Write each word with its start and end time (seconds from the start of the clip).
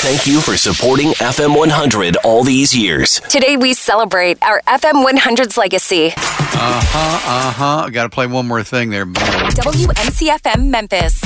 Thank 0.00 0.26
you 0.26 0.40
for 0.40 0.56
supporting 0.56 1.08
FM 1.12 1.56
100 1.56 2.16
all 2.24 2.42
these 2.42 2.74
years. 2.74 3.20
Today 3.28 3.56
we 3.56 3.74
celebrate 3.74 4.42
our 4.42 4.62
FM 4.66 5.04
100's 5.06 5.58
legacy. 5.58 6.06
Uh 6.08 6.12
huh, 6.14 7.20
uh 7.26 7.52
huh. 7.82 7.90
Got 7.90 8.04
to 8.04 8.08
play 8.08 8.26
one 8.26 8.48
more 8.48 8.62
thing 8.62 8.88
there. 8.90 9.04
WMCFM 9.04 10.70
Memphis. 10.70 11.20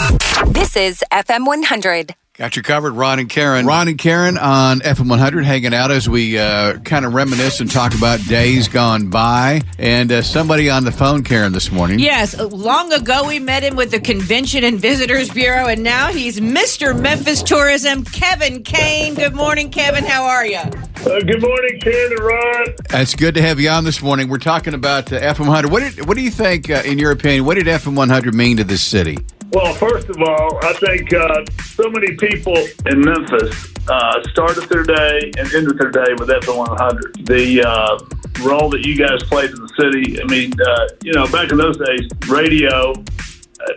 This 0.49 0.77
is 0.77 1.05
FM 1.13 1.47
100. 1.47 2.15
Got 2.37 2.57
you 2.57 2.63
covered, 2.63 2.95
Ron 2.95 3.21
and 3.21 3.29
Karen. 3.29 3.65
Ron 3.65 3.87
and 3.87 3.97
Karen 3.97 4.37
on 4.37 4.81
FM 4.81 5.09
100 5.09 5.45
hanging 5.45 5.73
out 5.73 5.93
as 5.93 6.09
we 6.09 6.37
uh, 6.37 6.81
kind 6.81 7.05
of 7.05 7.15
reminisce 7.15 7.61
and 7.61 7.71
talk 7.71 7.95
about 7.95 8.19
days 8.27 8.67
gone 8.67 9.09
by. 9.09 9.61
And 9.79 10.11
uh, 10.11 10.21
somebody 10.21 10.69
on 10.69 10.85
the 10.85 10.91
phone, 10.91 11.23
Karen, 11.23 11.53
this 11.53 11.71
morning. 11.71 12.01
Yes, 12.01 12.37
long 12.37 12.93
ago 12.93 13.25
we 13.25 13.39
met 13.39 13.63
him 13.63 13.77
with 13.77 13.93
the 13.93 14.01
Convention 14.01 14.65
and 14.65 14.81
Visitors 14.81 15.31
Bureau, 15.31 15.69
and 15.69 15.85
now 15.85 16.09
he's 16.09 16.41
Mr. 16.41 17.01
Memphis 17.01 17.41
Tourism, 17.41 18.03
Kevin 18.03 18.65
Kane. 18.65 19.15
Good 19.15 19.37
morning, 19.37 19.71
Kevin. 19.71 20.03
How 20.03 20.25
are 20.25 20.45
you? 20.45 20.59
Uh, 20.59 21.21
good 21.21 21.41
morning, 21.41 21.79
Karen 21.81 22.13
and 22.15 22.21
Ron. 22.21 22.75
It's 23.01 23.15
good 23.15 23.37
to 23.37 23.43
have 23.43 23.61
you 23.61 23.69
on 23.69 23.85
this 23.85 24.03
morning. 24.03 24.29
We're 24.29 24.39
talking 24.39 24.75
about 24.75 25.13
uh, 25.13 25.21
FM 25.21 25.47
100. 25.47 25.71
What, 25.71 25.85
did, 25.85 26.09
what 26.09 26.17
do 26.17 26.23
you 26.25 26.33
think, 26.33 26.69
uh, 26.69 26.83
in 26.85 26.99
your 26.99 27.13
opinion, 27.13 27.45
what 27.45 27.55
did 27.55 27.67
FM 27.67 27.95
100 27.95 28.35
mean 28.35 28.57
to 28.57 28.65
this 28.65 28.83
city? 28.83 29.19
Well, 29.55 29.73
first 29.75 30.09
of 30.09 30.21
all, 30.21 30.59
I 30.65 30.73
think 30.73 31.15
uh, 31.15 31.45
so 31.63 31.89
many 31.89 32.17
people 32.17 32.57
in 32.87 33.01
Memphis 33.01 33.73
uh, 33.89 34.21
started 34.25 34.69
their 34.69 34.83
day 34.83 35.31
and 35.39 35.55
ended 35.55 35.79
their 35.79 35.93
day 35.93 36.13
with 36.19 36.29
FM 36.29 36.59
100. 36.59 37.25
The 37.25 37.63
uh, 37.63 37.99
role 38.43 38.69
that 38.71 38.85
you 38.85 38.97
guys 38.97 39.23
played 39.23 39.51
in 39.51 39.61
the 39.63 39.73
city, 39.79 40.21
I 40.21 40.25
mean, 40.25 40.53
uh, 40.61 40.89
you 41.05 41.13
know, 41.13 41.31
back 41.31 41.53
in 41.53 41.57
those 41.57 41.77
days, 41.77 42.11
radio 42.29 42.95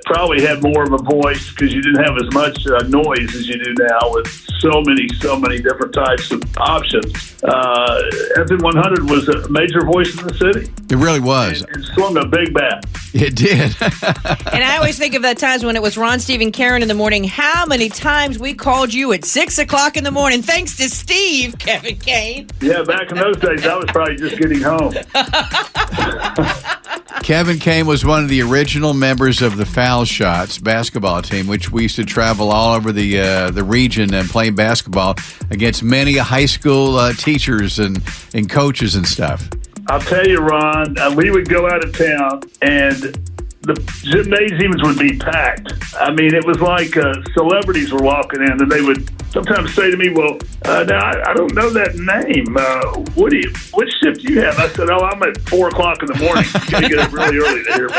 probably 0.05 0.41
had 0.41 0.61
more 0.63 0.83
of 0.83 0.93
a 0.93 0.97
voice 0.97 1.49
because 1.52 1.73
you 1.73 1.81
didn't 1.81 2.03
have 2.03 2.17
as 2.17 2.33
much 2.33 2.66
uh, 2.67 2.80
noise 2.88 3.35
as 3.35 3.47
you 3.47 3.61
do 3.63 3.73
now 3.80 4.13
with 4.13 4.27
so 4.59 4.81
many, 4.85 5.07
so 5.19 5.39
many 5.39 5.59
different 5.59 5.93
types 5.93 6.31
of 6.31 6.41
options. 6.57 7.35
Uh, 7.43 8.02
FM 8.38 8.61
100 8.61 9.09
was 9.09 9.27
a 9.30 9.47
major 9.49 9.81
voice 9.85 10.17
in 10.19 10.27
the 10.27 10.33
city. 10.33 10.71
It 10.89 10.95
really 10.97 11.19
was. 11.19 11.61
It 11.61 11.83
swung 11.93 12.17
a 12.17 12.25
big 12.25 12.53
bat. 12.53 12.85
It 13.13 13.35
did. 13.35 13.75
And 14.58 14.63
I 14.63 14.77
always 14.77 14.97
think 14.97 15.13
of 15.13 15.21
that 15.21 15.38
times 15.38 15.63
when 15.63 15.75
it 15.75 15.81
was 15.81 15.97
Ron, 15.97 16.19
Steve, 16.19 16.41
and 16.41 16.52
Karen 16.52 16.81
in 16.81 16.88
the 16.88 16.93
morning. 16.95 17.23
How 17.23 17.65
many 17.65 17.89
times 17.89 18.39
we 18.39 18.53
called 18.55 18.93
you 18.93 19.13
at 19.13 19.23
six 19.23 19.59
o'clock 19.59 19.97
in 19.97 20.03
the 20.03 20.11
morning, 20.11 20.41
thanks 20.41 20.77
to 20.77 20.89
Steve, 20.89 21.55
Kevin 21.59 21.97
Kane. 21.97 22.47
Yeah, 22.61 22.81
back 22.83 23.11
in 23.11 23.17
those 23.17 23.38
days, 23.38 23.65
I 23.65 23.75
was 23.75 23.85
probably 23.88 24.15
just 24.15 24.38
getting 24.39 24.61
home. 24.61 24.93
Kevin 27.23 27.59
Kane 27.59 27.85
was 27.85 28.05
one 28.05 28.23
of 28.23 28.30
the 28.30 28.41
original 28.41 28.93
members 28.93 29.41
of 29.41 29.58
the 29.58 29.65
Foul 29.78 30.06
Shots 30.06 30.58
basketball 30.58 31.22
team, 31.22 31.45
which 31.45 31.72
we 31.72 31.83
used 31.83 31.97
to 31.97 32.03
travel 32.03 32.52
all 32.52 32.75
over 32.75 32.92
the 32.92 33.20
uh, 33.20 33.52
the 33.52 33.64
region 33.64 34.11
and 34.16 34.28
play 34.28 34.50
basketball 34.50 35.14
against 35.52 35.83
many 35.83 36.17
high 36.17 36.47
school 36.47 36.95
uh, 36.95 37.14
teachers 37.14 37.78
and, 37.78 38.02
and 38.33 38.50
coaches 38.50 38.95
and 38.95 39.05
stuff. 39.05 39.48
I'll 39.86 40.00
tell 40.00 40.28
you, 40.28 40.39
Ron, 40.39 40.98
uh, 40.98 41.14
we 41.16 41.30
would 41.30 41.48
go 41.48 41.67
out 41.67 41.83
of 41.83 41.95
town 41.95 42.42
and 42.64 43.36
the 43.67 43.76
gymnasiums 44.02 44.82
would 44.83 44.98
be 44.98 45.17
packed. 45.17 45.73
I 46.00 46.11
mean, 46.11 46.33
it 46.33 46.45
was 46.45 46.61
like 46.61 46.95
uh, 46.95 47.14
celebrities 47.33 47.92
were 47.92 48.02
walking 48.02 48.42
in, 48.42 48.52
and 48.52 48.72
they 48.72 48.80
would 48.82 49.10
sometimes 49.30 49.73
say 49.73 49.92
to 49.92 49.98
me, 49.98 50.10
"Well, 50.10 50.38
uh, 50.66 50.86
now 50.88 51.00
I, 51.00 51.32
I 51.32 51.33
don't 51.33 51.54
know 51.54 51.70
that 51.70 51.95
name. 51.95 52.56
Uh, 52.58 52.94
what 53.16 53.32
do 53.32 53.38
you? 53.38 53.52
Which 53.73 53.89
shift 54.02 54.22
do 54.26 54.33
you 54.33 54.39
have?" 54.42 54.58
I 54.58 54.70
said, 54.70 54.89
"Oh, 54.89 55.00
I'm 55.00 55.22
at 55.23 55.38
four 55.50 55.67
o'clock 55.67 56.02
in 56.02 56.08
the 56.08 56.16
morning. 56.16 56.45
You 56.45 56.72
got 56.72 56.82
to 56.82 56.89
get 56.89 57.00
up 57.00 57.11
really 57.11 57.38
early 57.38 57.64
to 57.66 57.73
hear 57.73 57.89
me." 57.89 57.95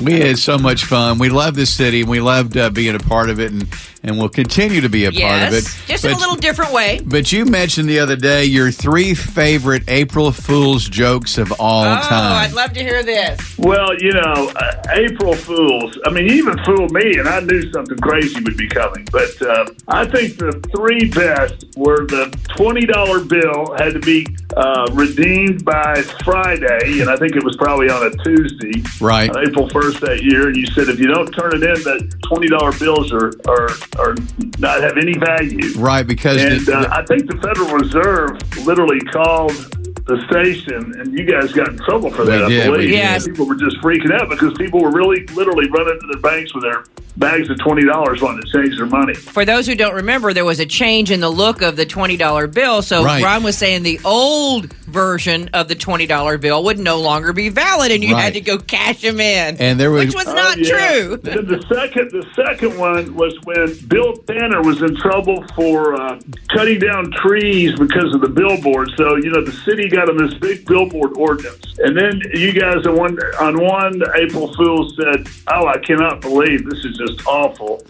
We 0.02 0.20
had 0.20 0.38
so 0.38 0.58
much 0.58 0.84
fun. 0.84 1.18
We 1.18 1.30
loved 1.30 1.56
this 1.56 1.74
city, 1.74 2.02
and 2.02 2.10
we 2.10 2.20
loved 2.20 2.56
uh, 2.56 2.70
being 2.70 2.94
a 2.94 2.98
part 2.98 3.30
of 3.30 3.40
it, 3.40 3.50
and, 3.50 3.66
and 4.06 4.18
we'll 4.18 4.28
continue 4.28 4.80
to 4.80 4.88
be 4.88 5.04
a 5.04 5.12
part 5.12 5.42
of 5.48 5.52
it. 5.54 5.64
Yes, 5.64 5.86
just 5.86 6.04
in 6.04 6.12
a 6.12 6.16
little 6.16 6.36
different 6.36 6.72
way. 6.72 7.00
But 7.04 7.32
you 7.32 7.44
mentioned 7.44 7.88
the 7.88 7.98
other 7.98 8.16
day 8.16 8.44
your 8.44 8.70
three 8.70 9.14
favorite 9.14 9.82
April 9.88 10.32
Fool's 10.32 10.88
jokes 10.88 11.38
of 11.38 11.52
all 11.58 11.84
time. 11.84 11.98
Oh, 12.04 12.08
time. 12.08 12.44
I'd 12.50 12.52
love 12.52 12.72
to 12.74 12.80
hear 12.80 13.02
this. 13.02 13.58
Well, 13.58 13.94
you 13.98 14.12
know, 14.12 14.52
uh, 14.54 14.82
April 14.92 15.34
Fools. 15.34 15.98
I 16.06 16.10
mean, 16.10 16.26
you 16.28 16.34
even 16.34 16.56
fooled 16.64 16.92
me, 16.92 17.18
and 17.18 17.28
I 17.28 17.40
knew 17.40 17.70
something 17.72 17.98
crazy 17.98 18.40
would 18.42 18.56
be 18.56 18.68
coming. 18.68 19.06
But 19.10 19.40
uh, 19.42 19.66
I 19.88 20.04
think 20.06 20.38
the 20.38 20.52
three 20.74 21.08
best 21.10 21.64
were 21.76 22.06
the 22.06 22.34
twenty 22.56 22.86
dollar 22.86 23.20
bill 23.24 23.74
had 23.78 23.92
to 23.94 24.00
be 24.00 24.26
uh, 24.56 24.86
redeemed 24.92 25.64
by 25.64 26.02
Friday, 26.24 27.00
and 27.00 27.10
I 27.10 27.16
think 27.16 27.36
it 27.36 27.44
was 27.44 27.56
probably 27.56 27.88
on 27.90 28.06
a 28.06 28.10
Tuesday, 28.24 28.82
Right. 29.00 29.30
on 29.30 29.46
April 29.48 29.68
first 29.70 30.00
that 30.00 30.22
year. 30.22 30.48
And 30.48 30.56
you 30.56 30.66
said 30.66 30.88
if 30.88 30.98
you 30.98 31.06
don't 31.08 31.30
turn 31.32 31.52
it 31.54 31.62
in, 31.62 31.82
that 31.84 32.14
twenty 32.24 32.48
dollar 32.48 32.72
bills 32.78 33.12
are, 33.12 33.32
are 33.48 33.68
are 33.98 34.14
not 34.58 34.82
have 34.82 34.96
any 34.96 35.14
value. 35.18 35.72
right, 35.78 36.06
because 36.06 36.42
And 36.42 36.60
the- 36.66 36.78
uh, 36.78 36.88
I 36.98 37.04
think 37.04 37.26
the 37.30 37.36
Federal 37.38 37.76
Reserve 37.78 38.30
literally 38.66 39.00
called 39.00 39.52
the 40.06 40.22
station, 40.30 40.94
and 41.00 41.12
you 41.18 41.24
guys 41.24 41.52
got 41.52 41.68
in 41.68 41.78
trouble 41.78 42.10
for 42.10 42.24
that. 42.24 42.46
We 42.48 42.54
did, 42.54 42.66
I 42.66 42.70
we 42.70 42.76
believe. 42.76 42.88
did. 42.90 42.96
Yes. 42.98 43.26
People 43.26 43.46
were 43.46 43.56
just 43.56 43.76
freaking 43.78 44.12
out 44.12 44.28
because 44.28 44.54
people 44.56 44.80
were 44.80 44.92
really, 44.92 45.26
literally 45.34 45.68
running 45.70 45.98
to 46.00 46.06
their 46.12 46.20
banks 46.22 46.54
with 46.54 46.62
their 46.62 46.84
bags 47.16 47.48
of 47.50 47.58
twenty 47.58 47.82
dollars 47.84 48.20
wanting 48.22 48.42
to 48.42 48.52
change 48.52 48.76
their 48.76 48.86
money. 48.86 49.14
For 49.14 49.44
those 49.44 49.66
who 49.66 49.74
don't 49.74 49.94
remember, 49.94 50.32
there 50.34 50.44
was 50.44 50.60
a 50.60 50.66
change 50.66 51.10
in 51.10 51.20
the 51.20 51.30
look 51.30 51.62
of 51.62 51.74
the 51.76 51.86
$20 51.86 52.52
bill. 52.52 52.82
So 52.82 53.02
Right. 53.02 53.24
Ron 53.24 53.42
was 53.42 53.56
saying 53.56 53.84
the 53.84 53.98
old 54.04 54.70
version 54.84 55.48
of 55.54 55.68
the 55.68 55.74
$20 55.74 56.38
bill 56.40 56.62
would 56.64 56.78
no 56.78 57.00
longer 57.00 57.32
be 57.32 57.48
valid 57.48 57.90
and 57.90 58.04
you 58.04 58.12
Right. 58.14 58.24
had 58.24 58.34
to 58.34 58.42
go 58.42 58.58
cash 58.58 59.00
them 59.00 59.18
in. 59.18 59.56
And 59.56 59.80
there 59.80 59.90
was- 59.90 60.06
Which 60.06 60.14
was 60.14 60.26
not 60.26 60.58
yeah. 60.58 60.68
true. 60.70 61.16
Then 61.22 61.46
the 61.46 61.62
second, 61.74 62.10
the 62.10 62.26
second 62.34 62.78
one 62.78 63.14
was 63.14 63.34
when 63.44 63.74
Bill 63.88 64.12
Tanner 64.28 64.60
was 64.62 64.82
in 64.82 64.94
trouble 64.96 65.42
for 65.56 65.94
uh, 65.94 66.20
cutting 66.52 66.78
down 66.78 67.10
trees 67.12 67.72
because 67.78 68.14
of 68.14 68.20
the 68.20 68.28
billboard. 68.28 68.90
So 68.98 69.16
you 69.16 69.30
know 69.30 69.42
the 69.42 69.52
city 69.52 69.88
got 69.96 70.10
him 70.10 70.18
this 70.18 70.34
big 70.34 70.66
billboard 70.66 71.16
ordinance, 71.16 71.64
and 71.78 71.96
then 71.96 72.20
you 72.34 72.52
guys 72.52 72.86
on 72.86 72.96
one 72.96 73.18
on 73.40 73.58
one 73.58 74.02
April 74.14 74.52
Fool's 74.54 74.94
said, 74.96 75.26
"Oh, 75.48 75.66
I 75.66 75.78
cannot 75.78 76.20
believe 76.20 76.68
this 76.68 76.84
is 76.84 76.98
just 76.98 77.26
awful." 77.26 77.82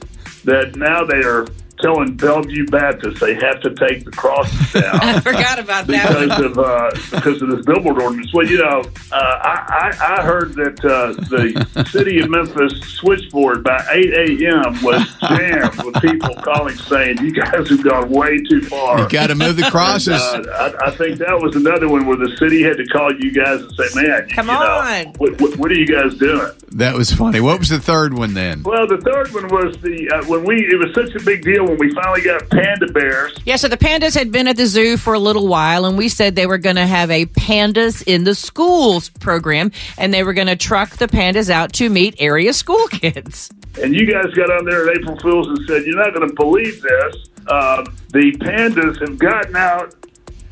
That 0.45 0.77
now 0.77 1.05
they 1.05 1.22
are 1.25 1.47
telling 1.81 2.17
Bellevue 2.17 2.67
Baptist 2.67 3.21
they 3.21 3.35
have 3.35 3.61
to 3.61 3.75
take 3.75 4.05
the 4.05 4.11
crosses 4.11 4.73
down. 4.81 5.01
I 5.01 5.21
forgot 5.21 5.59
about 5.59 5.87
that 5.87 6.09
because 6.09 6.45
of 6.45 6.59
uh, 6.59 6.91
because 7.11 7.43
of 7.43 7.51
this 7.51 7.65
billboard 7.67 8.01
ordinance. 8.01 8.33
Well, 8.33 8.47
you 8.47 8.59
know, 8.59 8.83
uh, 9.13 9.15
I, 9.15 9.93
I 10.01 10.17
I 10.19 10.23
heard 10.23 10.55
that 10.55 10.85
uh, 10.85 11.13
the 11.29 11.85
city 11.91 12.21
of 12.21 12.31
Memphis 12.31 12.73
switchboard 12.95 13.65
by 13.65 13.85
8 13.91 14.43
a.m. 14.43 14.83
was 14.83 15.03
jammed 15.29 15.83
with 15.83 16.01
people 16.03 16.35
calling 16.37 16.77
saying, 16.77 17.19
"You 17.19 17.33
guys 17.33 17.69
have 17.69 17.85
gone 17.85 18.11
way 18.11 18.39
too 18.43 18.63
far." 18.63 19.01
you 19.01 19.09
got 19.09 19.29
to 19.29 19.35
move 19.35 19.57
the 19.57 19.71
crosses. 19.71 20.21
Uh, 20.21 20.73
I, 20.83 20.89
I 20.89 20.91
think 20.93 21.19
that 21.19 21.39
was 21.41 21.57
another 21.57 21.89
one 21.89 22.07
where 22.07 22.17
the 22.17 22.37
city 22.37 22.63
had 22.63 22.77
to 22.77 22.87
call 22.87 23.13
you 23.15 23.33
guys 23.33 23.61
and 23.61 23.73
say, 23.73 24.03
"Man, 24.03 24.29
Come 24.31 24.49
you 24.49 24.55
know, 24.55 24.61
on." 24.61 25.07
what, 25.19 25.41
what, 25.41 25.57
what 25.59 25.71
are 25.71 25.75
you 25.75 25.87
guys 25.87 26.15
doing?" 26.15 26.51
that 26.73 26.95
was 26.95 27.13
funny. 27.13 27.41
What 27.41 27.59
was 27.59 27.69
the 27.69 27.81
third 27.81 28.15
one 28.15 28.35
then? 28.35 28.63
Well, 28.63 28.87
the 28.87 28.99
third 28.99 29.33
one 29.33 29.49
was 29.49 29.77
the 29.79 30.11
uh, 30.11 30.25
when 30.27 30.45
we 30.45 30.57
it 30.67 30.79
was 30.79 30.95
such 30.95 31.15
a 31.21 31.25
big 31.25 31.43
deal 31.43 31.66
when 31.66 31.78
we 31.78 31.92
finally 31.92 32.22
got 32.22 32.48
panda 32.51 32.86
bears. 32.92 33.36
Yeah, 33.45 33.57
so 33.57 33.68
the 33.68 33.77
pandas 33.77 34.15
had 34.16 34.33
been 34.33 34.48
at 34.48 34.57
the 34.57 34.66
zoo 34.66 34.97
for 34.97 35.15
a 35.15 35.18
little 35.18 35.47
while, 35.48 35.84
and 35.84 35.97
we 35.98 36.09
said 36.09 36.34
they 36.36 36.47
were 36.47 36.59
going 36.59 36.77
to 36.77 36.86
have 36.86 37.10
a 37.10 37.27
pandas 37.27 38.03
in 38.07 38.24
the 38.24 38.34
schools 38.34 39.09
program, 39.09 39.71
and 39.98 40.13
they 40.15 40.22
were 40.22 40.33
going 40.33 40.48
to 40.48 40.57
truck 40.57 40.97
the 40.97 41.07
pandas 41.07 41.51
out 41.51 41.72
to 41.74 41.89
meet 41.91 42.15
area 42.18 42.53
school 42.53 42.86
kids. 42.91 43.51
and 43.83 43.95
you 43.95 44.07
guys 44.10 44.33
got 44.34 44.51
on 44.51 44.65
there 44.65 44.89
at 44.89 44.97
April 44.97 45.18
Fools 45.21 45.48
and 45.48 45.59
said, 45.66 45.84
"You're 45.84 45.97
not 46.03 46.15
going 46.15 46.28
to 46.28 46.34
believe 46.34 46.80
this. 46.83 47.16
Um, 47.48 47.84
the 48.12 48.33
pandas 48.41 48.98
have 49.01 49.19
gotten 49.19 49.54
out 49.57 49.95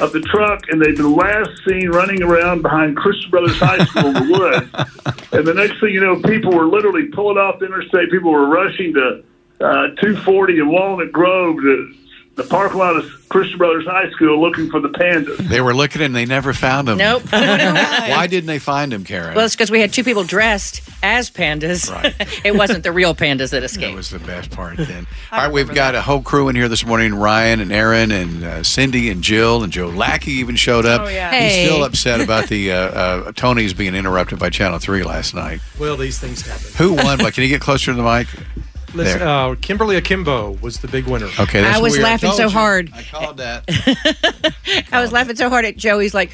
of 0.01 0.13
the 0.13 0.21
truck 0.21 0.61
and 0.69 0.83
they've 0.83 0.97
been 0.97 1.15
last 1.15 1.51
seen 1.67 1.89
running 1.89 2.21
around 2.23 2.63
behind 2.63 2.97
Christian 2.97 3.31
Brothers 3.31 3.57
High 3.59 3.85
School 3.85 4.07
in 4.07 4.15
the 4.15 4.39
woods. 4.39 4.91
And 5.33 5.45
the 5.45 5.55
next 5.55 5.81
thing 5.81 5.91
you 5.91 6.01
know, 6.01 6.21
people 6.23 6.53
were 6.53 6.67
literally 6.67 7.07
pulling 7.09 7.39
off 7.39 7.59
the 7.59 7.67
interstate. 7.67 8.09
People 8.13 8.31
were 8.31 8.47
rushing 8.47 8.95
to 8.95 9.25
uh, 9.65 9.89
240 9.97 10.59
in 10.59 10.69
Walnut 10.69 11.11
Grove 11.11 11.57
to 11.57 11.95
the 12.37 12.43
parking 12.43 12.79
lot 12.79 12.97
of 12.97 13.29
Christian 13.29 13.59
Brothers 13.59 13.87
High 13.87 14.11
School 14.11 14.41
looking 14.41 14.69
for 14.69 14.81
the 14.81 14.89
pandas. 14.89 15.37
They 15.49 15.61
were 15.61 15.75
looking 15.75 16.03
and 16.03 16.15
they 16.15 16.27
never 16.27 16.53
found 16.53 16.89
them. 16.89 16.99
Nope. 16.99 17.23
Why 17.31 18.27
didn't 18.29 18.47
they 18.47 18.59
find 18.59 18.93
him, 18.93 19.05
Karen? 19.05 19.35
Well, 19.35 19.45
it's 19.45 19.55
because 19.55 19.71
we 19.71 19.81
had 19.81 19.93
two 19.93 20.03
people 20.03 20.25
dressed 20.25 20.83
as 21.03 21.31
pandas. 21.31 21.91
Right. 21.91 22.15
it 22.45 22.57
wasn't 22.57 22.83
the 22.83 22.93
real 22.93 23.15
pandas 23.15 23.51
that 23.51 23.63
escaped. 23.63 23.93
that 23.93 23.97
was 23.97 24.11
the 24.11 24.19
best 24.19 24.51
part 24.51 24.77
then. 24.77 25.07
All 25.31 25.45
right, 25.45 25.53
we've 25.53 25.73
got 25.73 25.95
a 25.95 26.03
whole 26.03 26.23
crew 26.23 26.49
in 26.49 26.57
here 26.57 26.69
this 26.69 26.85
morning 26.85 27.15
Ryan 27.15 27.61
and 27.61 27.73
Aaron 27.73 28.11
and 28.11 28.45
uh, 28.45 28.63
Cindy 28.63 29.11
and 29.11 29.23
Jill 29.23 29.63
and 29.63 29.73
Joe 29.73 29.89
Lackey 29.89 30.33
even 30.33 30.57
showed 30.57 30.87
up. 30.87 31.03
Oh, 31.03 31.09
yeah. 31.09 31.39
He's 31.39 31.69
still 31.69 31.85
upset 31.85 32.21
about 32.21 32.49
the 32.49 32.73
uh, 32.73 32.77
uh, 32.77 33.33
Tony's 33.33 33.75
being 33.75 33.95
interrupted 33.95 34.39
by 34.39 34.51
Channel 34.51 34.79
3 34.81 35.05
last 35.05 35.35
night. 35.35 35.61
Well, 35.79 35.97
these 35.97 36.19
things 36.19 36.43
happen. 36.43 36.67
Who 36.79 36.95
won? 36.95 37.19
But 37.19 37.35
can 37.35 37.45
you 37.45 37.49
get 37.49 37.61
closer 37.61 37.93
to 37.93 37.97
the 37.97 38.03
mic? 38.03 38.29
Listen, 38.95 39.19
There. 39.19 39.29
uh, 39.29 39.55
Kimberly 39.61 39.97
Akimbo 39.97 40.53
was 40.63 40.79
the 40.79 40.89
big 40.89 41.07
winner. 41.07 41.29
Okay, 41.41 41.61
that's 41.61 41.77
I 41.79 41.81
was 41.81 41.93
weird. 41.95 42.05
laughing 42.05 42.29
told 42.29 42.37
so 42.39 42.45
you. 42.45 42.51
hard. 42.51 42.91
I 42.95 43.03
called 43.03 43.37
that. 43.39 43.65
I 44.93 45.01
was 45.01 45.11
laughing 45.13 45.37
so 45.37 45.49
hard 45.51 45.65
at 45.65 45.77
Joey's 45.77 46.15
like, 46.15 46.31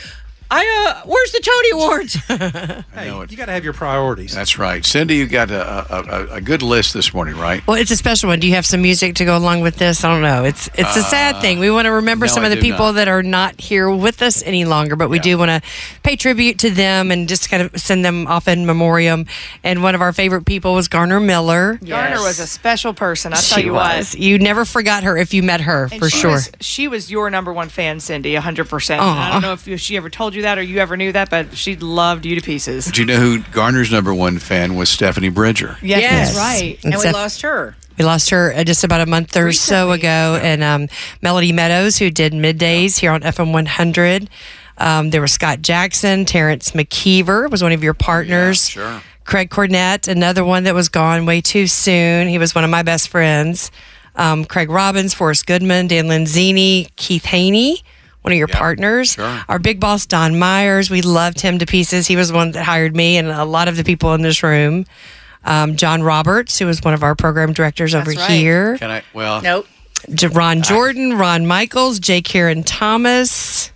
I 0.52 0.88
uh, 0.88 1.06
where's 1.06 1.30
the 1.32 1.40
Tony 1.40 1.70
Awards? 1.70 2.16
I 2.96 3.06
know 3.06 3.20
it. 3.22 3.30
You 3.30 3.36
got 3.36 3.46
to 3.46 3.52
have 3.52 3.62
your 3.64 3.72
priorities. 3.72 4.34
That's 4.34 4.58
right. 4.58 4.84
Cindy, 4.84 5.16
you 5.16 5.26
got 5.26 5.50
a, 5.50 5.62
a, 5.62 6.02
a, 6.02 6.34
a 6.36 6.40
good 6.40 6.62
list 6.62 6.92
this 6.92 7.14
morning, 7.14 7.36
right? 7.36 7.64
Well, 7.66 7.76
it's 7.76 7.90
a 7.92 7.96
special 7.96 8.28
one. 8.28 8.40
Do 8.40 8.48
you 8.48 8.54
have 8.54 8.66
some 8.66 8.82
music 8.82 9.14
to 9.16 9.24
go 9.24 9.36
along 9.36 9.60
with 9.60 9.76
this? 9.76 10.02
I 10.02 10.12
don't 10.12 10.22
know. 10.22 10.44
It's 10.44 10.68
it's 10.74 10.96
a 10.96 11.02
sad 11.02 11.40
thing. 11.40 11.60
We 11.60 11.70
want 11.70 11.86
to 11.86 11.92
remember 11.92 12.24
Uh, 12.26 12.28
no, 12.28 12.34
some 12.34 12.42
I 12.42 12.46
of 12.46 12.50
the 12.50 12.56
do 12.56 12.62
people 12.62 12.86
not. 12.86 12.92
that 12.92 13.08
are 13.08 13.22
not 13.22 13.60
here 13.60 13.88
with 13.90 14.22
us 14.22 14.42
any 14.42 14.64
longer, 14.64 14.96
but 14.96 15.08
we 15.08 15.18
Yeah. 15.18 15.22
do 15.22 15.38
want 15.38 15.50
to 15.62 15.70
pay 16.02 16.16
tribute 16.16 16.58
to 16.60 16.70
them 16.70 17.10
and 17.12 17.28
just 17.28 17.48
kind 17.48 17.62
of 17.62 17.80
send 17.80 18.04
them 18.04 18.26
off 18.26 18.48
in 18.48 18.66
memoriam. 18.66 19.26
And 19.62 19.82
one 19.84 19.94
of 19.94 20.00
our 20.00 20.12
favorite 20.12 20.46
people 20.46 20.74
was 20.74 20.88
Garner 20.88 21.20
Miller. 21.20 21.78
Garner 21.84 22.20
was 22.22 22.40
a 22.40 22.46
special 22.46 22.92
person. 22.92 23.32
I'll 23.32 23.40
tell 23.40 23.58
she 23.58 23.66
you 23.66 23.72
was. 23.74 24.14
what. 24.14 24.18
You 24.20 24.38
never 24.38 24.64
forgot 24.64 25.04
her 25.04 25.16
if 25.16 25.32
you 25.32 25.42
met 25.44 25.60
her, 25.60 25.88
And 25.92 26.00
for 26.00 26.10
she 26.10 26.18
sure. 26.18 26.30
Was, 26.32 26.50
she 26.60 26.88
was 26.88 27.08
your 27.10 27.30
number 27.30 27.52
one 27.52 27.68
fan, 27.68 28.00
Cindy, 28.00 28.34
100%. 28.34 28.98
Aw. 28.98 29.28
I 29.28 29.32
don't 29.32 29.42
know 29.42 29.52
if, 29.52 29.68
if 29.68 29.78
she 29.80 29.96
ever 29.96 30.10
told 30.10 30.34
you 30.34 30.39
that 30.42 30.58
or 30.58 30.62
you 30.62 30.78
ever 30.78 30.96
knew 30.96 31.12
that, 31.12 31.30
but 31.30 31.56
she 31.56 31.76
loved 31.76 32.24
you 32.26 32.34
to 32.34 32.40
pieces. 32.40 32.86
Do 32.86 33.00
you 33.00 33.06
know 33.06 33.16
who 33.18 33.38
Garner's 33.52 33.90
number 33.92 34.12
one 34.14 34.38
fan 34.38 34.76
was? 34.76 34.88
Stephanie 34.88 35.28
Bridger. 35.28 35.76
Yes, 35.82 36.00
Yes. 36.02 36.34
that's 36.34 36.38
right. 36.38 36.78
and 36.84 36.94
we 36.94 37.00
Steph- 37.00 37.14
lost 37.14 37.42
her. 37.42 37.76
We 37.98 38.04
lost 38.04 38.30
her 38.30 38.54
uh, 38.54 38.64
just 38.64 38.82
about 38.84 39.00
a 39.02 39.06
month 39.06 39.36
or 39.36 39.52
so 39.52 39.90
ago. 39.92 40.38
And 40.42 40.62
um, 40.62 40.88
Melody 41.22 41.52
Meadows, 41.52 41.98
who 41.98 42.10
did 42.10 42.32
middays 42.32 42.98
here 42.98 43.12
on 43.12 43.20
FM 43.20 43.52
100. 43.52 44.30
Um, 44.78 45.10
there 45.10 45.20
was 45.20 45.32
Scott 45.32 45.60
Jackson, 45.60 46.24
Terrence 46.24 46.70
McKeever 46.70 47.50
was 47.50 47.62
one 47.62 47.72
of 47.72 47.82
your 47.84 47.92
partners. 47.94 48.68
sure. 48.68 49.02
Craig 49.24 49.50
Cornett, 49.50 50.08
another 50.08 50.44
one 50.44 50.64
that 50.64 50.74
was 50.74 50.88
gone 50.88 51.26
way 51.26 51.40
too 51.42 51.66
soon. 51.66 52.26
He 52.28 52.38
was 52.38 52.54
one 52.54 52.64
of 52.64 52.70
my 52.70 52.82
best 52.82 53.08
friends. 53.10 53.70
Um, 54.16 54.44
Craig 54.46 54.70
Robbins, 54.70 55.12
Forrest 55.14 55.46
Goodman, 55.46 55.86
Dan 55.86 56.06
Lenzini, 56.06 56.88
Keith 56.96 57.26
Haney, 57.26 57.82
one 58.22 58.32
of 58.32 58.38
your 58.38 58.48
Yep, 58.48 58.58
partners. 58.58 59.12
sure. 59.12 59.40
Our 59.48 59.58
big 59.58 59.80
boss, 59.80 60.06
Don 60.06 60.38
Myers, 60.38 60.90
we 60.90 61.02
loved 61.02 61.40
him 61.40 61.58
to 61.58 61.66
pieces. 61.66 62.06
He 62.06 62.16
was 62.16 62.28
the 62.28 62.34
one 62.34 62.50
that 62.52 62.64
hired 62.64 62.94
me 62.94 63.16
and 63.16 63.28
a 63.28 63.44
lot 63.44 63.68
of 63.68 63.76
the 63.76 63.84
people 63.84 64.12
in 64.14 64.22
this 64.22 64.42
room. 64.42 64.84
Um, 65.44 65.76
John 65.76 66.02
Roberts, 66.02 66.58
who 66.58 66.66
was 66.66 66.82
one 66.82 66.92
of 66.92 67.02
our 67.02 67.14
program 67.14 67.52
directors 67.54 67.94
over 67.94 68.10
right. 68.10 68.30
here. 68.30 68.76
Can 68.78 68.90
I? 68.90 69.02
Well, 69.14 69.40
Nope. 69.40 69.66
Ron 70.32 70.62
Jordan, 70.62 71.16
Ron 71.16 71.46
Michaels, 71.46 71.98
J. 71.98 72.20
Karen 72.22 72.62
Thomas. 72.62 73.69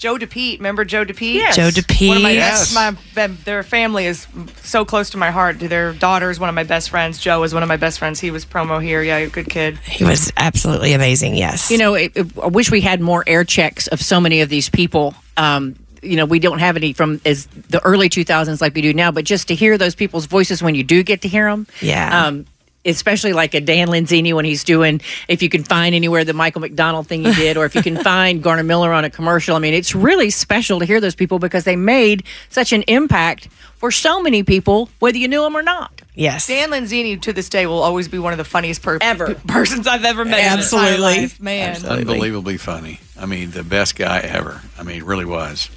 Joe 0.00 0.16
DePete. 0.16 0.56
Remember 0.56 0.86
Joe 0.86 1.04
DePete? 1.04 1.34
Yes. 1.34 1.56
Joe 1.56 1.68
DePete. 1.68 2.08
One 2.08 2.16
of 2.16 2.22
my 2.22 2.30
Yes. 2.30 2.74
my, 2.74 3.26
their 3.44 3.62
family 3.62 4.06
is 4.06 4.26
so 4.62 4.82
close 4.86 5.10
to 5.10 5.18
my 5.18 5.30
heart. 5.30 5.60
Their 5.60 5.92
daughter 5.92 6.30
is 6.30 6.40
one 6.40 6.48
of 6.48 6.54
my 6.54 6.64
best 6.64 6.88
friends. 6.88 7.18
Joe 7.18 7.42
is 7.42 7.52
one 7.52 7.62
of 7.62 7.68
my 7.68 7.76
best 7.76 7.98
friends. 7.98 8.18
He 8.18 8.30
was 8.30 8.46
promo 8.46 8.82
here. 8.82 9.02
Yeah, 9.02 9.26
good 9.26 9.50
kid. 9.50 9.76
He 9.80 10.02
was 10.04 10.32
absolutely 10.38 10.94
amazing. 10.94 11.34
Yes. 11.36 11.70
You 11.70 11.76
know, 11.76 11.92
it, 11.94 12.12
it- 12.16 12.38
I 12.42 12.46
wish 12.46 12.70
we 12.70 12.80
had 12.80 13.02
more 13.02 13.22
air 13.26 13.44
checks 13.44 13.88
of 13.88 14.00
so 14.00 14.22
many 14.22 14.40
of 14.40 14.48
these 14.48 14.70
people. 14.70 15.14
Um, 15.36 15.76
you 16.02 16.16
know, 16.16 16.24
we 16.24 16.38
don't 16.38 16.60
have 16.60 16.76
any 16.78 16.94
from 16.94 17.20
as 17.26 17.44
the 17.68 17.84
early 17.84 18.08
2000s 18.08 18.62
like 18.62 18.74
we 18.74 18.80
do 18.80 18.94
now, 18.94 19.10
but 19.10 19.26
just 19.26 19.48
to 19.48 19.54
hear 19.54 19.76
those 19.76 19.94
people's 19.94 20.24
voices 20.24 20.62
when 20.62 20.74
you 20.74 20.82
do 20.82 21.02
get 21.02 21.20
to 21.22 21.28
hear 21.28 21.50
them. 21.50 21.66
Yeah. 21.82 22.24
Um, 22.26 22.46
especially 22.84 23.32
like 23.32 23.54
a 23.54 23.60
Dan 23.60 23.88
Lenzini 23.88 24.32
when 24.32 24.44
he's 24.44 24.64
doing, 24.64 25.00
if 25.28 25.42
you 25.42 25.48
can 25.48 25.64
find 25.64 25.94
anywhere 25.94 26.24
the 26.24 26.32
Michael 26.32 26.60
McDonald 26.62 27.06
thing 27.06 27.24
he 27.24 27.32
did, 27.34 27.56
or 27.56 27.64
if 27.64 27.74
you 27.74 27.82
can 27.82 27.96
find 28.04 28.42
Garner 28.42 28.62
Miller 28.62 28.92
on 28.92 29.04
a 29.04 29.10
commercial. 29.10 29.56
I 29.56 29.58
mean, 29.58 29.74
it's 29.74 29.94
really 29.94 30.30
special 30.30 30.78
to 30.80 30.86
hear 30.86 31.00
those 31.00 31.14
people 31.14 31.38
because 31.38 31.64
they 31.64 31.76
made 31.76 32.24
such 32.48 32.72
an 32.72 32.82
impact 32.82 33.48
for 33.76 33.90
so 33.90 34.22
many 34.22 34.42
people, 34.42 34.88
whether 34.98 35.16
you 35.18 35.26
knew 35.28 35.42
them 35.42 35.56
or 35.56 35.62
not. 35.62 36.02
yes. 36.14 36.46
Dan 36.46 36.70
Lenzini 36.70 37.18
to 37.22 37.32
this 37.32 37.48
day 37.48 37.66
will 37.66 37.82
always 37.82 38.08
be 38.08 38.18
one 38.18 38.32
of 38.32 38.38
the 38.38 38.44
funniest 38.44 38.82
per- 38.82 38.98
Ever. 39.00 39.34
persons 39.46 39.86
I've 39.86 40.04
ever 40.04 40.24
met. 40.24 40.38
in 40.40 40.44
my 40.46 40.52
Absolutely. 40.58 40.98
life. 41.00 41.40
man. 41.40 41.84
unbelievably 41.86 42.58
funny. 42.58 43.00
I 43.18 43.24
mean, 43.26 43.50
the 43.52 43.62
best 43.62 43.96
guy 43.96 44.18
ever. 44.20 44.60
I 44.78 44.82
mean, 44.82 45.02
really 45.04 45.24
was. 45.24 45.70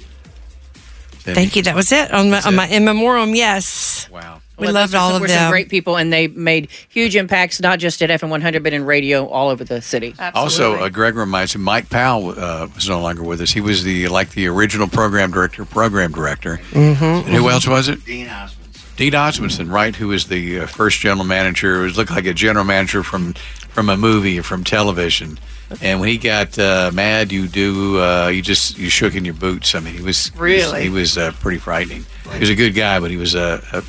Thank 1.26 1.56
you. 1.56 1.62
That 1.62 1.74
was 1.74 1.90
it 1.92 2.12
on 2.12 2.30
my, 2.30 2.40
on 2.42 2.52
it. 2.52 2.56
my 2.56 2.66
in 2.68 2.84
memoriam. 2.84 3.34
Yes. 3.34 4.08
Wow. 4.10 4.42
We 4.56 4.66
Well, 4.66 4.74
loved 4.74 4.94
all 4.94 5.08
some, 5.08 5.16
of 5.16 5.22
were 5.22 5.26
them. 5.28 5.38
some 5.38 5.50
great 5.50 5.68
people, 5.68 5.96
and 5.96 6.12
they 6.12 6.28
made 6.28 6.68
huge 6.88 7.16
impacts, 7.16 7.60
not 7.60 7.80
just 7.80 8.00
at 8.02 8.10
FM 8.10 8.28
100, 8.28 8.62
but 8.62 8.72
in 8.72 8.84
radio 8.84 9.26
all 9.26 9.48
over 9.50 9.64
the 9.64 9.82
city. 9.82 10.14
Also, 10.18 10.72
Absolutely. 10.72 10.86
uh, 10.86 10.88
Greg 10.90 11.16
reminds 11.16 11.56
me, 11.56 11.62
Mike 11.62 11.90
Powell 11.90 12.30
uh, 12.38 12.68
was 12.74 12.88
no 12.88 13.00
longer 13.00 13.22
with 13.24 13.40
us. 13.40 13.50
He 13.50 13.60
was 13.60 13.82
the 13.82 14.06
like 14.08 14.30
the 14.30 14.46
original 14.46 14.86
program 14.86 15.32
director, 15.32 15.64
program 15.64 16.12
director. 16.12 16.60
Mm-hmm. 16.70 17.04
And 17.04 17.34
who 17.34 17.48
else 17.50 17.66
was 17.66 17.88
it? 17.88 18.04
Dean 18.04 18.28
Osmondson. 18.28 18.82
Dean 18.96 19.14
Osmondson, 19.16 19.70
right? 19.70 19.96
Who 19.96 20.08
was 20.08 20.26
the 20.28 20.60
uh, 20.60 20.66
first 20.66 21.00
general 21.00 21.24
manager? 21.24 21.80
It 21.80 21.84
was 21.86 21.96
looked 21.98 22.12
like 22.12 22.26
a 22.26 22.34
general 22.34 22.64
manager 22.64 23.02
from 23.02 23.32
from 23.70 23.88
a 23.88 23.96
movie 23.96 24.38
or 24.38 24.44
from 24.44 24.62
television. 24.62 25.36
And 25.82 25.98
when 25.98 26.08
he 26.10 26.18
got 26.18 26.56
uh, 26.60 26.92
mad, 26.94 27.32
you 27.32 27.48
do 27.48 27.98
uh, 28.00 28.28
you 28.28 28.40
just 28.42 28.78
you 28.78 28.88
shook 28.88 29.16
in 29.16 29.24
your 29.24 29.34
boots. 29.34 29.74
I 29.74 29.80
mean, 29.80 29.94
he 29.94 30.02
was 30.02 30.30
Really? 30.36 30.82
he 30.84 30.88
was 30.90 31.18
uh, 31.18 31.32
pretty 31.40 31.58
frightening. 31.58 32.04
He 32.34 32.38
was 32.38 32.50
a 32.50 32.54
good 32.54 32.74
guy, 32.74 33.00
but 33.00 33.10
he 33.10 33.16
was 33.16 33.34
a, 33.34 33.60
uh, 33.72 33.82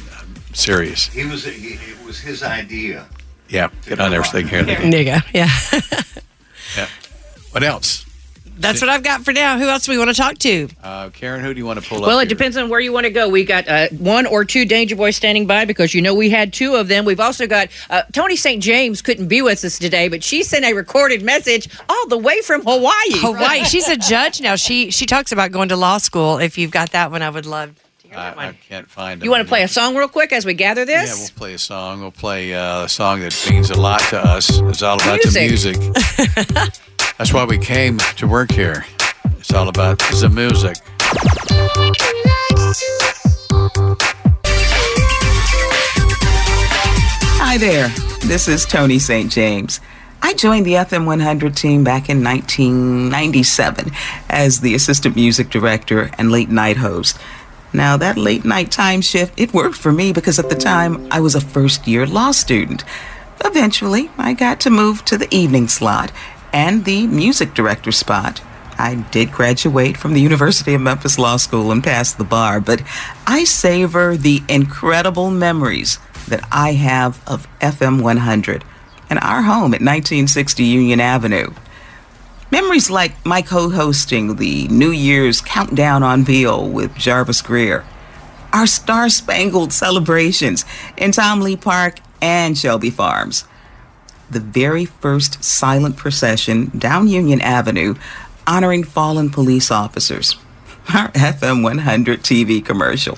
serious. 0.56 1.08
He 1.08 1.26
was. 1.26 1.46
He, 1.46 1.74
it 1.74 2.06
was 2.06 2.20
his 2.20 2.44
idea. 2.44 3.08
Yeah, 3.50 3.70
get 3.86 4.00
on 4.00 4.14
everything 4.14 4.48
here. 4.48 4.64
There 4.64 4.84
you 4.84 5.06
go. 5.06 5.18
Yeah. 5.34 5.50
Yeah. 6.76 6.88
What 7.52 7.64
else? 7.64 8.06
That's 8.58 8.80
what 8.80 8.90
I've 8.90 9.04
got 9.04 9.26
for 9.26 9.34
now. 9.34 9.58
Who 9.58 9.68
else 9.68 9.86
do 9.86 9.92
we 9.92 9.98
want 9.98 10.10
to 10.10 10.16
talk 10.16 10.38
to? 10.40 10.70
Uh, 10.82 11.10
Karen, 11.10 11.44
who 11.44 11.54
do 11.54 11.58
you 11.58 11.66
want 11.66 11.82
to 11.82 11.88
pull 11.88 12.00
up? 12.00 12.08
Well, 12.08 12.20
it 12.20 12.24
here? 12.24 12.30
depends 12.30 12.56
on 12.56 12.70
where 12.70 12.80
you 12.80 12.94
want 12.94 13.06
to 13.06 13.10
go. 13.10 13.28
We 13.28 13.44
got 13.44 13.68
uh, 13.68 13.90
one 13.90 14.26
or 14.26 14.46
two 14.46 14.66
Danger 14.66 14.96
Boys 14.96 15.18
standing 15.18 15.46
by 15.46 15.66
because 15.66 15.94
you 15.94 16.02
know 16.02 16.16
we 16.16 16.30
had 16.30 16.54
two 16.54 16.76
of 16.76 16.88
them. 16.88 17.04
We've 17.04 17.20
also 17.20 17.48
got 17.48 17.68
uh, 17.90 18.04
Tony 18.14 18.36
St. 18.38 18.64
James 18.64 19.02
couldn't 19.02 19.28
be 19.28 19.42
with 19.42 19.64
us 19.66 19.78
today, 19.78 20.08
but 20.08 20.24
she 20.24 20.42
sent 20.42 20.64
a 20.64 20.74
recorded 20.74 21.22
message 21.22 21.68
all 21.90 22.08
the 22.08 22.18
way 22.18 22.42
from 22.42 22.62
Hawaii. 22.62 22.94
Hawaii. 23.12 23.64
She's 23.66 23.90
a 23.90 23.98
judge 23.98 24.40
now. 24.40 24.56
She 24.56 24.90
she 24.90 25.06
talks 25.06 25.32
about 25.34 25.52
going 25.52 25.70
to 25.70 25.76
law 25.76 25.98
school. 25.98 26.38
If 26.38 26.58
you've 26.58 26.72
got 26.72 26.92
that 26.92 27.12
one, 27.12 27.22
I 27.22 27.30
would 27.30 27.46
love 27.46 27.76
to 27.76 27.76
hear 27.76 27.76
that 27.76 27.85
I, 28.16 28.48
I 28.48 28.54
can't 28.54 28.90
find 28.90 29.22
it. 29.22 29.26
You 29.26 29.32
want 29.32 29.44
to 29.44 29.48
play 29.48 29.64
a 29.64 29.68
song 29.68 29.96
real 29.96 30.08
quick 30.08 30.32
as 30.32 30.46
we 30.46 30.54
gather 30.54 30.86
this? 30.86 31.10
Yeah, 31.10 31.24
we'll 31.24 31.38
play 31.38 31.54
a 31.54 31.58
song. 31.58 32.02
We'll 32.02 32.12
play 32.12 32.54
uh, 32.54 32.86
a 32.86 32.90
song 32.90 33.20
that 33.22 33.48
means 33.50 33.70
a 33.70 33.80
lot 33.80 34.00
to 34.10 34.20
us. 34.20 34.60
It's 34.60 34.82
all 34.82 34.96
about 34.96 35.20
Music. 35.24 35.76
the 35.76 35.80
music. 35.80 36.74
That's 37.18 37.34
why 37.34 37.46
we 37.46 37.58
came 37.58 37.98
to 37.98 38.28
work 38.28 38.52
here. 38.52 38.86
It's 39.40 39.54
all 39.54 39.70
about 39.70 40.00
the 40.00 40.30
music. 40.30 40.78
Hi 47.38 47.58
there. 47.58 47.90
This 48.28 48.48
is 48.48 48.66
Tony 48.66 49.00
St. 49.00 49.32
James. 49.32 49.80
I 50.22 50.34
joined 50.34 50.66
the 50.66 50.74
FM 50.74 51.06
100 51.06 51.56
team 51.56 51.84
back 51.84 52.10
in 52.10 52.24
1997 52.24 53.92
as 54.30 54.62
the 54.62 54.74
assistant 54.74 55.16
music 55.16 55.50
director 55.52 56.10
and 56.18 56.32
late 56.32 56.50
night 56.50 56.78
host. 56.78 57.20
Now, 57.76 57.98
that 57.98 58.18
late 58.18 58.46
night 58.46 58.72
time 58.72 59.02
shift, 59.02 59.38
it 59.38 59.54
worked 59.54 59.76
for 59.76 59.92
me 59.92 60.14
because 60.14 60.40
at 60.40 60.50
the 60.50 60.56
time 60.56 61.08
I 61.12 61.20
was 61.20 61.36
a 61.36 61.42
first 61.42 61.88
year 61.88 62.08
law 62.08 62.32
student. 62.32 62.86
Eventually, 63.44 64.10
I 64.18 64.34
got 64.34 64.62
to 64.62 64.70
move 64.70 65.04
to 65.06 65.18
the 65.18 65.34
evening 65.36 65.68
slot 65.68 66.12
and 66.54 66.86
the 66.86 67.06
music 67.08 67.54
director 67.54 67.92
spot. 67.92 68.42
I 68.78 68.96
did 69.12 69.32
graduate 69.32 69.98
from 69.98 70.14
the 70.14 70.22
University 70.22 70.74
of 70.74 70.82
Memphis 70.82 71.20
Law 71.20 71.36
School 71.36 71.72
and 71.72 71.84
passed 71.84 72.18
the 72.18 72.24
bar, 72.24 72.62
but 72.62 72.82
I 73.28 73.44
savor 73.44 74.16
the 74.16 74.42
incredible 74.48 75.30
memories 75.30 76.00
that 76.28 76.48
I 76.52 76.74
have 76.74 77.22
of 77.28 77.48
FM 77.60 78.02
100 78.02 78.64
and 79.10 79.20
our 79.20 79.44
home 79.44 79.74
at 79.74 79.82
1960 79.82 80.64
Union 80.64 81.00
Avenue. 81.00 81.54
Memories 82.52 82.92
like 82.92 83.26
my 83.26 83.42
co 83.42 83.70
hosting 83.70 84.36
the 84.36 84.68
New 84.68 84.92
Year's 84.92 85.42
Countdown 85.42 86.04
on 86.04 86.24
Beale 86.24 86.70
with 86.70 86.96
Jarvis 86.96 87.42
Greer, 87.42 87.84
our 88.54 88.68
star 88.68 89.10
spangled 89.10 89.74
celebrations 89.74 90.64
in 90.96 91.12
Tom 91.12 91.42
Lee 91.42 91.58
Park 91.58 92.00
and 92.22 92.56
Shelby 92.56 92.92
Farms, 92.92 93.46
the 94.30 94.40
very 94.40 94.86
first 94.86 95.44
silent 95.44 95.98
procession 95.98 96.72
down 96.78 97.08
Union 97.08 97.42
Avenue 97.42 97.96
honoring 98.46 98.84
fallen 98.84 99.32
police 99.32 99.72
officers, 99.72 100.36
our 100.94 101.10
FM 101.14 101.64
100 101.64 102.22
TV 102.22 102.64
commercial. 102.64 103.18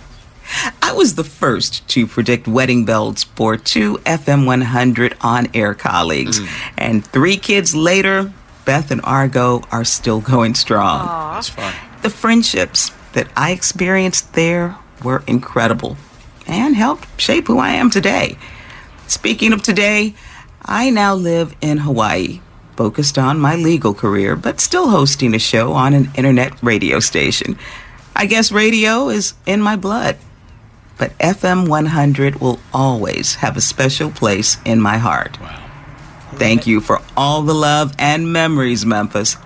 I 0.81 0.93
was 0.93 1.15
the 1.15 1.25
first 1.25 1.86
to 1.89 2.07
predict 2.07 2.48
wedding 2.48 2.86
bells 2.86 3.25
for 3.25 3.57
two 3.57 3.98
FM 4.05 4.46
100 4.46 5.17
on 5.19 5.50
air 5.53 5.74
colleagues. 5.74 6.39
Mm. 6.39 6.74
And 6.77 7.05
three 7.05 7.36
kids 7.36 7.75
later, 7.75 8.31
Beth 8.67 8.91
and 8.91 9.00
Argo 9.05 9.62
are 9.71 9.86
still 9.86 10.19
going 10.19 10.53
strong. 10.53 11.07
That's 11.33 11.47
fun. 11.47 11.74
The 12.01 12.09
friendships 12.09 12.91
that 13.13 13.29
I 13.33 13.51
experienced 13.51 14.33
there 14.33 14.75
were 15.01 15.24
incredible 15.25 15.95
and 16.45 16.75
helped 16.75 17.07
shape 17.19 17.47
who 17.47 17.59
I 17.59 17.69
am 17.69 17.89
today. 17.89 18.38
Speaking 19.07 19.53
of 19.53 19.63
today, 19.63 20.15
I 20.65 20.89
now 20.89 21.15
live 21.15 21.55
in 21.62 21.77
Hawaii, 21.77 22.41
focused 22.75 23.17
on 23.17 23.39
my 23.39 23.55
legal 23.55 23.93
career, 23.93 24.36
but 24.36 24.59
still 24.59 24.89
hosting 24.89 25.33
a 25.33 25.39
show 25.39 25.71
on 25.71 25.93
an 25.93 26.12
internet 26.15 26.51
radio 26.62 27.00
station. 27.00 27.57
I 28.17 28.25
guess 28.25 28.51
radio 28.51 29.07
is 29.07 29.33
in 29.45 29.62
my 29.62 29.77
blood, 29.77 30.17
but 30.97 31.17
FM 31.19 31.69
100 31.69 32.41
will 32.41 32.59
always 32.74 33.36
have 33.36 33.55
a 33.55 33.62
special 33.62 34.12
place 34.12 34.57
in 34.65 34.81
my 34.81 34.97
heart. 34.97 35.39
Wow. 35.39 35.66
Thank 36.38 36.67
you 36.67 36.82
for 36.82 37.01
all 37.15 37.41
the 37.41 37.53
love 37.56 37.94
and 37.98 38.32
memories, 38.32 38.86
Memphis. 38.86 39.38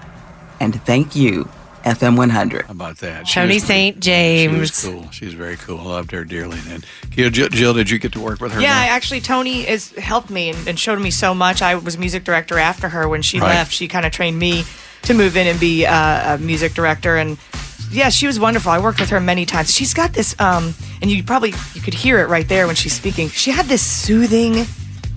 And 0.59 0.79
thank 0.83 1.15
you, 1.15 1.49
FM 1.83 2.17
100. 2.17 2.65
How 2.65 2.71
about 2.71 2.97
that? 2.97 3.27
Tony 3.27 3.55
was- 3.55 3.63
St. 3.63 3.95
She 3.95 3.99
James. 4.01 4.59
was 4.59 4.83
cool. 4.83 5.09
She's 5.11 5.33
very 5.33 5.57
cool. 5.57 5.79
I 5.79 5.83
loved 5.83 6.11
her 6.11 6.23
dearly. 6.25 6.59
And 6.69 6.85
Jill, 7.11 7.49
Jill, 7.49 7.73
did 7.73 7.89
you 7.89 7.97
get 7.97 8.11
to 8.13 8.19
work 8.19 8.39
with 8.41 8.51
her? 8.53 8.61
Yeah, 8.61 8.73
now? 8.73 8.91
actually, 8.93 9.21
Tony 9.21 9.63
has 9.63 9.91
helped 9.91 10.29
me 10.29 10.49
and, 10.49 10.67
and 10.67 10.77
showed 10.79 10.99
me 10.99 11.11
so 11.11 11.33
much. 11.33 11.61
I 11.61 11.75
was 11.75 11.97
music 11.97 12.23
director 12.23 12.57
after 12.59 12.89
her. 12.89 13.07
When 13.07 13.21
she 13.21 13.39
Right. 13.39 13.47
left, 13.47 13.71
she 13.73 13.87
kind 13.87 14.05
of 14.05 14.11
trained 14.11 14.37
me 14.37 14.65
to 15.03 15.13
move 15.13 15.35
in 15.37 15.47
and 15.47 15.59
be 15.59 15.85
uh, 15.85 16.35
a 16.35 16.37
music 16.37 16.73
director. 16.73 17.15
And 17.17 17.37
yeah, 17.89 18.09
she 18.09 18.27
was 18.27 18.39
wonderful. 18.39 18.71
I 18.71 18.79
worked 18.79 18.99
with 18.99 19.09
her 19.09 19.19
many 19.19 19.45
times. 19.45 19.73
She's 19.73 19.93
got 19.93 20.13
this, 20.13 20.35
um, 20.39 20.75
and 21.01 21.09
you 21.09 21.23
probably 21.23 21.53
you 21.73 21.81
could 21.81 21.95
hear 21.95 22.19
it 22.19 22.27
right 22.29 22.47
there 22.47 22.67
when 22.67 22.75
she's 22.75 22.93
speaking. 22.93 23.29
She 23.29 23.49
had 23.51 23.65
this 23.65 23.81
soothing 23.81 24.65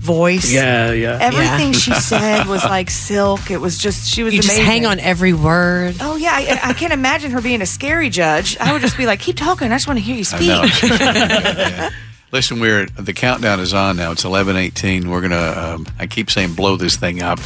voice. 0.05 0.51
Yeah, 0.53 0.91
yeah. 0.91 1.17
Everything 1.19 1.73
Yeah. 1.73 1.79
she 1.79 1.93
said 1.99 2.47
was 2.47 2.63
like 2.63 2.89
silk. 2.89 3.49
It 3.51 3.57
was 3.57 3.77
just 3.77 4.07
she 4.13 4.23
was 4.23 4.33
You 4.33 4.41
just 4.41 4.57
hang 4.57 4.85
on 4.85 4.99
every 4.99 5.33
word. 5.33 5.95
Oh 5.99 6.15
yeah, 6.15 6.31
I, 6.33 6.59
I 6.69 6.73
can't 6.73 6.93
imagine 6.93 7.31
her 7.31 7.41
being 7.41 7.61
a 7.61 7.65
scary 7.65 8.09
judge. 8.09 8.57
I 8.59 8.71
would 8.73 8.81
just 8.81 8.97
be 8.97 9.05
like, 9.05 9.19
keep 9.19 9.35
talking. 9.37 9.71
I 9.71 9.75
just 9.75 9.87
want 9.87 9.99
to 9.99 10.03
hear 10.05 10.15
you 10.15 10.25
I 10.31 10.39
know. 10.61 10.65
speak. 10.67 10.99
Yeah. 10.99 11.89
Listen, 12.31 12.59
we're 12.59 12.85
the 12.87 13.13
countdown 13.13 13.59
is 13.59 13.73
on 13.73 13.95
now. 13.97 14.11
It's 14.11 14.25
eleven 14.25 14.55
eighteen. 14.57 15.09
We're 15.09 15.21
gonna. 15.21 15.75
Um, 15.75 15.85
I 15.99 16.07
keep 16.07 16.29
saying 16.29 16.53
blow 16.53 16.75
this 16.75 16.97
thing 16.97 17.21
up, 17.21 17.39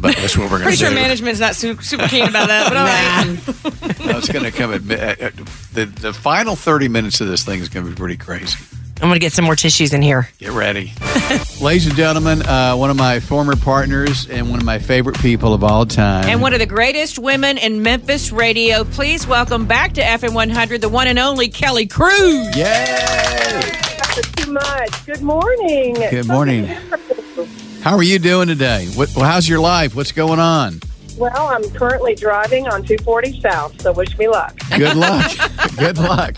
but 0.00 0.16
that's 0.16 0.36
what 0.36 0.44
we're 0.50 0.58
gonna 0.58 0.64
Pretty 0.64 0.78
do. 0.78 0.84
sure 0.86 0.94
management's 0.94 1.40
not 1.40 1.54
su- 1.56 1.80
super 1.80 2.08
keen 2.08 2.28
about 2.28 2.48
that, 2.48 2.68
but 2.68 2.76
all 2.76 2.84
right. 2.84 4.06
No, 4.06 4.18
it's 4.18 4.30
gonna 4.30 4.50
come 4.50 4.74
at, 4.74 4.90
at, 4.90 5.20
at 5.20 5.36
the 5.72 5.86
the 5.86 6.12
final 6.12 6.56
thirty 6.56 6.88
minutes 6.88 7.20
of 7.22 7.28
this 7.28 7.42
thing 7.42 7.60
is 7.60 7.68
gonna 7.70 7.88
be 7.88 7.94
pretty 7.94 8.16
crazy. 8.18 8.58
I'm 9.04 9.10
going 9.10 9.16
to 9.16 9.20
get 9.20 9.34
some 9.34 9.44
more 9.44 9.54
tissues 9.54 9.92
in 9.92 10.00
here. 10.00 10.30
Get 10.38 10.52
ready, 10.52 10.94
ladies 11.60 11.86
and 11.86 11.94
gentlemen. 11.94 12.40
Uh, 12.40 12.74
one 12.74 12.88
of 12.88 12.96
my 12.96 13.20
former 13.20 13.54
partners 13.54 14.26
and 14.30 14.48
one 14.48 14.60
of 14.60 14.64
my 14.64 14.78
favorite 14.78 15.18
people 15.18 15.52
of 15.52 15.62
all 15.62 15.84
time. 15.84 16.24
And 16.26 16.40
one 16.40 16.54
of 16.54 16.58
the 16.58 16.64
greatest 16.64 17.18
women 17.18 17.58
in 17.58 17.82
Memphis 17.82 18.32
radio. 18.32 18.82
Please 18.82 19.26
welcome 19.26 19.66
back 19.66 19.92
to 19.92 20.00
FM 20.00 20.32
100, 20.32 20.80
the 20.80 20.88
one 20.88 21.06
and 21.06 21.18
only 21.18 21.48
Kelly 21.48 21.86
Cruz. 21.86 22.56
Yay! 22.56 23.60
Too 24.36 24.50
much. 24.50 25.04
Good 25.04 25.20
morning. 25.20 25.96
Good 25.96 26.26
morning. 26.26 26.64
How 27.82 27.98
are 27.98 28.02
you 28.02 28.18
doing 28.18 28.48
today? 28.48 28.86
What, 28.94 29.14
well, 29.14 29.26
how's 29.26 29.46
your 29.46 29.60
life? 29.60 29.94
What's 29.94 30.12
going 30.12 30.40
on? 30.40 30.80
Well, 31.18 31.48
I'm 31.48 31.68
currently 31.72 32.14
driving 32.14 32.68
on 32.68 32.82
240 32.82 33.38
South, 33.42 33.78
so 33.82 33.92
wish 33.92 34.16
me 34.16 34.28
luck. 34.28 34.58
Good 34.78 34.96
luck. 34.96 35.30
Good 35.76 35.98
luck. 35.98 36.36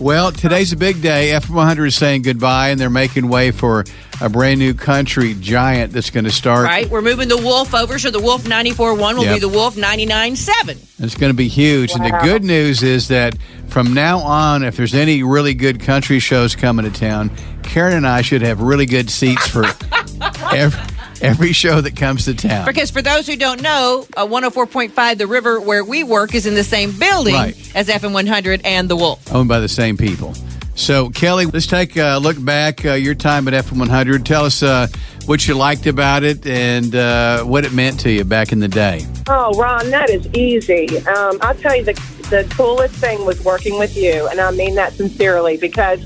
Well, 0.00 0.30
today's 0.30 0.72
a 0.72 0.76
big 0.76 1.02
day. 1.02 1.30
F100 1.34 1.88
is 1.88 1.96
saying 1.96 2.22
goodbye, 2.22 2.68
and 2.68 2.80
they're 2.80 2.88
making 2.88 3.28
way 3.28 3.50
for 3.50 3.84
a 4.20 4.28
brand 4.28 4.60
new 4.60 4.72
country 4.72 5.34
giant 5.34 5.92
that's 5.92 6.10
going 6.10 6.24
to 6.24 6.30
start. 6.30 6.64
Right? 6.66 6.88
We're 6.88 7.02
moving 7.02 7.28
the 7.28 7.36
Wolf 7.36 7.74
over, 7.74 7.98
so 7.98 8.10
the 8.12 8.20
Wolf 8.20 8.44
94.1 8.44 9.16
will 9.16 9.24
Yep. 9.24 9.34
be 9.34 9.40
the 9.40 9.48
Wolf 9.48 9.74
99.7. 9.76 10.78
It's 11.00 11.16
going 11.16 11.30
to 11.32 11.36
be 11.36 11.48
huge. 11.48 11.90
And 11.92 12.04
the 12.04 12.16
good 12.22 12.44
news 12.44 12.84
is 12.84 13.08
that 13.08 13.36
from 13.66 13.92
now 13.92 14.20
on, 14.20 14.62
if 14.62 14.76
there's 14.76 14.94
any 14.94 15.24
really 15.24 15.54
good 15.54 15.80
country 15.80 16.20
shows 16.20 16.54
coming 16.54 16.90
to 16.90 16.96
town, 16.96 17.30
Karen 17.64 17.94
and 17.96 18.06
I 18.06 18.22
should 18.22 18.42
have 18.42 18.60
really 18.60 18.86
good 18.86 19.10
seats 19.10 19.48
for 19.48 19.64
every, 20.54 20.80
every 21.22 21.52
show 21.52 21.80
that 21.80 21.96
comes 21.96 22.24
to 22.26 22.34
town. 22.34 22.66
Because 22.66 22.90
for 22.90 23.02
those 23.02 23.26
who 23.26 23.36
don't 23.36 23.62
know, 23.62 24.06
uh, 24.16 24.26
104.5 24.26 25.18
The 25.18 25.26
River, 25.26 25.60
where 25.60 25.84
we 25.84 26.04
work, 26.04 26.34
is 26.34 26.46
in 26.46 26.54
the 26.54 26.64
same 26.64 26.92
building 26.98 27.34
Right. 27.34 27.56
as 27.74 27.88
FM 27.88 28.12
100 28.12 28.60
and 28.64 28.88
The 28.88 28.96
Wolf. 28.96 29.32
owned 29.34 29.48
by 29.48 29.60
the 29.60 29.68
same 29.68 29.96
people. 29.96 30.34
So, 30.74 31.10
Kelly, 31.10 31.46
let's 31.46 31.66
take 31.66 31.96
a 31.96 32.18
look 32.18 32.42
back. 32.44 32.84
Uh, 32.86 32.92
your 32.92 33.14
time 33.16 33.48
at 33.48 33.54
FM100. 33.54 34.24
Tell 34.24 34.44
us 34.44 34.62
uh, 34.62 34.86
what 35.26 35.46
you 35.48 35.54
liked 35.54 35.86
about 35.88 36.22
it 36.22 36.46
and 36.46 36.94
uh, 36.94 37.42
what 37.42 37.64
it 37.64 37.72
meant 37.72 37.98
to 38.00 38.12
you 38.12 38.22
back 38.22 38.52
in 38.52 38.60
the 38.60 38.68
day. 38.68 39.04
Oh, 39.28 39.52
Ron, 39.58 39.90
that 39.90 40.08
is 40.08 40.26
easy. 40.34 40.86
Um, 41.08 41.38
I'll 41.40 41.56
tell 41.56 41.74
you, 41.76 41.82
the, 41.84 41.94
the 42.30 42.46
coolest 42.56 42.94
thing 42.94 43.26
was 43.26 43.42
working 43.44 43.76
with 43.76 43.96
you, 43.96 44.28
and 44.28 44.40
I 44.40 44.52
mean 44.52 44.76
that 44.76 44.92
sincerely 44.92 45.56
because 45.56 46.00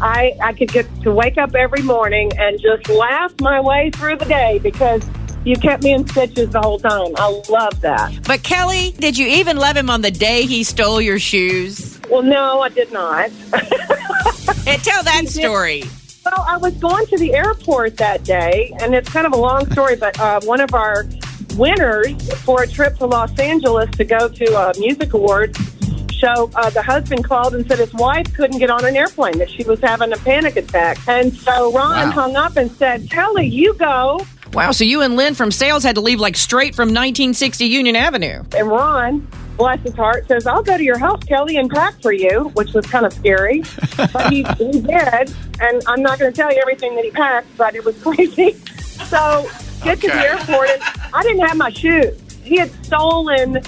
I, 0.00 0.36
I 0.42 0.52
could 0.52 0.72
get 0.72 0.86
to 1.02 1.12
wake 1.12 1.38
up 1.38 1.54
every 1.54 1.82
morning 1.82 2.30
and 2.38 2.60
just 2.60 2.88
laugh 2.88 3.32
my 3.40 3.60
way 3.60 3.90
through 3.90 4.16
the 4.16 4.24
day 4.24 4.58
because 4.62 5.04
you 5.44 5.56
kept 5.56 5.82
me 5.82 5.92
in 5.92 6.06
stitches 6.06 6.50
the 6.50 6.60
whole 6.60 6.78
time. 6.78 7.12
I 7.16 7.42
love 7.48 7.80
that. 7.80 8.12
But 8.26 8.42
Kelly, 8.42 8.92
did 8.98 9.16
you 9.16 9.26
even 9.26 9.56
love 9.56 9.76
him 9.76 9.90
on 9.90 10.02
the 10.02 10.10
day 10.10 10.42
he 10.42 10.64
stole 10.64 11.00
your 11.00 11.18
shoes? 11.18 12.00
Well, 12.10 12.22
no, 12.22 12.60
I 12.60 12.68
did 12.70 12.92
not. 12.92 13.30
and 14.66 14.82
tell 14.82 15.02
that 15.02 15.24
story. 15.28 15.84
Well, 16.24 16.44
I 16.46 16.58
was 16.58 16.74
going 16.74 17.06
to 17.06 17.16
the 17.16 17.34
airport 17.34 17.96
that 17.96 18.24
day, 18.24 18.74
and 18.80 18.94
it's 18.94 19.08
kind 19.08 19.26
of 19.26 19.32
a 19.32 19.38
long 19.38 19.70
story, 19.72 19.96
but 19.96 20.18
uh, 20.20 20.40
one 20.44 20.60
of 20.60 20.74
our 20.74 21.06
winners 21.56 22.30
for 22.42 22.62
a 22.62 22.66
trip 22.66 22.96
to 22.98 23.06
Los 23.06 23.36
Angeles 23.38 23.90
to 23.96 24.04
go 24.04 24.28
to 24.28 24.56
a 24.56 24.78
music 24.78 25.14
awards 25.14 25.58
show, 26.20 26.50
uh, 26.54 26.70
the 26.70 26.82
husband 26.82 27.24
called 27.24 27.54
and 27.54 27.66
said 27.66 27.78
his 27.78 27.92
wife 27.94 28.32
couldn't 28.34 28.58
get 28.58 28.70
on 28.70 28.84
an 28.84 28.96
airplane, 28.96 29.38
that 29.38 29.50
she 29.50 29.64
was 29.64 29.80
having 29.80 30.12
a 30.12 30.16
panic 30.18 30.56
attack. 30.56 30.98
And 31.08 31.32
so 31.34 31.72
Ron 31.72 32.08
Wow. 32.08 32.12
hung 32.12 32.36
up 32.36 32.56
and 32.56 32.70
said, 32.72 33.10
Kelly, 33.10 33.46
you 33.46 33.74
go. 33.74 34.20
Wow, 34.52 34.72
so 34.72 34.84
you 34.84 35.00
and 35.02 35.16
Lynn 35.16 35.34
from 35.34 35.50
sales 35.50 35.82
had 35.84 35.94
to 35.94 36.00
leave 36.00 36.20
like 36.20 36.36
straight 36.36 36.74
from 36.74 36.88
1960 36.88 37.64
Union 37.66 37.94
Avenue. 37.96 38.42
And 38.56 38.68
Ron, 38.68 39.26
bless 39.56 39.80
his 39.82 39.94
heart, 39.94 40.26
says, 40.26 40.46
I'll 40.46 40.62
go 40.62 40.76
to 40.76 40.82
your 40.82 40.98
house, 40.98 41.22
Kelly, 41.24 41.56
and 41.56 41.70
pack 41.70 42.00
for 42.02 42.12
you, 42.12 42.50
which 42.54 42.72
was 42.72 42.84
kind 42.86 43.06
of 43.06 43.12
scary. 43.12 43.62
but 43.96 44.32
he, 44.32 44.42
he 44.58 44.80
did. 44.80 45.32
And 45.60 45.82
I'm 45.86 46.02
not 46.02 46.18
going 46.18 46.32
to 46.32 46.36
tell 46.36 46.52
you 46.52 46.58
everything 46.60 46.96
that 46.96 47.04
he 47.04 47.10
packed, 47.12 47.46
but 47.56 47.74
it 47.76 47.84
was 47.84 47.96
crazy. 48.02 48.54
So 49.06 49.48
get 49.84 50.00
to 50.00 50.08
the 50.08 50.14
airport, 50.14 50.68
and 50.70 50.82
I 51.14 51.22
didn't 51.22 51.46
have 51.46 51.56
my 51.56 51.70
shoes. 51.70 52.18
He 52.42 52.56
had 52.56 52.70
stolen 52.84 53.62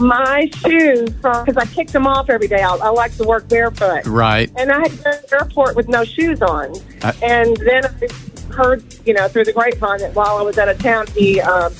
my 0.00 0.50
shoes 0.66 1.10
because 1.10 1.56
I 1.56 1.66
kicked 1.66 1.92
them 1.92 2.06
off 2.06 2.30
every 2.30 2.48
day. 2.48 2.62
I, 2.62 2.74
I 2.74 2.88
like 2.88 3.16
to 3.16 3.24
work 3.24 3.48
barefoot. 3.48 4.06
Right. 4.06 4.50
And 4.56 4.70
I 4.72 4.80
had 4.80 4.90
to 4.92 4.96
go 4.96 5.10
to 5.12 5.26
the 5.28 5.34
airport 5.36 5.76
with 5.76 5.88
no 5.88 6.04
shoes 6.04 6.42
on. 6.42 6.74
I- 7.02 7.14
and 7.22 7.56
then 7.58 7.84
I 7.86 8.52
heard, 8.54 8.82
you 9.06 9.14
know, 9.14 9.28
through 9.28 9.44
the 9.44 9.52
grapevine 9.52 10.00
that 10.00 10.14
while 10.14 10.36
I 10.38 10.42
was 10.42 10.58
out 10.58 10.68
of 10.68 10.78
town, 10.78 11.06
he 11.08 11.40
um, 11.40 11.72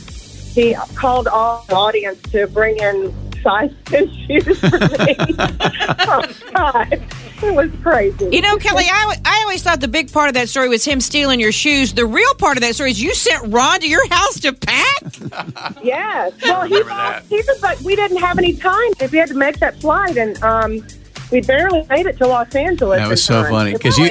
he 0.55 0.75
called 0.95 1.29
all 1.29 1.65
the 1.69 1.75
audience 1.75 2.21
to 2.33 2.47
bring 2.49 2.77
in 2.79 3.15
size 3.43 3.73
10 3.87 4.11
shoes 4.13 4.61
for 4.61 4.79
me. 4.79 5.17
oh, 5.39 6.23
God. 6.55 7.03
It 7.43 7.55
was 7.55 7.71
crazy. 7.83 8.29
You 8.31 8.43
know, 8.43 8.59
Kelly, 8.59 8.85
I, 8.87 9.17
I 9.25 9.41
always 9.43 9.63
thought 9.63 9.81
the 9.81 9.89
big 9.89 10.13
part 10.13 10.29
of 10.29 10.35
that 10.35 10.49
story 10.51 10.69
was 10.69 10.85
him 10.85 11.01
stealing 11.01 11.41
your 11.41 11.53
shoes. 11.53 11.95
The 11.95 12.05
real 12.05 12.35
part 12.35 12.59
of 12.59 12.63
that 12.63 12.75
story 12.75 12.91
is 12.91 13.03
you 13.03 13.15
sent 13.15 13.53
Ron 13.53 13.81
to 13.81 13.89
your 13.89 14.07
house 14.09 14.41
to 14.41 14.53
pack. 14.53 14.87
Yes. 15.83 16.33
Well, 16.43 16.63
he, 16.63 16.75
he 16.75 17.37
was 17.37 17.63
like, 17.63 17.81
we 17.81 17.97
didn't 17.97 18.19
have 18.19 18.39
any 18.39 18.55
time. 18.55 18.91
If 19.01 19.13
we 19.13 19.19
had 19.19 19.29
to 19.29 19.35
make 19.35 19.59
that 19.61 19.81
flight, 19.81 20.17
and 20.17 20.41
um, 20.43 20.87
we 21.31 21.41
barely 21.41 21.87
made 21.89 22.07
it 22.07 22.17
to 22.19 22.27
Los 22.27 22.55
Angeles. 22.55 22.99
That 22.99 23.09
was 23.09 23.23
so 23.23 23.43
time. 23.43 23.51
funny 23.51 23.73
because 23.73 23.99
you. 23.99 24.09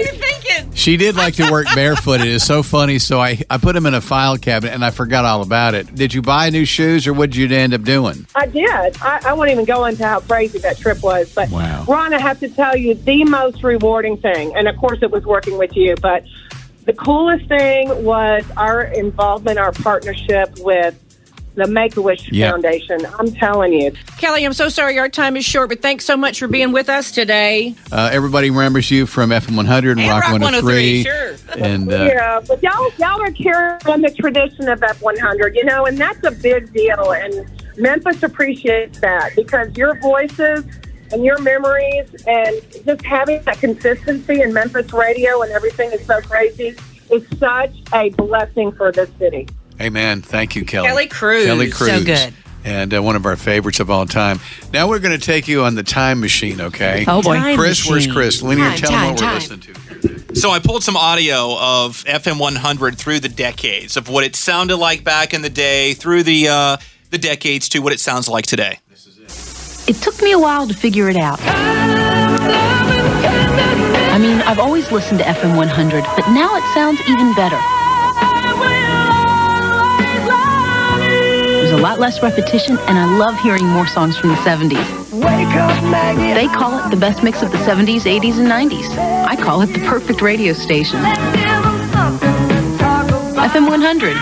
She 0.74 0.96
did 0.96 1.16
like 1.16 1.34
to 1.36 1.52
work 1.52 1.68
barefooted. 1.76 2.28
It's 2.28 2.46
so 2.46 2.64
funny. 2.64 3.00
So 3.00 3.20
I, 3.20 3.42
I 3.50 3.58
put 3.58 3.74
them 3.76 3.86
in 3.86 3.94
a 3.94 4.02
file 4.02 4.38
cabinet 4.38 4.74
and 4.74 4.86
I 4.86 4.92
forgot 4.92 5.26
all 5.26 5.42
about 5.42 5.74
it. 5.74 5.94
Did 5.94 6.14
you 6.14 6.22
buy 6.22 6.50
new 6.52 6.64
shoes 6.64 7.06
or 7.06 7.14
what 7.14 7.32
did 7.32 7.36
you 7.36 7.54
end 7.56 7.74
up 7.74 7.84
doing? 7.84 8.26
I 8.36 8.46
did. 8.46 8.98
I, 9.02 9.22
I 9.26 9.34
won't 9.34 9.50
even 9.50 9.66
go 9.66 9.86
into 9.86 10.06
how 10.06 10.22
crazy 10.22 10.60
that 10.60 10.78
trip 10.78 11.04
was. 11.04 11.34
But 11.34 11.50
Wow. 11.50 11.84
Ron, 11.86 12.14
I 12.14 12.20
have 12.22 12.40
to 12.40 12.48
tell 12.48 12.78
you 12.78 12.94
the 12.94 13.26
most 13.26 13.64
rewarding 13.64 14.18
thing, 14.18 14.56
and 14.56 14.68
of 14.68 14.78
course 14.78 15.00
it 15.02 15.12
was 15.12 15.26
working 15.26 15.58
with 15.58 15.76
you, 15.76 15.96
but 16.02 16.24
the 16.86 16.94
coolest 16.94 17.48
thing 17.48 18.04
was 18.04 18.44
our 18.56 18.84
involvement, 18.84 19.60
our 19.60 19.72
partnership 19.72 20.58
with 20.60 20.96
the 21.60 21.68
Make 21.68 21.96
a 21.98 22.02
Wish 22.02 22.32
Yeah. 22.32 22.52
Foundation. 22.52 23.06
I'm 23.20 23.32
telling 23.32 23.74
you. 23.74 23.92
Kelly, 24.18 24.46
I'm 24.46 24.54
so 24.54 24.70
sorry 24.70 24.98
our 24.98 25.10
time 25.10 25.38
is 25.38 25.46
short, 25.46 25.70
but 25.70 25.82
thanks 25.82 26.06
so 26.06 26.18
much 26.18 26.40
for 26.40 26.48
being 26.48 26.72
with 26.72 26.90
us 26.90 27.12
today. 27.12 27.76
Uh, 27.92 28.10
everybody 28.12 28.50
remembers 28.50 28.90
you 28.90 29.06
from 29.06 29.30
FM 29.30 29.56
100 29.56 29.92
and, 29.92 30.00
And 30.02 30.10
Rock, 30.10 30.24
Rock 30.24 30.32
103. 30.34 31.04
103, 31.04 31.04
sure. 31.04 31.64
And 31.66 31.92
uh, 31.92 32.04
yeah, 32.06 32.40
but 32.48 32.62
y'all 32.64 32.92
y'all 32.98 33.22
are 33.22 33.32
carrying 33.32 33.80
on 33.88 34.02
the 34.02 34.12
tradition 34.12 34.68
of 34.70 34.80
F100, 34.80 35.56
you 35.56 35.66
know, 35.66 35.86
and 35.86 35.98
that's 35.98 36.24
a 36.26 36.32
big 36.32 36.72
deal. 36.74 37.12
And 37.12 37.50
Memphis 37.78 38.24
appreciates 38.24 39.00
that 39.00 39.36
because 39.36 39.76
your 39.78 39.96
voices 40.00 40.66
and 41.12 41.24
your 41.24 41.40
memories 41.42 42.08
and 42.28 42.62
just 42.86 43.04
having 43.04 43.42
that 43.44 43.60
consistency 43.60 44.42
in 44.42 44.54
Memphis 44.54 44.94
radio 44.94 45.42
and 45.42 45.52
everything 45.52 45.92
is 45.92 46.06
so 46.06 46.22
crazy 46.22 46.76
is 47.12 47.26
such 47.40 47.76
a 47.94 48.10
blessing 48.12 48.72
for 48.74 48.92
this 48.92 49.10
city. 49.18 49.48
Amen. 49.82 50.22
Thank 50.22 50.56
you, 50.56 50.66
Kelly. 50.66 50.88
Kelly 50.88 51.08
Cruz. 51.08 51.46
Kelly 51.46 51.72
So 51.72 52.04
good. 52.04 52.34
And 52.66 52.94
uh, 52.94 53.02
one 53.02 53.16
of 53.16 53.26
our 53.26 53.38
favorites 53.38 53.80
of 53.80 53.90
all 53.90 54.06
time. 54.06 54.40
Now 54.74 54.90
we're 54.90 55.00
going 55.00 55.18
to 55.18 55.26
take 55.26 55.48
you 55.48 55.64
on 55.64 55.76
the 55.76 55.84
time 55.84 56.20
machine, 56.20 56.60
okay? 56.60 57.06
Oh, 57.08 57.22
boy. 57.22 57.38
Time 57.38 57.58
Chris, 57.58 57.90
where's. 57.90 58.06
Chris? 58.06 58.42
Linear, 58.42 58.72
Time, 58.72 58.78
tell 58.78 58.90
time, 58.92 59.10
him 59.10 59.16
what 59.16 59.22
we're 59.22 59.34
listening 59.34 59.60
to. 59.62 60.36
So 60.36 60.52
I 60.52 60.60
pulled 60.60 60.84
some 60.84 60.98
audio 60.98 61.58
of 61.58 62.04
FM 62.04 62.40
100 62.40 62.98
through 62.98 63.22
the 63.22 63.30
decades 63.30 63.96
of 63.98 64.10
what 64.10 64.24
it 64.24 64.36
sounded 64.36 64.76
like 64.78 65.04
back 65.04 65.34
in 65.34 65.42
the 65.42 65.50
day, 65.50 65.94
through 65.94 66.24
the 66.24 66.48
uh, 66.50 66.78
the 67.10 67.18
decades 67.18 67.68
to 67.70 67.80
what 67.80 67.94
it 67.94 68.00
sounds 68.00 68.28
like 68.30 68.46
today. 68.46 68.80
This 68.90 69.08
is 69.08 69.88
it. 69.88 69.96
it 69.96 70.02
took 70.02 70.22
me 70.22 70.32
a 70.34 70.40
while 70.40 70.68
to 70.68 70.74
figure 70.74 71.10
it 71.10 71.16
out. 71.16 71.40
I 74.12 74.18
mean, 74.20 74.42
I've 74.42 74.60
always 74.60 74.92
listened 74.92 75.20
to 75.20 75.26
FM 75.26 75.58
100, 75.58 76.04
but 76.04 76.30
now 76.30 76.56
it 76.56 76.64
sounds 76.74 77.00
even 77.10 77.34
better. 77.34 77.60
There's 81.70 81.82
a 81.82 81.84
lot 81.84 82.00
less 82.00 82.24
repetition, 82.24 82.80
and 82.88 82.98
I 82.98 83.06
love 83.20 83.40
hearing 83.42 83.64
more 83.64 83.86
songs 83.86 84.18
from 84.18 84.30
the 84.30 84.36
70s. 84.38 84.84
They 86.34 86.48
call 86.48 86.84
it 86.84 86.90
the 86.90 86.98
best 86.98 87.22
mix 87.22 87.44
of 87.44 87.52
the 87.52 87.60
70s, 87.60 88.06
80s, 88.06 88.40
and 88.40 88.48
90s. 88.50 88.90
I 89.28 89.36
call 89.36 89.62
it 89.62 89.68
the 89.68 89.78
perfect 89.86 90.24
radio 90.24 90.54
station. 90.54 90.98
FM 93.38 93.68
100. 93.70 94.16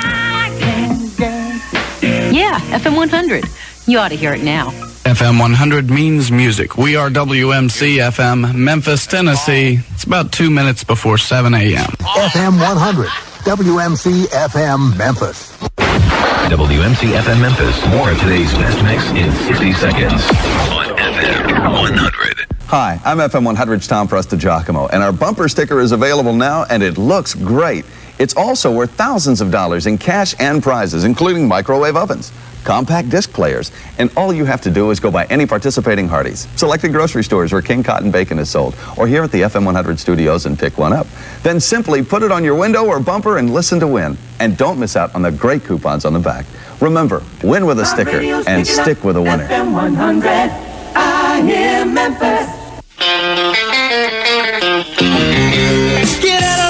Yeah, 2.36 2.60
FM 2.78 2.98
100. 2.98 3.46
You 3.86 4.00
ought 4.00 4.10
to 4.10 4.18
hear 4.18 4.34
it 4.34 4.44
now. 4.44 4.72
FM 5.06 5.40
100 5.40 5.90
means 5.90 6.30
music. 6.30 6.76
We 6.76 6.98
are 6.98 7.10
WMC 7.10 8.00
FM, 8.12 8.56
Memphis, 8.56 9.08
Tennessee. 9.08 9.80
It's 9.94 10.04
about 10.04 10.34
two 10.34 10.50
minutes 10.52 10.84
before 10.84 11.18
7 11.18 11.54
a.m. 11.54 11.92
FM 12.02 12.60
100, 12.60 13.08
WMC 13.08 14.26
FM 14.26 14.98
Memphis. 14.98 15.67
WMC 16.48 17.12
FM 17.20 17.42
Memphis. 17.42 17.86
More 17.90 18.10
of 18.10 18.18
today's 18.22 18.50
best 18.54 18.82
mix 18.82 19.06
in 19.10 19.30
60 19.48 19.74
seconds 19.74 20.14
on 20.72 20.96
FM 20.96 21.74
100. 21.74 22.48
Hi, 22.68 23.02
I'm 23.04 23.18
FM 23.18 23.54
100's 23.54 23.86
Tom 23.86 24.08
Prestigiacomo, 24.08 24.90
and 24.94 25.04
our 25.04 25.12
bumper 25.12 25.50
sticker 25.50 25.82
is 25.82 25.92
available 25.92 26.32
now, 26.32 26.64
and 26.70 26.82
it 26.84 26.98
looks 26.98 27.34
great. 27.34 27.84
It's 28.18 28.34
also 28.38 28.72
worth 28.72 28.92
thousands 28.92 29.42
of 29.42 29.52
dollars 29.52 29.88
in 29.88 29.98
cash 29.98 30.36
and 30.40 30.64
prizes, 30.64 31.04
including 31.04 31.50
microwave 31.50 31.98
ovens, 31.98 32.32
compact 32.68 33.10
disc 33.10 33.32
players, 33.32 33.72
and 33.98 34.12
all 34.18 34.34
you 34.34 34.44
have 34.44 34.60
to 34.60 34.70
do 34.70 34.92
is 34.92 35.00
go 35.00 35.10
by 35.10 35.24
any 35.28 35.46
participating 35.46 36.06
Hardee's, 36.06 36.50
selected 36.58 36.92
grocery 36.92 37.24
stores 37.24 37.54
where 37.54 37.62
King 37.62 37.82
Cotton 37.82 38.12
Bacon 38.12 38.38
is 38.40 38.50
sold, 38.50 38.76
or 38.98 39.08
here 39.08 39.24
at 39.24 39.32
the 39.32 39.44
FM 39.44 39.64
100 39.64 39.98
studios 39.98 40.46
and 40.46 40.60
pick 40.60 40.78
one 40.78 40.92
up. 40.92 41.08
Then 41.44 41.62
simply 41.62 42.04
put 42.04 42.24
it 42.24 42.32
on 42.32 42.44
your 42.44 42.56
window 42.56 42.86
or 42.86 43.00
bumper 43.00 43.38
and 43.38 43.54
listen 43.54 43.80
to 43.80 43.88
win. 43.88 44.18
And 44.42 44.58
don't 44.58 44.78
miss 44.78 44.98
out 44.98 45.16
on 45.16 45.22
the 45.22 45.32
great 45.32 45.64
coupons 45.64 46.04
on 46.04 46.12
the 46.12 46.20
back. 46.20 46.46
Remember, 46.82 47.24
win 47.42 47.66
with 47.66 47.80
a 47.80 47.86
sticker 47.86 48.20
and 48.48 48.68
stick 48.68 49.02
with 49.02 49.16
a 49.16 49.22
winner. 49.22 49.48
FM 49.48 49.72
100, 49.72 50.28
I 50.94 51.42
hear 51.42 51.86
Memphis. 51.86 52.68
Get 56.22 56.44
out 56.44 56.67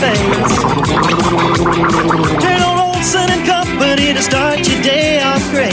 hands 0.00 0.02
and. 0.02 0.18
Turn 2.40 2.62
on 2.62 2.78
Olson 2.78 3.28
and 3.30 3.44
Company 3.46 4.12
to 4.14 4.22
start 4.22 4.66
your 4.68 4.80
day 4.82 5.20
off 5.20 5.42
great. 5.50 5.72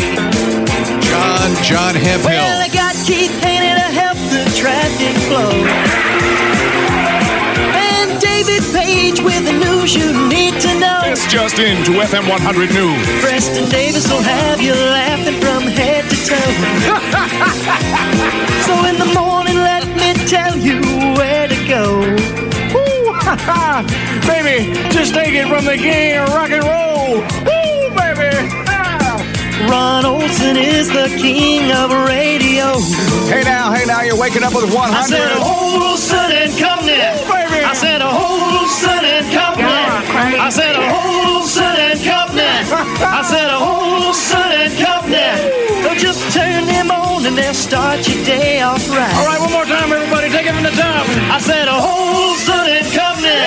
John, 1.03 1.55
John 1.63 1.95
Hemphill. 1.95 2.31
Well, 2.31 2.61
I 2.61 2.67
got 2.69 2.95
Keith 3.05 3.31
Haney 3.41 3.73
to 3.73 3.79
help 3.93 4.17
the 4.29 4.45
traffic 4.57 5.15
flow. 5.29 5.51
And 7.75 8.19
David 8.19 8.63
Page 8.73 9.21
with 9.21 9.45
the 9.45 9.53
news 9.53 9.95
you 9.95 10.11
need 10.27 10.59
to 10.61 10.73
know. 10.79 11.01
It's 11.05 11.25
just 11.31 11.59
into 11.59 11.91
FM 11.91 12.27
100 12.29 12.73
News. 12.73 13.07
Preston 13.21 13.69
Davis 13.69 14.09
will 14.09 14.21
have 14.21 14.59
you 14.61 14.73
laughing 14.73 15.39
from 15.39 15.63
head 15.63 16.09
to 16.09 16.15
toe. 16.25 16.35
so 18.65 18.85
in 18.85 18.97
the 18.97 19.05
morning, 19.13 19.55
let 19.55 19.87
me 19.95 20.13
tell 20.27 20.57
you 20.57 20.81
where 21.15 21.47
to 21.47 21.55
go. 21.67 22.14
Woo, 23.35 23.41
ha, 23.43 23.83
ha. 23.83 24.21
Baby, 24.27 24.71
just 24.91 25.13
take 25.13 25.33
it 25.33 25.47
from 25.47 25.65
the 25.65 25.75
king 25.75 26.17
of 26.17 26.29
rock 26.29 26.51
and 26.51 26.63
roll. 26.63 27.19
Woo, 27.19 27.89
baby. 27.91 28.31
Ah. 28.67 29.67
Ron 29.69 30.05
Olson 30.05 30.55
is 30.55 30.87
the 30.87 31.07
king 31.19 31.71
of 31.71 31.91
radio. 32.07 32.79
Hey 33.27 33.43
now, 33.43 33.73
hey 33.73 33.85
now, 33.85 34.01
you're 34.01 34.17
waking 34.17 34.43
up 34.43 34.53
with 34.53 34.73
100. 34.73 34.95
I 34.95 35.03
said 35.03 35.37
Olson 35.37 36.31
and 36.31 36.57
Company. 36.57 37.44
Baby. 37.65 37.69
I 37.69 37.73
said 37.73 38.01
a 38.01 38.09
Olson 38.09 39.01
and 39.05 39.25
Company. 39.33 40.37
I 40.39 40.49
said 40.49 40.75
a 40.75 40.85
Olson 40.85 41.75
and 41.87 41.99
Company. 42.03 42.55
I 43.01 43.21
said 43.23 43.49
a 43.49 43.57
Olson 43.57 44.49
and 44.61 44.73
Company. 44.77 45.29
They'll 45.83 45.99
just 45.99 46.21
turn 46.33 46.65
them 46.65 46.91
on 46.91 47.25
and 47.25 47.37
they'll 47.37 47.53
start 47.53 48.07
your 48.07 48.23
day 48.25 48.61
off 48.61 48.87
right. 48.89 49.13
All 49.17 49.25
right, 49.25 49.39
one 49.39 49.51
more 49.51 49.65
time, 49.65 49.91
everybody. 49.91 50.29
Take 50.29 50.47
it 50.47 50.53
from 50.53 50.63
the 50.63 50.75
top. 50.75 51.05
I 51.31 51.39
said 51.39 51.67
a 51.67 51.77
Olson 51.77 52.65
and 52.69 52.87
Company. 52.93 53.41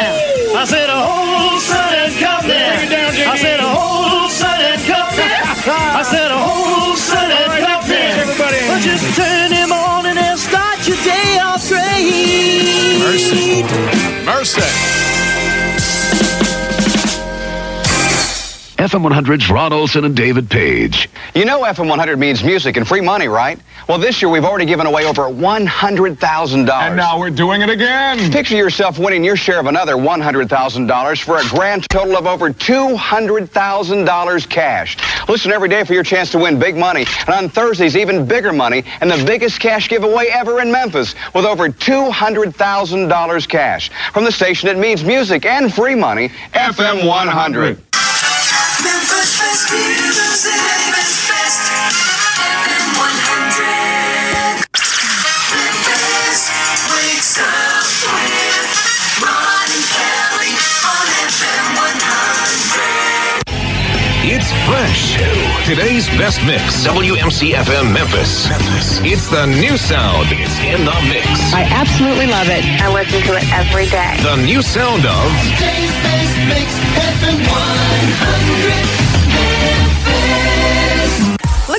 I 0.56 0.64
said 0.64 0.90
a 0.90 0.98
Olson 0.98 1.90
and 2.02 2.12
Company. 2.18 2.58
Bring 2.58 2.86
it 2.86 2.90
down, 2.90 3.12
JD. 3.14 3.28
I 3.28 3.36
said 3.36 3.60
a 3.60 3.68
Olson 3.68 4.58
and 4.58 4.82
Company. 4.82 5.34
I 5.68 6.02
said 6.02 6.30
a 6.30 6.38
Olson 6.38 7.28
and 7.30 7.52
Company. 7.62 8.06
everybody. 8.18 8.58
Well, 8.66 8.80
just 8.80 9.04
turn 9.16 9.50
them 9.50 9.72
on 9.72 10.06
and 10.06 10.18
they'll 10.18 10.36
start 10.36 10.86
your 10.88 10.98
day 11.04 11.38
off 11.38 11.68
great. 11.68 12.98
Mercy. 13.04 14.07
Mercy. 14.28 15.07
FM 18.88 19.06
100's 19.06 19.50
Ron 19.50 19.74
Olson 19.74 20.06
and 20.06 20.16
David 20.16 20.48
Page. 20.48 21.10
You 21.34 21.44
know 21.44 21.60
FM 21.60 21.90
100 21.90 22.18
means 22.18 22.42
music 22.42 22.78
and 22.78 22.88
free 22.88 23.02
money, 23.02 23.28
right? 23.28 23.58
Well, 23.86 23.98
this 23.98 24.22
year 24.22 24.30
we've 24.30 24.46
already 24.46 24.64
given 24.64 24.86
away 24.86 25.04
over 25.04 25.24
$100,000. 25.24 26.70
And 26.70 26.96
now 26.96 27.18
we're 27.18 27.28
doing 27.28 27.60
it 27.60 27.68
again. 27.68 28.32
Picture 28.32 28.56
yourself 28.56 28.98
winning 28.98 29.24
your 29.24 29.36
share 29.36 29.60
of 29.60 29.66
another 29.66 29.96
$100,000 29.96 31.22
for 31.22 31.36
a 31.36 31.44
grand 31.48 31.86
total 31.90 32.16
of 32.16 32.26
over 32.26 32.50
$200,000 32.50 34.48
cash. 34.48 34.96
Listen 35.28 35.52
every 35.52 35.68
day 35.68 35.84
for 35.84 35.92
your 35.92 36.02
chance 36.02 36.30
to 36.30 36.38
win 36.38 36.58
big 36.58 36.74
money, 36.74 37.04
and 37.26 37.28
on 37.28 37.50
Thursdays, 37.50 37.94
even 37.94 38.24
bigger 38.24 38.54
money, 38.54 38.84
and 39.02 39.10
the 39.10 39.22
biggest 39.26 39.60
cash 39.60 39.90
giveaway 39.90 40.28
ever 40.32 40.62
in 40.62 40.72
Memphis 40.72 41.14
with 41.34 41.44
over 41.44 41.68
$200,000 41.68 43.48
cash. 43.48 43.90
From 44.14 44.24
the 44.24 44.32
station 44.32 44.70
it 44.70 44.78
means 44.78 45.04
music 45.04 45.44
and 45.44 45.74
free 45.74 45.94
money, 45.94 46.30
FM 46.54 47.06
100. 47.06 47.82
It's 50.40 50.46
fresh. 64.62 65.18
Today's 65.66 66.06
best 66.14 66.38
mix. 66.46 66.86
WMC 66.86 67.54
FM 67.54 67.92
Memphis. 67.92 68.46
It's 69.02 69.26
the 69.26 69.46
new 69.46 69.76
sound. 69.76 70.28
It's 70.30 70.60
in 70.60 70.84
the 70.84 70.94
mix. 71.08 71.26
I 71.52 71.66
absolutely 71.74 72.28
love 72.28 72.46
it. 72.48 72.64
I 72.80 72.94
listen 72.94 73.22
to 73.22 73.34
it 73.34 73.52
every 73.52 73.86
day. 73.86 74.14
The 74.22 74.36
new 74.46 74.62
sound 74.62 75.04
of 75.04 75.32
Today's 75.58 75.90
best 76.06 76.38
mix, 76.46 76.78
FM 76.94 77.42
100. 77.42 78.97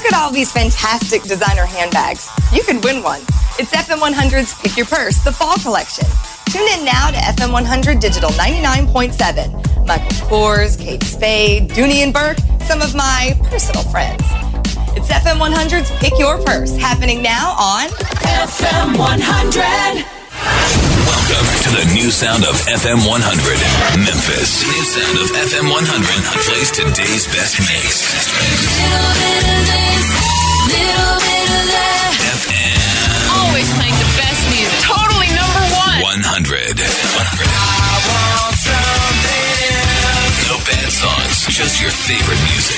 Look 0.10 0.18
at 0.18 0.26
all 0.26 0.32
these 0.32 0.52
fantastic 0.52 1.22
designer 1.22 1.68
handbags. 1.68 2.28
You 2.52 2.64
could 2.64 2.84
win 2.84 3.04
one. 3.04 3.22
It's 3.62 3.70
FM 3.70 4.02
100's 4.02 4.60
Pick 4.60 4.76
Your 4.76 4.88
Purse, 4.88 5.24
the 5.24 5.32
fall 5.32 5.56
collection. 5.58 6.08
Tune 6.50 6.66
in 6.80 6.84
now 6.84 7.12
to 7.12 7.18
FM 7.18 7.54
100 7.54 8.00
Digital 8.00 8.32
99.7. 8.32 9.86
Michael 9.86 10.08
Kors, 10.26 10.80
Kate 10.80 11.04
Spade, 11.04 11.70
Dooney 11.70 12.02
and 12.02 12.12
Bourke, 12.12 12.40
some 12.66 12.82
of 12.82 12.96
my 12.96 13.38
personal 13.54 13.84
friends. 13.84 14.24
It's 14.98 15.10
FM 15.10 15.38
100's 15.38 15.92
Pick 16.00 16.18
Your 16.18 16.42
Purse, 16.42 16.76
happening 16.76 17.22
now 17.22 17.52
on 17.52 17.90
FM 18.26 18.98
100. 18.98 19.62
Welcome 21.06 21.46
to 21.62 21.70
the 21.70 21.86
new 21.94 22.10
sound 22.10 22.46
of 22.46 22.56
FM 22.66 23.06
100. 23.06 24.02
Memphis. 24.02 24.66
New 24.66 24.86
sound 24.90 25.22
of 25.22 25.30
FM 25.38 25.70
100 25.70 26.42
plays 26.50 26.72
today's 26.74 27.30
best 27.30 27.62
mix. 27.62 28.10
Little 30.70 31.18
bit 31.18 31.50
of 31.50 31.66
love. 31.74 32.14
FM. 32.46 32.78
Always 33.42 33.70
playing 33.74 33.98
the 33.98 34.10
best 34.22 34.42
music. 34.54 34.80
Totally 34.86 35.30
number 35.34 35.66
one. 35.74 35.98
100. 36.22 36.78
100. 36.78 37.50
No 40.46 40.58
bad 40.66 40.90
songs, 40.94 41.46
just 41.50 41.82
your 41.82 41.92
favorite 41.92 42.42
music. 42.54 42.78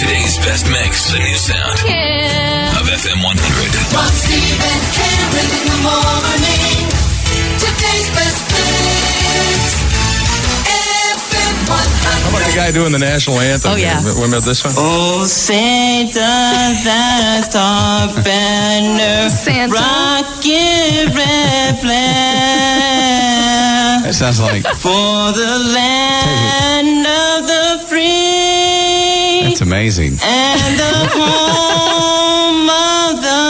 Today's 0.00 0.38
best 0.38 0.70
mix, 0.70 1.10
the 1.12 1.18
new 1.18 1.34
sound 1.34 1.76
yeah. 1.84 2.80
of 2.80 2.86
FM 2.88 3.22
100. 3.22 3.94
Ron, 3.94 4.12
Stephen 4.14 4.58
and 4.64 4.84
Cameron 4.96 5.50
in 5.50 5.64
the 5.66 5.78
morning. 5.82 6.88
Today's 7.58 8.08
best 8.14 8.42
mix 8.54 9.89
guy 12.54 12.70
doing 12.72 12.92
the 12.92 12.98
national 12.98 13.38
anthem. 13.40 13.72
Oh, 13.72 13.76
yeah. 13.76 13.98
Remember 14.14 14.40
this 14.40 14.62
one? 14.64 14.74
Oh, 14.76 15.24
Santa, 15.24 16.20
that's 16.84 17.54
our 17.56 18.08
banner. 18.22 19.30
Santa. 19.30 19.72
Rocket 19.72 21.14
red 21.16 21.78
flag. 21.80 22.00
That 24.04 24.14
sounds 24.14 24.40
like 24.40 24.62
For 24.64 25.32
the 25.32 25.58
land 25.74 27.06
of 27.06 27.46
the 27.46 27.78
free. 27.88 29.42
that's 29.48 29.60
amazing. 29.60 30.18
And 30.22 30.78
the 30.78 31.08
home 31.14 32.68
of 32.68 33.22
the 33.22 33.49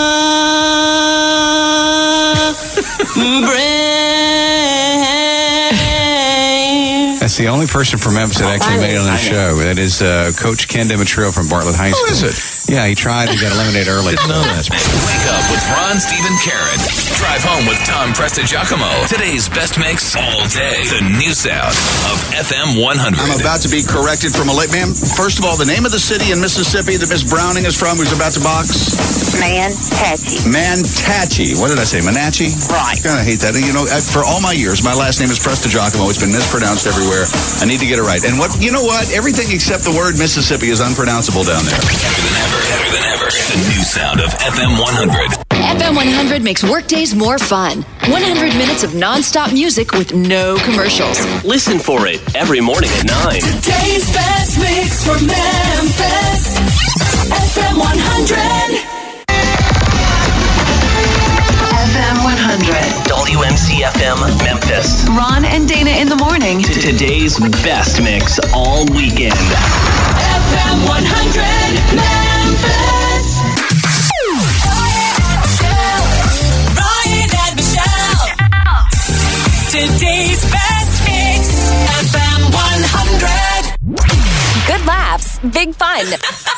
That's 7.31 7.39
the 7.39 7.47
only 7.47 7.69
person 7.69 8.01
from 8.01 8.15
Memphis 8.15 8.39
that 8.41 8.51
actually 8.59 8.79
made 8.79 8.97
it 8.97 8.99
on 8.99 9.07
the 9.07 9.17
show. 9.17 9.55
That 9.63 9.79
is 9.79 10.03
uh, 10.03 10.33
Coach 10.35 10.67
Ken 10.67 10.89
Demetrio 10.89 11.31
from 11.31 11.47
Bartlett 11.49 11.77
High 11.77 11.93
School. 11.93 12.11
is 12.11 12.27
it? 12.27 12.60
Yeah, 12.71 12.87
he 12.87 12.95
tried. 12.95 13.29
He 13.35 13.37
got 13.43 13.51
eliminated 13.51 13.91
early. 13.95 14.15
Wake 14.15 15.27
up 15.35 15.45
with 15.51 15.63
Ron, 15.75 15.99
Steve, 15.99 16.23
and 16.23 16.39
Karen. 16.39 16.79
Drive 17.19 17.43
home 17.43 17.67
with 17.67 17.83
Tom 17.83 18.15
Presta 18.15 18.47
Prestigiacomo. 18.47 19.11
Today's 19.11 19.51
best 19.51 19.75
mix 19.75 20.15
all 20.15 20.47
day. 20.47 20.79
The 20.87 21.03
new 21.19 21.35
sound 21.35 21.75
of 22.15 22.17
FM 22.39 22.79
100. 22.79 23.19
I'm 23.19 23.35
about 23.43 23.61
to 23.67 23.71
be 23.75 23.83
corrected 23.83 24.31
from 24.31 24.47
a 24.49 24.55
late 24.55 24.71
man. 24.71 24.95
First 24.95 25.43
of 25.43 25.45
all, 25.45 25.59
the 25.59 25.67
name 25.67 25.83
of 25.83 25.91
the 25.91 25.99
city 25.99 26.31
in 26.31 26.39
Mississippi 26.39 26.95
that 26.95 27.11
Miss 27.11 27.27
Browning 27.27 27.67
is 27.67 27.75
from, 27.75 27.99
who's 27.99 28.15
about 28.15 28.39
to 28.39 28.43
box? 28.47 28.71
Manhattan. 29.43 30.55
Manatee. 30.55 31.59
What 31.59 31.75
did 31.75 31.83
I 31.83 31.87
say? 31.91 31.99
Manachi? 32.07 32.55
Right. 32.71 32.97
Kind 33.03 33.19
of 33.19 33.27
hate 33.27 33.43
that. 33.43 33.59
You 33.59 33.75
know, 33.75 33.85
I- 33.91 33.99
for 34.01 34.23
all 34.23 34.39
my 34.39 34.55
years, 34.55 34.87
my 34.87 34.95
last 34.95 35.19
name 35.19 35.29
is 35.35 35.43
Presta 35.43 35.67
Prestigiacomo. 35.67 36.07
It's 36.09 36.23
been 36.23 36.31
mispronounced 36.33 36.87
everywhere. 36.87 37.27
I 37.61 37.67
need 37.67 37.83
to 37.83 37.89
get 37.91 37.99
it 37.99 38.07
right. 38.07 38.23
And 38.23 38.39
what? 38.39 38.55
You 38.63 38.71
know 38.71 38.87
what? 38.87 39.11
Everything 39.11 39.51
except 39.51 39.83
the 39.83 39.93
word 39.93 40.15
Mississippi 40.23 40.71
is 40.71 40.79
unpronounceable 40.81 41.43
down 41.43 41.67
there. 41.67 41.83
Better 42.69 42.91
than 42.93 43.05
ever. 43.13 43.25
Better 43.25 43.39
than 43.49 43.57
ever. 43.57 43.57
The 43.57 43.59
new 43.73 43.83
sound 43.83 44.21
of 44.21 44.31
FM 44.37 44.79
100. 44.81 45.31
FM 45.51 45.95
100 45.97 46.43
makes 46.43 46.63
workdays 46.65 47.15
more 47.15 47.39
fun. 47.39 47.83
100 48.11 48.57
minutes 48.57 48.83
of 48.83 48.91
nonstop 48.91 49.53
music 49.53 49.93
with 49.93 50.15
no 50.15 50.57
commercials. 50.65 51.19
Listen 51.45 51.79
for 51.79 52.07
it 52.07 52.21
every 52.37 52.61
morning 52.61 52.91
at 53.01 53.07
9. 53.07 53.41
Today's 53.41 54.07
best 54.13 54.59
mix 54.59 55.05
for 55.05 55.17
Memphis. 55.25 56.59
FM 57.33 57.79
100. 57.79 59.01
FM 61.81 62.17
100. 62.25 62.75
WMC 63.09 63.83
FM 63.85 64.19
Memphis. 64.45 65.07
Ron 65.09 65.45
and 65.45 65.69
Dana 65.69 65.91
in 65.91 66.09
the 66.09 66.17
morning. 66.17 66.63
T- 66.63 66.81
Today's 66.81 67.39
best 67.63 68.01
mix 68.03 68.39
all 68.55 68.85
weekend. 68.95 69.35
FM 69.35 70.87
100 70.89 71.97
Memphis. 71.97 72.30
Ryan 76.81 77.31
and 77.45 77.55
Michelle. 77.57 78.27
Today's 79.71 80.43
best 80.51 80.95
mix. 81.07 81.43
FM 82.05 82.41
100. 82.53 84.67
Good 84.67 84.85
laughs, 84.87 85.39
big 85.53 85.75
fun. 85.75 86.07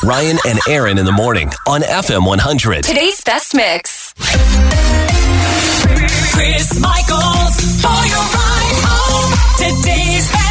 Ryan 0.03 0.39
and 0.47 0.59
Aaron 0.69 0.99
in 0.99 1.05
the 1.05 1.13
morning 1.13 1.51
on 1.67 1.83
FM 1.83 2.27
100. 2.27 2.85
Today's 2.85 3.21
best 3.23 3.55
mix. 3.55 4.13
Chris 6.35 6.79
Michaels 6.81 7.57
for 7.81 8.03
your 8.13 8.27
ride 8.37 8.79
home. 8.85 9.33
Today's 9.59 10.31
best 10.33 10.42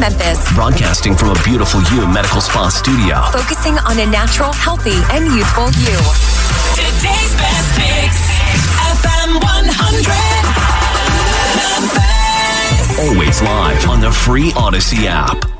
Memphis. 0.00 0.40
Broadcasting 0.54 1.14
from 1.14 1.28
a 1.28 1.42
beautiful 1.44 1.82
U 1.92 2.08
Medical 2.08 2.40
Spa 2.40 2.70
studio. 2.70 3.20
Focusing 3.32 3.76
on 3.84 3.98
a 3.98 4.06
natural, 4.06 4.50
healthy, 4.52 4.96
and 5.12 5.26
youthful 5.36 5.66
you. 5.76 5.98
Today's 6.72 7.34
best 7.36 7.76
mix. 7.76 8.16
Is 8.48 8.64
FM 8.96 9.36
100. 9.44 10.08
Memphis. 11.60 12.98
Always 12.98 13.42
live 13.42 13.88
on 13.90 14.00
the 14.00 14.10
free 14.10 14.50
Audacy 14.52 15.04
app. 15.04 15.59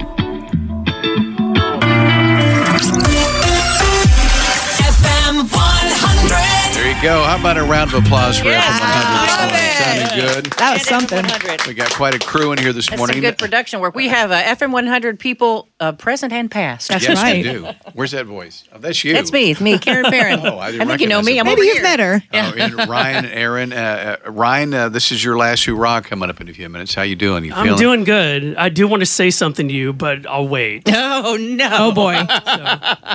Go. 7.02 7.22
How 7.22 7.38
about 7.38 7.56
a 7.56 7.62
round 7.62 7.92
of 7.94 8.04
applause 8.04 8.38
for 8.38 8.46
FM 8.46 8.54
100? 8.54 9.70
Sounding 9.80 10.18
good. 10.20 10.44
That 10.58 10.74
was 10.74 10.82
something. 10.86 11.24
We 11.66 11.74
got 11.74 11.90
quite 11.92 12.14
a 12.14 12.18
crew 12.18 12.52
in 12.52 12.58
here 12.58 12.72
this 12.72 12.88
That's 12.88 12.98
morning. 12.98 13.14
some 13.14 13.20
good 13.22 13.38
production 13.38 13.80
work. 13.80 13.94
We 13.94 14.08
have 14.08 14.30
uh, 14.30 14.42
FM 14.42 14.72
100 14.72 15.18
people, 15.18 15.68
uh, 15.80 15.92
present 15.92 16.32
and 16.32 16.50
past. 16.50 16.88
That's 16.88 17.08
yes, 17.08 17.22
we 17.24 17.42
do. 17.42 17.68
Where's 17.94 18.10
that 18.10 18.26
voice? 18.26 18.64
Oh, 18.72 18.78
that's 18.78 19.02
you. 19.02 19.14
That's 19.14 19.32
me. 19.32 19.50
It's 19.50 19.60
me, 19.60 19.78
Karen 19.78 20.10
Barron. 20.10 20.40
Oh, 20.50 20.58
I 20.58 20.70
didn't 20.72 20.88
think 20.88 21.00
you 21.02 21.06
know 21.06 21.20
me. 21.22 21.38
I'm 21.38 21.44
Maybe 21.46 21.62
you've 21.62 21.82
met 21.82 22.00
her. 22.00 22.22
Oh, 22.32 22.36
and 22.36 22.74
Ryan 22.88 23.24
and 23.26 23.34
Aaron. 23.34 23.72
Uh, 23.72 24.16
uh, 24.26 24.30
Ryan, 24.30 24.74
uh, 24.74 24.88
this 24.88 25.12
is 25.12 25.22
your 25.22 25.36
last 25.36 25.64
hurrah 25.64 26.00
coming 26.00 26.28
up 26.30 26.40
in 26.40 26.48
a 26.48 26.52
few 26.54 26.68
minutes. 26.68 26.94
How 26.94 27.02
you 27.02 27.14
doing? 27.14 27.44
You 27.44 27.52
I'm 27.54 27.64
feeling? 27.66 27.78
doing 27.78 28.04
good. 28.04 28.56
I 28.56 28.68
do 28.68 28.88
want 28.88 29.00
to 29.00 29.06
say 29.06 29.30
something 29.30 29.68
to 29.68 29.74
you, 29.74 29.92
but 29.92 30.26
I'll 30.26 30.48
wait. 30.48 30.88
Oh 31.22 31.36
no! 31.36 31.68
Oh 31.72 31.92
boy! 31.92 32.14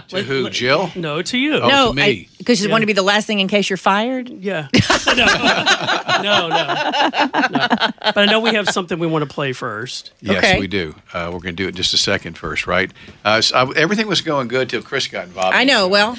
to 0.09 0.21
who? 0.23 0.49
Jill? 0.51 0.91
No, 0.95 1.21
to 1.23 1.37
you. 1.37 1.55
Oh, 1.55 1.67
no, 1.67 1.87
to 1.89 1.93
me. 1.95 2.29
because 2.37 2.61
you 2.61 2.67
Yeah. 2.67 2.71
want 2.73 2.83
to 2.83 2.85
be 2.85 2.93
the 2.93 3.01
last 3.01 3.25
thing 3.25 3.39
in 3.39 3.47
case 3.47 3.67
you're 3.69 3.74
fired. 3.77 4.29
Yeah. 4.29 4.67
no, 5.07 5.13
no, 5.15 6.47
no. 6.47 6.47
no, 6.49 7.67
But 8.01 8.17
I 8.17 8.25
know 8.25 8.39
we 8.39 8.53
have 8.55 8.69
something 8.69 8.99
we 8.99 9.07
want 9.07 9.27
to 9.27 9.33
play 9.33 9.53
first. 9.53 10.11
Yes, 10.21 10.59
we 10.59 10.67
do. 10.67 10.95
Uh, 11.13 11.29
we're 11.33 11.39
going 11.39 11.55
to 11.55 11.63
do 11.63 11.65
it 11.65 11.69
in 11.69 11.75
just 11.75 11.93
a 11.93 11.97
second 11.97 12.37
first, 12.37 12.67
right? 12.67 12.91
Uh, 13.23 13.41
so 13.41 13.55
I, 13.55 13.71
everything 13.75 14.07
was 14.07 14.21
going 14.21 14.47
good 14.47 14.69
till 14.69 14.81
Chris 14.81 15.07
got 15.07 15.25
involved. 15.25 15.55
I 15.55 15.63
know. 15.63 15.87
Well, 15.95 16.17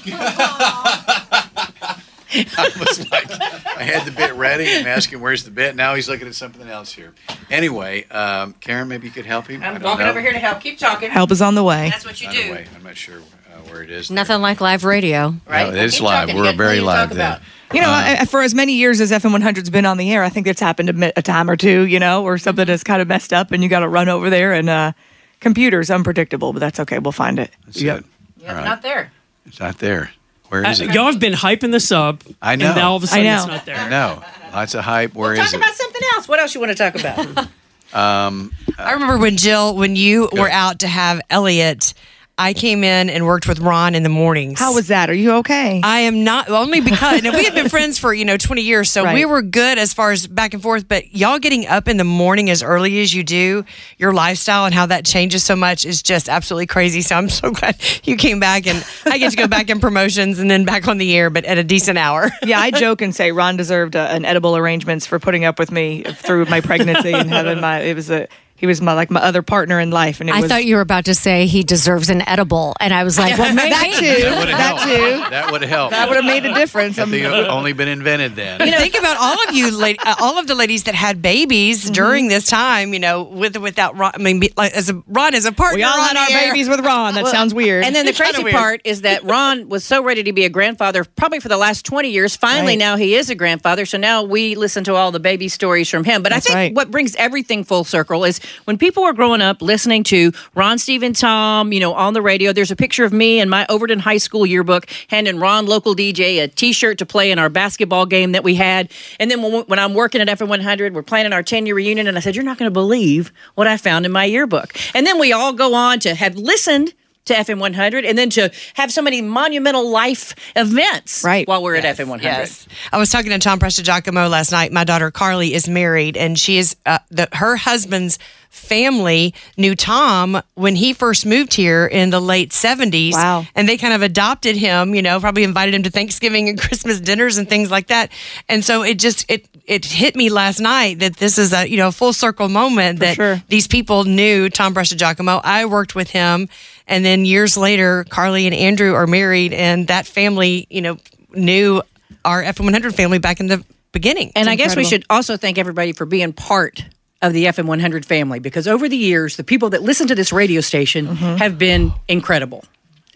I 2.38 2.70
was 2.78 3.10
like, 3.10 3.30
I 3.30 3.82
had 3.82 4.04
the 4.04 4.10
bit 4.10 4.34
ready. 4.34 4.66
I'm 4.68 4.86
asking, 4.86 5.20
where's 5.20 5.44
the 5.44 5.50
bit? 5.50 5.76
Now 5.76 5.94
he's 5.94 6.08
looking 6.08 6.26
at 6.26 6.34
something 6.34 6.68
else 6.68 6.92
here. 6.92 7.14
Anyway, 7.50 8.04
um, 8.08 8.54
Karen, 8.60 8.88
maybe 8.88 9.06
you 9.06 9.12
could 9.12 9.26
help 9.26 9.46
him. 9.46 9.62
I 9.62 9.68
I'm 9.68 9.80
walking 9.82 10.04
know. 10.04 10.10
over 10.10 10.20
here 10.20 10.32
to 10.32 10.38
help. 10.38 10.60
Keep 10.60 10.78
talking. 10.78 11.10
Help 11.10 11.30
is 11.30 11.40
on 11.40 11.54
the 11.54 11.62
way. 11.64 11.88
That's 11.90 12.04
what 12.04 12.20
you 12.20 12.28
On 12.28 12.34
do. 12.34 12.42
the 12.44 12.50
way. 12.50 12.66
I'm 12.74 12.82
not 12.82 12.96
sure 12.96 13.18
uh, 13.18 13.45
where 13.68 13.82
it 13.82 13.90
is. 13.90 14.10
Nothing 14.10 14.40
like 14.40 14.60
live 14.60 14.84
radio. 14.84 15.34
No, 15.48 15.68
it 15.70 15.74
is 15.76 16.00
live. 16.00 16.32
We're 16.34 16.52
very 16.54 16.80
live 16.80 17.14
then. 17.14 17.40
You 17.72 17.80
know, 17.80 17.88
Uh, 17.88 18.16
I, 18.20 18.24
for 18.26 18.42
as 18.42 18.54
many 18.54 18.74
years 18.74 19.00
as 19.00 19.10
FM 19.10 19.36
100's 19.36 19.70
been 19.70 19.86
on 19.86 19.96
the 19.96 20.12
air, 20.12 20.22
I 20.22 20.28
think 20.28 20.46
it's 20.46 20.60
happened 20.60 20.90
a, 21.02 21.18
a 21.18 21.22
time 21.22 21.50
or 21.50 21.56
two, 21.56 21.82
you 21.86 21.98
know, 21.98 22.22
or 22.24 22.38
something 22.38 22.64
that's 22.66 22.84
kind 22.84 23.02
of 23.02 23.08
messed 23.08 23.32
up 23.32 23.50
and 23.50 23.62
you 23.62 23.68
got 23.68 23.80
to 23.80 23.88
run 23.88 24.08
over 24.08 24.30
there 24.30 24.52
and 24.52 24.68
uh, 24.70 24.92
computers 25.40 25.90
unpredictable, 25.90 26.52
but 26.52 26.60
that's 26.60 26.78
okay. 26.80 26.98
We'll 27.00 27.10
find 27.12 27.38
it. 27.38 27.50
That's 27.64 27.78
it. 27.80 27.84
Yeah, 27.84 28.00
All 28.48 28.54
right. 28.54 28.64
not 28.64 28.82
there. 28.82 29.10
It's 29.46 29.58
not 29.58 29.78
there. 29.78 30.10
Where 30.48 30.64
Uh, 30.64 30.70
it? 30.70 30.94
y'all 30.94 31.06
have 31.06 31.18
been 31.18 31.32
hyping 31.32 31.72
this 31.72 31.90
up. 31.90 32.22
I 32.40 32.54
know. 32.54 32.66
And 32.66 32.76
now 32.76 32.90
all 32.90 32.96
of 32.96 33.02
a 33.02 33.08
sudden 33.08 33.26
it's 33.26 33.46
not 33.46 33.62
I 33.62 33.64
there. 33.64 33.90
know. 33.90 34.22
Lots 34.52 34.74
of 34.74 34.84
hype. 34.84 35.12
Where 35.14 35.32
is 35.32 35.40
it? 35.40 35.42
Talk 35.42 35.54
it? 35.54 35.56
about 35.56 35.74
something 35.74 36.02
else. 36.14 36.28
What 36.28 36.38
else 36.38 36.54
you 36.54 36.60
want 36.60 36.76
to 36.76 36.78
talk 36.78 36.94
about? 36.94 37.48
Um, 37.92 38.52
I 38.78 38.92
remember 38.94 39.16
when 39.16 39.36
Jill, 39.36 39.76
when 39.76 39.94
you 39.94 40.28
were 40.32 40.50
out 40.50 40.80
to 40.80 40.88
have 40.88 41.20
Elliot, 41.30 41.94
I 42.38 42.52
came 42.52 42.84
in 42.84 43.08
and 43.08 43.24
worked 43.24 43.48
with 43.48 43.60
Ron 43.60 43.94
in 43.94 44.02
the 44.02 44.10
mornings. 44.10 44.58
How 44.58 44.74
was 44.74 44.88
that? 44.88 45.08
Are 45.08 45.14
you 45.14 45.32
okay? 45.36 45.80
I 45.82 46.00
am 46.00 46.22
not 46.22 46.50
only 46.50 46.82
because 46.82 47.24
and 47.24 47.34
we 47.34 47.44
had 47.44 47.54
been 47.54 47.68
friends 47.70 47.98
for 47.98 48.12
you 48.12 48.26
know 48.26 48.36
twenty 48.36 48.60
years, 48.60 48.90
so 48.90 49.10
we 49.10 49.24
were 49.24 49.40
good 49.40 49.78
as 49.78 49.94
far 49.94 50.12
as 50.12 50.26
back 50.26 50.52
and 50.52 50.62
forth. 50.62 50.86
But 50.86 51.14
y'all 51.14 51.38
getting 51.38 51.66
up 51.66 51.88
in 51.88 51.96
the 51.96 52.04
morning 52.04 52.50
as 52.50 52.62
early 52.62 53.00
as 53.00 53.14
you 53.14 53.24
do, 53.24 53.64
your 53.96 54.12
lifestyle 54.12 54.66
and 54.66 54.74
how 54.74 54.84
that 54.84 55.06
changes 55.06 55.44
so 55.44 55.56
much 55.56 55.86
is 55.86 56.02
just 56.02 56.28
absolutely 56.28 56.66
crazy. 56.66 57.00
So 57.00 57.16
I'm 57.16 57.30
so 57.30 57.50
glad 57.52 57.76
you 58.04 58.16
came 58.16 58.38
back, 58.38 58.66
and 58.66 58.86
I 59.06 59.16
get 59.16 59.30
to 59.30 59.36
go 59.36 59.48
back 59.48 59.70
in 59.70 59.80
promotions 59.80 60.38
and 60.38 60.50
then 60.50 60.66
back 60.66 60.88
on 60.88 60.98
the 60.98 61.16
air, 61.16 61.30
but 61.30 61.46
at 61.46 61.56
a 61.56 61.64
decent 61.64 61.96
hour. 61.96 62.30
yeah, 62.44 62.60
I 62.60 62.70
joke 62.70 63.00
and 63.00 63.14
say 63.14 63.32
Ron 63.32 63.56
deserved 63.56 63.96
uh, 63.96 64.08
an 64.10 64.26
edible 64.26 64.58
arrangements 64.58 65.06
for 65.06 65.18
putting 65.18 65.46
up 65.46 65.58
with 65.58 65.70
me 65.70 66.02
through 66.02 66.44
my 66.46 66.60
pregnancy 66.60 67.14
and 67.14 67.30
having 67.30 67.62
my. 67.62 67.80
It 67.80 67.94
was 67.94 68.10
a. 68.10 68.28
He 68.56 68.66
was 68.66 68.80
my 68.80 68.92
like 68.94 69.10
my 69.10 69.20
other 69.20 69.42
partner 69.42 69.78
in 69.80 69.90
life, 69.90 70.20
and 70.20 70.30
it 70.30 70.34
I 70.34 70.40
was. 70.40 70.50
thought 70.50 70.64
you 70.64 70.76
were 70.76 70.80
about 70.80 71.04
to 71.06 71.14
say 71.14 71.46
he 71.46 71.62
deserves 71.62 72.08
an 72.10 72.26
edible, 72.26 72.74
and 72.80 72.92
I 72.94 73.04
was 73.04 73.18
like, 73.18 73.36
well, 73.38 73.54
maybe 73.54 73.70
that 73.70 73.96
too. 73.98 74.22
That 74.22 74.38
would 74.38 74.48
have 74.48 74.58
That 74.58 74.66
helped. 74.66 74.82
too. 74.84 75.30
That 75.30 75.52
would 75.52 75.60
have 75.62 75.70
helped. 75.70 75.90
That 75.92 76.08
would 76.08 76.16
have 76.16 76.24
made 76.24 76.44
a 76.46 76.54
difference. 76.54 76.96
Had 76.96 77.08
they 77.08 77.24
only 77.48 77.72
been 77.74 77.88
invented 77.88 78.34
then. 78.36 78.60
You 78.64 78.70
know, 78.72 78.78
think 78.78 78.94
about 78.98 79.16
all 79.18 79.36
of 79.48 79.54
you, 79.54 79.70
la- 79.76 79.92
uh, 80.04 80.14
all 80.20 80.38
of 80.38 80.46
the 80.46 80.54
ladies 80.54 80.84
that 80.84 80.94
had 80.94 81.20
babies 81.22 81.84
Mm-hmm. 81.84 81.92
during 81.92 82.28
this 82.28 82.46
time. 82.46 82.92
You 82.94 83.00
know, 83.00 83.22
with 83.24 83.56
or 83.56 83.60
without 83.60 83.96
Ron. 83.96 84.12
I 84.14 84.18
mean, 84.18 84.42
like, 84.56 84.72
as 84.74 84.88
a 84.90 85.02
Ron 85.06 85.34
as 85.34 85.44
a 85.44 85.52
partner. 85.52 85.76
We 85.76 85.82
all 85.82 86.00
had 86.00 86.16
our 86.16 86.30
air. 86.30 86.50
babies 86.52 86.68
with 86.68 86.80
Ron. 86.80 87.14
That 87.14 87.24
Well, 87.24 87.32
sounds 87.32 87.52
weird. 87.52 87.84
And 87.84 87.94
then 87.94 88.06
the 88.06 88.12
crazy 88.22 88.42
part 88.50 88.80
is 88.84 89.02
that 89.02 89.22
Ron 89.24 89.68
was 89.68 89.84
so 89.84 90.02
ready 90.02 90.22
to 90.24 90.32
be 90.32 90.44
a 90.44 90.48
grandfather, 90.50 91.04
probably 91.04 91.40
for 91.40 91.48
the 91.48 91.56
last 91.58 91.84
20 91.84 92.08
years. 92.08 92.36
Finally, 92.36 92.72
Right. 92.72 92.78
now 92.78 92.96
he 92.96 93.14
is 93.14 93.28
a 93.30 93.34
grandfather. 93.34 93.84
So 93.86 93.98
now 93.98 94.22
we 94.22 94.54
listen 94.54 94.82
to 94.84 94.94
all 94.94 95.12
the 95.12 95.20
baby 95.20 95.48
stories 95.48 95.88
from 95.90 96.04
him. 96.04 96.22
But 96.22 96.30
That's 96.32 96.46
I 96.46 96.50
think 96.52 96.56
right. 96.56 96.74
what 96.74 96.90
brings 96.90 97.14
everything 97.16 97.64
full 97.64 97.84
circle 97.84 98.24
is 98.24 98.40
when 98.64 98.78
people 98.78 99.02
were 99.02 99.12
growing 99.12 99.40
up 99.40 99.62
listening 99.62 100.02
to 100.04 100.32
Ron, 100.54 100.78
Steve, 100.78 101.02
and 101.02 101.14
Tom, 101.14 101.72
you 101.72 101.80
know, 101.80 101.94
on 101.94 102.14
the 102.14 102.22
radio, 102.22 102.52
there's 102.52 102.70
a 102.70 102.76
picture 102.76 103.04
of 103.04 103.12
me 103.12 103.40
in 103.40 103.48
my 103.48 103.66
Overton 103.68 103.98
High 103.98 104.18
School 104.18 104.46
yearbook 104.46 104.86
handing 105.08 105.38
Ron, 105.38 105.66
local 105.66 105.94
DJ, 105.94 106.42
a 106.42 106.48
T-shirt 106.48 106.98
to 106.98 107.06
play 107.06 107.30
in 107.30 107.38
our 107.38 107.48
basketball 107.48 108.06
game 108.06 108.32
that 108.32 108.44
we 108.44 108.54
had. 108.54 108.90
And 109.18 109.30
then 109.30 109.42
when, 109.42 109.62
when 109.64 109.78
I'm 109.78 109.94
working 109.94 110.20
at 110.20 110.28
FM 110.28 110.48
100, 110.48 110.94
we're 110.94 111.02
planning 111.02 111.32
our 111.32 111.42
10 111.42 111.66
year 111.66 111.74
reunion, 111.74 112.06
and 112.06 112.16
I 112.16 112.20
said, 112.20 112.34
"You're 112.34 112.44
not 112.44 112.58
going 112.58 112.68
to 112.68 112.74
believe 112.74 113.32
what 113.54 113.66
I 113.66 113.76
found 113.76 114.06
in 114.06 114.12
my 114.12 114.24
yearbook." 114.24 114.74
And 114.94 115.06
then 115.06 115.18
we 115.18 115.32
all 115.32 115.52
go 115.52 115.74
on 115.74 116.00
to 116.00 116.14
have 116.14 116.36
listened 116.36 116.94
to 117.26 117.34
FM 117.34 117.58
100 117.58 118.04
and 118.04 118.16
then 118.16 118.30
to 118.30 118.50
have 118.74 118.92
so 118.92 119.02
many 119.02 119.22
monumental 119.22 119.88
life 119.88 120.34
events 120.54 121.22
right. 121.24 121.46
while 121.46 121.62
we're 121.62 121.76
at 121.76 121.84
FM 121.84 122.08
100. 122.08 122.22
Yes. 122.22 122.66
I 122.92 122.98
was 122.98 123.10
talking 123.10 123.30
to 123.30 123.38
Tom 123.38 123.58
Prestigiacomo 123.58 124.30
last 124.30 124.52
night. 124.52 124.72
My 124.72 124.84
daughter 124.84 125.10
Carly 125.10 125.54
is 125.54 125.68
married, 125.68 126.16
and 126.16 126.38
she 126.38 126.58
is 126.58 126.76
uh, 126.86 126.98
the 127.10 127.28
her 127.32 127.56
husband's 127.56 128.18
family 128.56 129.34
knew 129.56 129.74
Tom 129.74 130.40
when 130.54 130.76
he 130.76 130.92
first 130.92 131.26
moved 131.26 131.54
here 131.54 131.86
in 131.86 132.10
the 132.10 132.20
late 132.20 132.50
70s. 132.50 133.12
Wow. 133.12 133.46
And 133.54 133.68
they 133.68 133.76
kind 133.76 133.94
of 133.94 134.02
adopted 134.02 134.56
him, 134.56 134.94
you 134.94 135.02
know, 135.02 135.20
probably 135.20 135.44
invited 135.44 135.74
him 135.74 135.82
to 135.84 135.90
Thanksgiving 135.90 136.48
and 136.48 136.60
Christmas 136.60 137.00
dinners 137.00 137.38
and 137.38 137.48
things 137.48 137.70
like 137.70 137.88
that. 137.88 138.10
And 138.48 138.64
so 138.64 138.82
it 138.82 138.98
just 138.98 139.30
it 139.30 139.46
it 139.66 139.84
hit 139.84 140.16
me 140.16 140.30
last 140.30 140.60
night 140.60 141.00
that 141.00 141.16
this 141.16 141.38
is 141.38 141.52
a, 141.52 141.68
you 141.68 141.76
know, 141.76 141.90
full 141.90 142.12
circle 142.12 142.48
moment 142.48 143.00
that 143.00 143.42
these 143.48 143.66
people 143.66 144.04
knew 144.04 144.48
Tom 144.48 144.74
Prestigiacomo. 144.74 145.40
I 145.44 145.66
worked 145.66 145.94
with 145.94 146.10
him 146.10 146.48
and 146.86 147.04
then 147.04 147.24
years 147.24 147.56
later 147.56 148.04
Carly 148.08 148.46
and 148.46 148.54
Andrew 148.54 148.94
are 148.94 149.06
married 149.06 149.52
and 149.52 149.88
that 149.88 150.06
family, 150.06 150.66
you 150.70 150.82
know, 150.82 150.96
knew 151.32 151.82
our 152.24 152.42
FM 152.42 152.64
100 152.64 152.94
family 152.94 153.18
back 153.18 153.40
in 153.40 153.46
the 153.46 153.64
beginning. 153.92 154.32
And 154.36 154.48
It's 154.48 154.52
I 154.52 154.56
guess 154.56 154.76
we 154.76 154.84
should 154.84 155.04
also 155.08 155.36
thank 155.36 155.58
everybody 155.58 155.92
for 155.92 156.06
being 156.06 156.32
part 156.32 156.84
of 157.22 157.32
the 157.32 157.44
FM 157.46 157.66
100 157.66 158.04
family 158.04 158.38
because 158.38 158.68
over 158.68 158.88
the 158.88 158.96
years, 158.96 159.36
the 159.36 159.44
people 159.44 159.70
that 159.70 159.82
listen 159.82 160.06
to 160.08 160.14
this 160.14 160.32
radio 160.32 160.60
station 160.60 161.06
Mm-hmm. 161.06 161.36
have 161.36 161.58
been 161.58 161.92
incredible. 162.08 162.64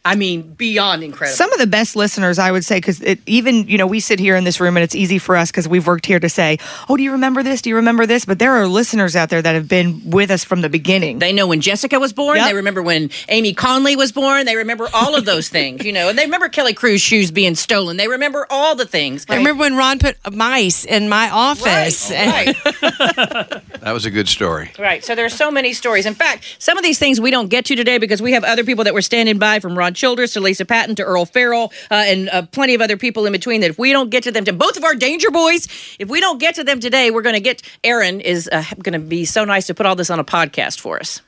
I 0.04 0.14
mean, 0.14 0.54
beyond 0.54 1.02
incredible. 1.02 1.36
Some 1.36 1.52
of 1.52 1.58
the 1.58 1.66
best 1.66 1.94
listeners, 1.96 2.38
I 2.38 2.50
would 2.50 2.64
say, 2.64 2.78
because 2.78 3.02
even 3.26 3.68
you 3.68 3.78
know 3.78 3.86
we 3.86 4.00
sit 4.00 4.18
here 4.18 4.36
in 4.36 4.44
this 4.44 4.60
room 4.60 4.76
and 4.76 4.84
it's 4.84 4.94
easy 4.94 5.18
for 5.18 5.36
us 5.36 5.50
because 5.50 5.68
we've 5.68 5.86
worked 5.86 6.06
here 6.06 6.18
to 6.18 6.28
say, 6.28 6.58
"Oh, 6.88 6.96
do 6.96 7.02
you 7.02 7.12
remember 7.12 7.42
this? 7.42 7.62
Do 7.62 7.70
you 7.70 7.76
remember 7.76 8.06
this?" 8.06 8.24
But 8.24 8.38
there 8.38 8.52
are 8.52 8.66
listeners 8.66 9.16
out 9.16 9.28
there 9.28 9.42
that 9.42 9.54
have 9.54 9.68
been 9.68 10.10
with 10.10 10.30
us 10.30 10.44
from 10.44 10.62
the 10.62 10.68
beginning. 10.68 11.18
They 11.18 11.32
know 11.32 11.46
when 11.46 11.60
Jessica 11.60 11.98
was 11.98 12.12
born. 12.12 12.36
Yep. 12.38 12.48
They 12.48 12.54
remember 12.54 12.82
when 12.82 13.10
Amy 13.28 13.52
Conley 13.52 13.96
was 13.96 14.12
born. 14.12 14.46
They 14.46 14.56
remember 14.56 14.88
all 14.94 15.14
of 15.14 15.24
those 15.24 15.48
things, 15.48 15.84
you 15.84 15.92
know. 15.92 16.08
And 16.08 16.18
they 16.18 16.24
remember 16.24 16.48
Kelly 16.48 16.74
Cruz 16.74 17.00
shoes 17.02 17.30
being 17.30 17.54
stolen. 17.54 17.96
They 17.96 18.08
remember 18.08 18.46
all 18.50 18.74
the 18.74 18.86
things. 18.86 19.26
I 19.28 19.36
remember 19.36 19.60
when 19.60 19.76
Ron 19.76 19.98
put 19.98 20.16
mice 20.32 20.84
in 20.84 21.08
my 21.08 21.30
office. 21.30 22.10
Right. 22.10 22.56
That 23.80 23.92
was 23.92 24.04
a 24.04 24.10
good 24.10 24.28
story. 24.28 24.72
Right. 24.78 25.02
So 25.02 25.14
there 25.14 25.24
are 25.24 25.30
so 25.30 25.50
many 25.50 25.72
stories. 25.72 26.04
In 26.04 26.14
fact, 26.14 26.56
some 26.58 26.76
of 26.76 26.84
these 26.84 26.98
things 26.98 27.18
we 27.18 27.30
don't 27.30 27.48
get 27.48 27.64
to 27.66 27.74
today 27.74 27.96
because 27.96 28.20
we 28.20 28.32
have 28.32 28.44
other 28.44 28.62
people 28.62 28.84
that 28.84 28.92
were 28.92 29.00
standing 29.00 29.38
by 29.38 29.58
from 29.58 29.76
Ron 29.76 29.89
Childress 29.92 30.32
to 30.34 30.40
Lisa 30.40 30.64
Patton 30.64 30.94
to 30.96 31.02
Earl 31.02 31.24
Farrell 31.24 31.72
uh, 31.90 31.94
and 32.06 32.28
uh, 32.28 32.42
plenty 32.42 32.74
of 32.74 32.80
other 32.80 32.96
people 32.96 33.26
in 33.26 33.32
between 33.32 33.60
that 33.62 33.70
if 33.70 33.78
we 33.78 33.92
don't 33.92 34.10
get 34.10 34.24
to 34.24 34.32
them, 34.32 34.44
to 34.44 34.52
both 34.52 34.76
of 34.76 34.84
our 34.84 34.94
Danger 34.94 35.30
Boys, 35.30 35.66
if 35.98 36.08
we 36.08 36.20
don't 36.20 36.38
get 36.38 36.54
to 36.56 36.64
them 36.64 36.80
today, 36.80 37.10
we're 37.10 37.22
going 37.22 37.34
to 37.34 37.40
get, 37.40 37.62
Aaron 37.84 38.20
is 38.20 38.48
uh, 38.50 38.64
going 38.82 38.92
to 38.92 38.98
be 38.98 39.24
so 39.24 39.44
nice 39.44 39.66
to 39.66 39.74
put 39.74 39.86
all 39.86 39.96
this 39.96 40.10
on 40.10 40.18
a 40.18 40.24
podcast 40.24 40.80
for 40.80 40.98
us. 40.98 41.20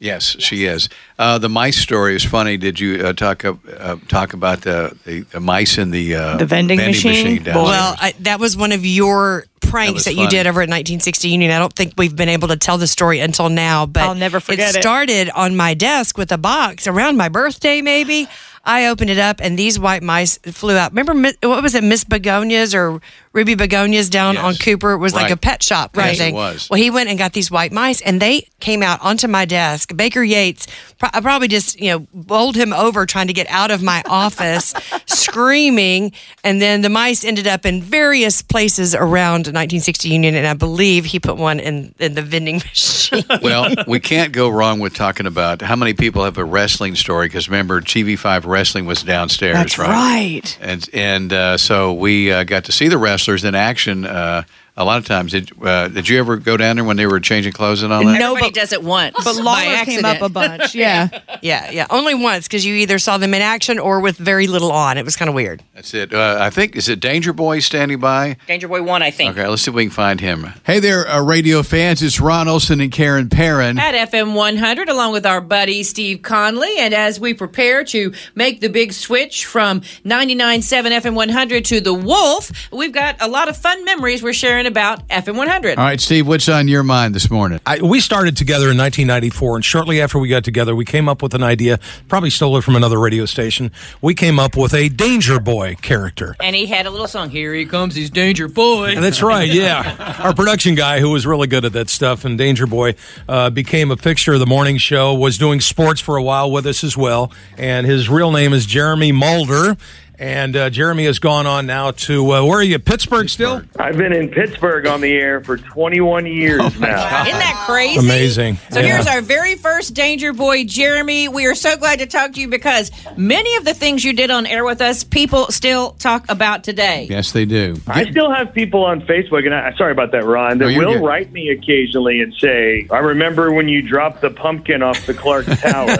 Yes, 0.00 0.34
she 0.38 0.64
is. 0.64 0.88
Uh, 1.18 1.36
the 1.36 1.50
mice 1.50 1.76
story 1.76 2.16
is 2.16 2.24
funny. 2.24 2.56
Did 2.56 2.80
you 2.80 3.06
uh, 3.06 3.12
talk 3.12 3.44
uh, 3.44 3.52
uh, 3.76 3.96
talk 4.08 4.32
about 4.32 4.62
the, 4.62 4.96
the, 5.04 5.20
the 5.20 5.40
mice 5.40 5.76
in 5.76 5.90
the 5.90 6.14
uh, 6.14 6.36
The 6.38 6.46
vending 6.46 6.78
machine? 6.78 7.42
downstairs? 7.42 7.54
Well, 7.54 7.96
I, 8.00 8.14
that 8.20 8.40
was 8.40 8.56
one 8.56 8.72
of 8.72 8.86
your 8.86 9.44
pranks 9.60 9.92
was 9.92 10.04
that, 10.06 10.14
you 10.14 10.26
did 10.28 10.46
over 10.46 10.62
at 10.62 10.70
1960 10.70 11.28
Union. 11.28 11.50
I 11.50 11.58
don't 11.58 11.74
think 11.74 11.92
we've 11.98 12.16
been 12.16 12.30
able 12.30 12.48
to 12.48 12.56
tell 12.56 12.78
the 12.78 12.86
story 12.86 13.20
until 13.20 13.50
now, 13.50 13.84
but 13.84 14.04
I'll 14.04 14.14
never 14.14 14.40
forget 14.40 14.74
it. 14.74 14.78
it 14.78 14.82
started 14.82 15.28
on 15.34 15.54
my 15.54 15.74
desk 15.74 16.16
with 16.16 16.32
a 16.32 16.38
box 16.38 16.86
around 16.86 17.18
my 17.18 17.28
birthday, 17.28 17.82
maybe. 17.82 18.26
I 18.64 18.86
opened 18.86 19.10
it 19.10 19.18
up 19.18 19.40
and 19.40 19.58
these 19.58 19.78
white 19.78 20.02
mice 20.02 20.38
flew 20.38 20.76
out. 20.76 20.92
Remember, 20.92 21.32
what 21.42 21.62
was 21.62 21.74
it, 21.74 21.84
Miss 21.84 22.04
Begonias 22.04 22.74
or 22.74 23.00
Ruby 23.32 23.54
Begonias 23.54 24.10
down 24.10 24.36
on 24.36 24.54
Cooper? 24.54 24.92
It 24.92 24.98
was 24.98 25.14
like 25.14 25.30
a 25.30 25.36
pet 25.36 25.62
shop 25.62 25.96
Right. 25.96 26.16
Yes, 26.16 26.28
it 26.28 26.34
was. 26.34 26.70
Well, 26.70 26.80
he 26.80 26.90
went 26.90 27.08
and 27.08 27.18
got 27.18 27.32
these 27.32 27.50
white 27.50 27.72
mice 27.72 28.00
and 28.00 28.20
they 28.20 28.48
came 28.58 28.82
out 28.82 29.00
onto 29.02 29.28
my 29.28 29.44
desk. 29.44 29.94
Baker 29.96 30.22
Yates, 30.22 30.66
pro- 30.98 31.10
I 31.12 31.20
probably 31.20 31.48
just, 31.48 31.80
you 31.80 31.90
know, 31.90 32.06
bowled 32.12 32.56
him 32.56 32.72
over 32.72 33.06
trying 33.06 33.28
to 33.28 33.32
get 33.32 33.46
out 33.48 33.70
of 33.70 33.82
my 33.82 34.02
office, 34.08 34.74
screaming. 35.06 36.12
And 36.42 36.60
then 36.60 36.82
the 36.82 36.88
mice 36.88 37.24
ended 37.24 37.46
up 37.46 37.64
in 37.66 37.82
various 37.82 38.42
places 38.42 38.94
around 38.94 39.46
1960 39.46 40.08
Union. 40.08 40.34
And 40.34 40.46
I 40.46 40.54
believe 40.54 41.04
he 41.04 41.20
put 41.20 41.36
one 41.36 41.60
in, 41.60 41.94
in 41.98 42.14
the 42.14 42.22
vending 42.22 42.56
machine. 42.66 43.24
well, 43.42 43.72
we 43.86 44.00
can't 44.00 44.32
go 44.32 44.48
wrong 44.48 44.80
with 44.80 44.94
talking 44.94 45.26
about 45.26 45.62
how 45.62 45.76
many 45.76 45.94
people 45.94 46.24
have 46.24 46.38
a 46.38 46.44
wrestling 46.44 46.94
story 46.94 47.26
because 47.26 47.48
remember, 47.48 47.80
TV5 47.80 48.46
Wrestling 48.46 48.86
was 48.86 49.02
downstairs, 49.02 49.56
That's 49.56 49.78
right. 49.78 50.58
And 50.60 50.88
and 50.92 51.32
uh, 51.32 51.58
so 51.58 51.92
we 51.92 52.32
uh, 52.32 52.44
got 52.44 52.64
to 52.64 52.72
see 52.72 52.88
the 52.88 52.98
wrestlers 53.20 53.44
in 53.44 53.54
action. 53.54 54.06
Uh, 54.06 54.44
a 54.80 54.84
lot 54.84 54.96
of 54.98 55.04
times, 55.04 55.32
did 55.32 55.50
uh, 55.62 55.88
did 55.88 56.08
you 56.08 56.18
ever 56.18 56.36
go 56.38 56.56
down 56.56 56.76
there 56.76 56.84
when 56.84 56.96
they 56.96 57.06
were 57.06 57.20
changing 57.20 57.52
clothes 57.52 57.82
and 57.82 57.92
all 57.92 58.04
that? 58.04 58.20
Everybody 58.20 58.50
does 58.50 58.72
it 58.72 58.82
once. 58.82 59.14
But 59.22 59.36
by 59.36 59.42
Lawler 59.42 59.84
came 59.84 60.04
up 60.04 60.22
a 60.22 60.28
bunch. 60.28 60.74
Yeah. 60.80 61.08
yeah, 61.42 61.70
yeah. 61.70 61.86
Only 61.90 62.14
once 62.14 62.46
because 62.48 62.64
you 62.64 62.74
either 62.76 62.98
saw 62.98 63.18
them 63.18 63.34
in 63.34 63.42
action 63.42 63.78
or 63.78 64.00
with 64.00 64.16
very 64.16 64.46
little 64.46 64.72
on. 64.72 64.96
It 64.96 65.04
was 65.04 65.14
kind 65.16 65.28
of 65.28 65.34
weird. 65.34 65.62
That's 65.74 65.92
it. 65.92 66.14
Uh, 66.14 66.38
I 66.40 66.48
think 66.48 66.74
is 66.74 66.88
it 66.88 67.00
Danger 67.00 67.32
Boy 67.34 67.58
standing 67.58 67.98
by? 68.00 68.36
Danger 68.46 68.66
Boy 68.68 68.82
1, 68.82 69.02
I 69.02 69.10
think. 69.10 69.32
Okay, 69.36 69.46
let's 69.46 69.62
see 69.62 69.70
if 69.70 69.74
we 69.74 69.84
can 69.84 69.90
find 69.90 70.20
him. 70.20 70.46
Hey 70.64 70.78
there, 70.80 71.06
uh, 71.06 71.22
radio 71.22 71.62
fans! 71.62 72.02
It's 72.02 72.18
Ron 72.18 72.48
Olson 72.48 72.80
and 72.80 72.90
Karen 72.90 73.28
Perrin. 73.28 73.78
at 73.78 74.10
FM 74.10 74.34
100 74.34 74.88
along 74.88 75.12
with 75.12 75.26
our 75.26 75.40
buddy 75.42 75.82
Steve 75.82 76.22
Conley. 76.22 76.78
And 76.78 76.94
as 76.94 77.20
we 77.20 77.34
prepare 77.34 77.84
to 77.84 78.12
make 78.34 78.60
the 78.60 78.68
big 78.68 78.92
switch 78.94 79.44
from 79.44 79.82
99.7 80.04 80.62
FM 81.00 81.14
100 81.14 81.64
to 81.66 81.80
The 81.80 81.92
Wolf, 81.94 82.50
we've 82.72 82.92
got 82.92 83.16
a 83.20 83.28
lot 83.28 83.48
of 83.48 83.56
fun 83.56 83.84
memories 83.84 84.22
we're 84.22 84.32
sharing 84.32 84.66
about 84.70 85.06
FM 85.08 85.36
100. 85.36 85.78
All 85.78 85.84
right, 85.84 86.00
Steve, 86.00 86.26
what's 86.26 86.48
on 86.48 86.68
your 86.68 86.82
mind 86.82 87.14
this 87.14 87.30
morning? 87.30 87.60
I, 87.66 87.82
we 87.82 88.00
started 88.00 88.36
together 88.36 88.70
in 88.70 88.78
1994, 88.78 89.56
and 89.56 89.64
shortly 89.64 90.00
after 90.00 90.18
we 90.18 90.28
got 90.28 90.44
together, 90.44 90.74
we 90.74 90.84
came 90.84 91.08
up 91.08 91.22
with 91.22 91.34
an 91.34 91.42
idea. 91.42 91.78
Probably 92.08 92.30
stole 92.30 92.56
it 92.56 92.62
from 92.62 92.76
another 92.76 92.98
radio 92.98 93.26
station. 93.26 93.72
We 94.00 94.14
came 94.14 94.38
up 94.38 94.56
with 94.56 94.72
a 94.72 94.88
Danger 94.88 95.40
Boy 95.40 95.74
character. 95.82 96.36
And 96.40 96.54
he 96.56 96.66
had 96.66 96.86
a 96.86 96.90
little 96.90 97.08
song, 97.08 97.30
Here 97.30 97.52
He 97.52 97.66
Comes, 97.66 97.94
He's 97.94 98.10
Danger 98.10 98.48
Boy. 98.48 98.94
And 98.94 99.04
that's 99.04 99.22
right, 99.22 99.48
yeah. 99.48 100.18
Our 100.24 100.34
production 100.34 100.74
guy, 100.74 101.00
who 101.00 101.10
was 101.10 101.26
really 101.26 101.48
good 101.48 101.64
at 101.64 101.72
that 101.72 101.90
stuff, 101.90 102.24
and 102.24 102.38
Danger 102.38 102.66
Boy, 102.66 102.94
uh, 103.28 103.50
became 103.50 103.90
a 103.90 103.96
fixture 103.96 104.32
of 104.32 104.40
the 104.40 104.46
morning 104.46 104.78
show. 104.78 105.14
Was 105.14 105.36
doing 105.36 105.60
sports 105.60 106.00
for 106.00 106.16
a 106.16 106.22
while 106.22 106.50
with 106.50 106.66
us 106.66 106.84
as 106.84 106.96
well, 106.96 107.32
and 107.58 107.86
his 107.86 108.08
real 108.08 108.30
name 108.30 108.52
is 108.52 108.66
Jeremy 108.66 109.12
Mulder. 109.12 109.76
And 110.20 110.54
uh, 110.54 110.68
Jeremy 110.68 111.06
has 111.06 111.18
gone 111.18 111.46
on 111.46 111.64
now 111.64 111.92
to 111.92 112.32
uh, 112.34 112.44
where 112.44 112.58
are 112.58 112.62
you? 112.62 112.78
Pittsburgh, 112.78 113.26
still? 113.30 113.62
I've 113.78 113.96
been 113.96 114.12
in 114.12 114.28
Pittsburgh 114.28 114.86
on 114.86 115.00
the 115.00 115.10
air 115.14 115.42
for 115.42 115.56
21 115.56 116.26
years 116.26 116.58
now. 116.78 117.22
Isn't 117.24 117.38
that 117.38 117.64
crazy? 117.66 117.98
Amazing. 118.00 118.58
So 118.70 118.80
Yeah. 118.80 118.86
here's 118.96 119.06
our 119.06 119.22
very 119.22 119.54
first 119.54 119.94
Danger 119.94 120.34
Boy, 120.34 120.64
Jeremy. 120.66 121.28
We 121.28 121.46
are 121.46 121.54
so 121.54 121.74
glad 121.78 122.00
to 122.00 122.06
talk 122.06 122.34
to 122.34 122.40
you 122.40 122.48
because 122.48 122.90
many 123.16 123.56
of 123.56 123.64
the 123.64 123.72
things 123.72 124.04
you 124.04 124.12
did 124.12 124.30
on 124.30 124.44
air 124.44 124.62
with 124.62 124.82
us, 124.82 125.04
people 125.04 125.46
still 125.46 125.92
talk 125.92 126.26
about 126.30 126.64
today. 126.64 127.06
Yes, 127.08 127.32
they 127.32 127.46
do. 127.46 127.80
I 127.86 128.04
still 128.10 128.30
have 128.30 128.52
people 128.52 128.84
on 128.84 129.00
Facebook, 129.00 129.46
and 129.46 129.54
I, 129.54 129.72
sorry 129.78 129.92
about 129.92 130.12
that, 130.12 130.24
Ron, 130.26 130.58
that 130.58 130.70
No, 130.70 130.78
will 130.78 130.92
good. 130.98 131.02
write 131.02 131.32
me 131.32 131.48
occasionally 131.48 132.20
and 132.20 132.34
say, 132.34 132.86
I 132.90 132.98
remember 132.98 133.52
when 133.54 133.68
you 133.68 133.80
dropped 133.80 134.20
the 134.20 134.28
pumpkin 134.30 134.82
off 134.82 135.06
the 135.06 135.14
Clark 135.14 135.46
Tower. 135.46 135.96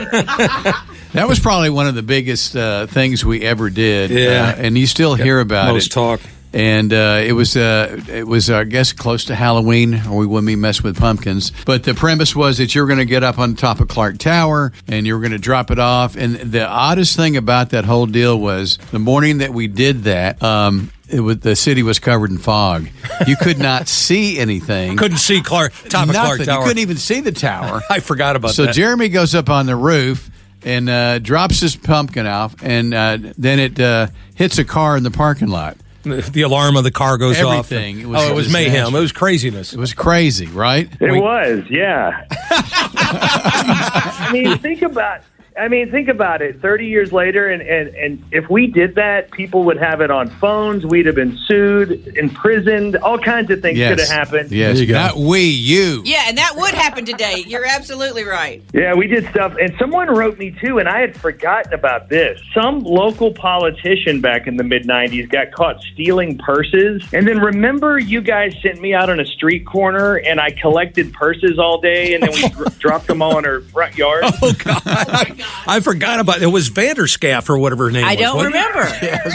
That 1.12 1.26
was 1.26 1.40
probably 1.40 1.70
one 1.70 1.88
of 1.88 1.96
the 1.96 2.04
biggest 2.04 2.54
uh, 2.54 2.87
things 2.87 3.24
we 3.24 3.42
ever 3.42 3.68
did. 3.68 4.10
Yeah. 4.11 4.55
uh, 4.57 4.61
and 4.61 4.77
you 4.77 4.87
still 4.87 5.14
hear 5.14 5.40
about 5.40 5.73
most 5.73 5.87
it. 5.87 5.90
talk. 5.90 6.20
And 6.53 6.92
uh, 6.92 7.20
it 7.25 7.33
was, 7.33 7.57
uh, 7.57 8.01
it 8.09 8.27
was, 8.27 8.51
I 8.51 8.64
guess, 8.64 8.92
close 8.92 9.27
to 9.27 9.37
Halloween, 9.37 9.94
or 10.09 10.16
we 10.16 10.27
wouldn't 10.27 10.49
be 10.49 10.57
messing 10.57 10.83
with 10.83 10.99
pumpkins. 10.99 11.53
But 11.64 11.85
the 11.85 11.94
premise 11.94 12.35
was 12.35 12.59
that 12.59 12.75
you're 12.75 12.88
going 12.88 12.99
to 12.99 13.05
get 13.05 13.23
up 13.23 13.38
on 13.38 13.55
top 13.55 13.79
of 13.79 13.87
Clark 13.87 14.18
Tower 14.18 14.73
and 14.88 15.07
you're 15.07 15.20
going 15.20 15.31
to 15.31 15.38
drop 15.38 15.70
it 15.70 15.79
off. 15.79 16.16
And 16.16 16.35
the 16.35 16.66
oddest 16.66 17.14
thing 17.14 17.37
about 17.37 17.70
that 17.70 17.85
whole 17.85 18.07
deal 18.07 18.38
was 18.38 18.79
the 18.90 18.99
morning 18.99 19.38
that 19.38 19.55
we 19.55 19.68
did 19.68 20.03
that. 20.05 20.42
Um, 20.42 20.90
it 21.09 21.20
was, 21.20 21.38
the 21.38 21.57
city 21.57 21.83
was 21.83 21.99
covered 21.99 22.31
in 22.31 22.38
fog. 22.38 22.88
You 23.27 23.37
could 23.37 23.59
not 23.59 23.88
see 23.88 24.38
anything. 24.38 24.96
Couldn't 24.96 25.18
see 25.18 25.42
Clark 25.42 25.73
top 25.88 26.09
of 26.09 26.14
Clark 26.14 26.42
Tower. 26.44 26.61
You 26.61 26.66
couldn't 26.66 26.83
even 26.83 26.96
see 26.96 27.20
the 27.20 27.33
tower. 27.33 27.81
I 27.90 28.01
forgot 28.01 28.37
about 28.37 28.53
so 28.53 28.66
that. 28.66 28.75
So 28.75 28.81
Jeremy 28.81 29.09
goes 29.09 29.35
up 29.35 29.51
on 29.51 29.66
the 29.66 29.77
roof 29.77 30.29
and 30.64 30.88
uh, 30.88 31.18
drops 31.18 31.61
his 31.61 31.77
pumpkin 31.77 32.27
off, 32.27 32.55
and 32.62 32.94
uh, 32.94 33.18
then 33.38 33.59
it 33.59 33.81
uh, 33.81 34.09
hits 34.35 34.59
a 34.59 34.64
car 34.64 34.96
in 34.96 35.03
the 35.03 35.11
parking 35.11 35.49
lot. 35.49 35.77
the, 36.03 36.20
the 36.33 36.42
alarm 36.42 36.77
of 36.77 36.85
the 36.85 36.90
car 36.90 37.18
goes 37.18 37.40
off. 37.40 37.70
Everything. 37.70 38.01
It 38.01 38.07
oh, 38.07 38.11
was 38.11 38.25
it 38.25 38.31
a 38.31 38.35
was 38.35 38.53
mayhem. 38.53 38.94
It 38.94 39.01
was 39.01 39.12
craziness. 39.12 39.73
It 39.73 39.79
was 39.79 39.94
crazy, 39.94 40.46
right? 40.46 40.88
It 41.01 41.20
was, 41.20 41.64
yeah. 41.68 42.27
I 42.31 44.31
mean, 44.33 44.59
think 44.59 44.83
about 44.83 45.23
I 45.58 45.68
mean, 45.68 45.90
think 45.90 46.08
about 46.08 46.42
it. 46.42 46.60
Thirty 46.60 46.86
years 46.86 47.12
later, 47.12 47.48
and, 47.48 47.60
and 47.62 47.88
and 47.94 48.24
if 48.32 48.48
we 48.48 48.66
did 48.66 48.94
that, 48.94 49.30
people 49.32 49.64
would 49.64 49.76
have 49.78 50.00
it 50.00 50.10
on 50.10 50.30
phones. 50.30 50.86
We'd 50.86 51.06
have 51.06 51.14
been 51.16 51.36
sued, 51.46 52.16
imprisoned. 52.16 52.96
All 52.96 53.18
kinds 53.18 53.50
of 53.50 53.60
things 53.60 53.76
Yes. 53.76 53.90
could 53.90 54.00
have 54.00 54.08
happened. 54.28 54.52
Yes, 54.52 54.78
you 54.80 54.92
not 54.92 55.16
we, 55.16 55.40
you. 55.42 56.02
Yeah, 56.04 56.24
and 56.28 56.38
that 56.38 56.54
would 56.56 56.72
happen 56.74 57.04
today. 57.04 57.44
You're 57.46 57.66
absolutely 57.66 58.24
right. 58.24 58.62
Yeah, 58.72 58.94
we 58.94 59.06
did 59.06 59.28
stuff, 59.30 59.54
and 59.60 59.74
someone 59.78 60.08
wrote 60.08 60.38
me 60.38 60.54
too, 60.64 60.78
and 60.78 60.88
I 60.88 61.00
had 61.00 61.16
forgotten 61.16 61.72
about 61.74 62.08
this. 62.08 62.40
Some 62.54 62.80
local 62.80 63.32
politician 63.32 64.20
back 64.20 64.46
in 64.46 64.56
the 64.56 64.64
mid 64.64 64.84
'90s 64.84 65.28
got 65.28 65.52
caught 65.52 65.82
stealing 65.92 66.38
purses, 66.38 67.02
and 67.12 67.26
then 67.26 67.38
remember, 67.40 67.98
you 67.98 68.20
guys 68.20 68.54
sent 68.62 68.80
me 68.80 68.94
out 68.94 69.10
on 69.10 69.20
a 69.20 69.26
street 69.26 69.66
corner, 69.66 70.16
and 70.16 70.40
I 70.40 70.50
collected 70.50 71.12
purses 71.12 71.58
all 71.58 71.80
day, 71.80 72.14
and 72.14 72.22
then 72.22 72.30
we 72.32 72.48
dr- 72.48 72.78
dropped 72.78 73.06
them 73.08 73.20
all 73.20 73.38
in 73.38 73.44
our 73.44 73.60
front 73.62 73.98
yard. 73.98 74.24
Oh 74.42 74.52
God, 74.58 74.82
oh, 74.86 75.24
I 75.66 75.80
forgot 75.80 76.20
about 76.20 76.36
it. 76.38 76.42
It 76.44 76.46
was 76.46 76.70
Vanderscaff 76.70 77.48
or 77.50 77.58
whatever 77.58 77.86
her 77.86 77.90
name 77.90 78.04
I 78.04 78.14
was. 78.14 78.18
I 78.18 78.20
don't 78.22 78.36
wasn't 78.36 78.54
it? 78.56 78.58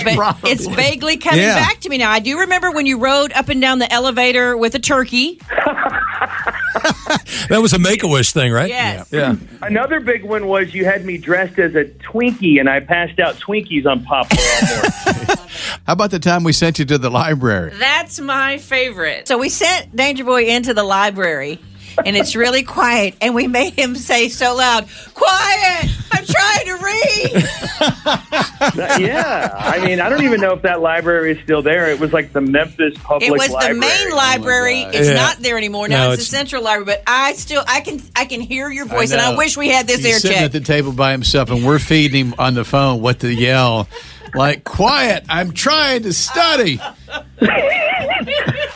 remember. 0.04 0.15
but 0.41 0.49
it's 0.51 0.65
vaguely 0.67 1.17
coming 1.17 1.41
Yeah. 1.41 1.56
back 1.56 1.80
to 1.82 1.89
me 1.89 1.97
now. 1.97 2.12
I 2.12 2.19
do 2.19 2.39
remember 2.39 2.71
when 2.71 2.86
you 2.86 2.97
rode 2.99 3.32
up 3.34 3.49
and 3.49 3.62
down 3.62 3.80
the 3.80 3.91
elevator 3.91 4.58
with 4.58 4.75
a 4.75 4.80
turkey. 4.80 5.39
That 7.49 7.62
was 7.62 7.73
a 7.73 7.80
Make 7.80 8.04
a 8.04 8.08
Wish 8.08 8.32
thing, 8.32 8.51
right? 8.51 8.69
Yes. 8.69 9.08
Yeah. 9.12 9.36
Another 9.62 9.99
big 9.99 10.23
one 10.23 10.47
was 10.47 10.73
you 10.73 10.84
had 10.86 11.06
me 11.06 11.17
dressed 11.17 11.60
as 11.60 11.75
a 11.75 11.86
Twinkie, 11.86 12.60
and 12.60 12.67
I 12.69 12.80
passed 12.80 13.19
out 13.19 13.36
Twinkies 13.36 13.86
on 13.86 14.04
Poplar 14.04 14.39
all. 14.39 15.36
How 15.86 15.93
about 15.93 16.12
the 16.12 16.19
time 16.19 16.43
we 16.43 16.54
sent 16.54 16.80
you 16.80 16.86
to 16.86 16.97
the 16.97 17.10
library? 17.10 17.71
That's 17.78 18.19
my 18.19 18.58
favorite. 18.58 19.28
So 19.28 19.38
we 19.38 19.49
sent 19.49 19.95
Danger 19.95 20.23
Boy 20.23 20.45
into 20.45 20.73
the 20.73 20.84
library. 20.84 21.60
And 22.03 22.17
it's 22.17 22.36
really 22.36 22.63
quiet, 22.63 23.15
and 23.21 23.34
we 23.36 23.45
made 23.47 23.73
him 23.73 23.95
say 23.95 24.27
so 24.29 24.55
loud, 24.55 24.88
"Quiet! 25.13 25.89
I'm 26.12 26.25
trying 26.25 26.65
to 26.65 26.73
read." 26.84 27.31
yeah, 28.99 29.49
I 29.53 29.86
mean, 29.86 29.99
I 30.01 30.10
don't 30.10 30.23
even 30.23 30.41
know 30.41 30.53
if 30.53 30.62
that 30.63 30.81
library 30.81 31.34
is 31.38 31.43
still 31.43 31.62
there. 31.62 31.89
It 31.89 31.99
was 31.99 32.12
like 32.13 32.34
the 32.34 32.41
Memphis 32.41 32.95
Public 33.01 33.29
It 33.29 33.31
was 33.31 33.49
Library. 33.49 33.73
the 33.75 33.79
main 33.79 34.10
library. 34.12 34.84
Oh 34.86 34.89
it's 34.93 35.08
Yeah. 35.08 35.13
not 35.13 35.38
there 35.38 35.58
anymore. 35.58 35.88
Now 35.88 36.08
No, 36.08 36.12
it's, 36.13 36.23
the 36.29 36.36
central 36.36 36.63
library. 36.63 36.86
But 36.86 37.03
I 37.08 37.34
still, 37.34 37.63
I 37.67 37.81
can, 37.81 38.01
I 38.15 38.25
can 38.25 38.41
hear 38.41 38.69
your 38.69 38.86
voice, 38.86 39.12
and 39.12 39.21
I 39.21 39.36
wish 39.36 39.55
we 39.58 39.69
had 39.69 39.88
this 39.88 39.97
He's 39.97 40.05
air 40.08 40.19
sitting 40.19 40.38
check. 40.38 40.45
at 40.45 40.51
the 40.51 40.60
table 40.62 40.91
by 40.91 41.12
himself, 41.12 41.49
and 41.49 41.65
we're 41.65 41.79
feeding 41.79 42.27
him 42.27 42.36
on 42.38 42.53
the 42.55 42.65
phone 42.65 43.01
what 43.01 43.19
to 43.21 43.34
yell. 43.34 43.88
Like, 44.34 44.63
quiet! 44.65 45.23
I'm 45.29 45.53
trying 45.53 46.03
to 46.03 46.12
study. 46.13 46.79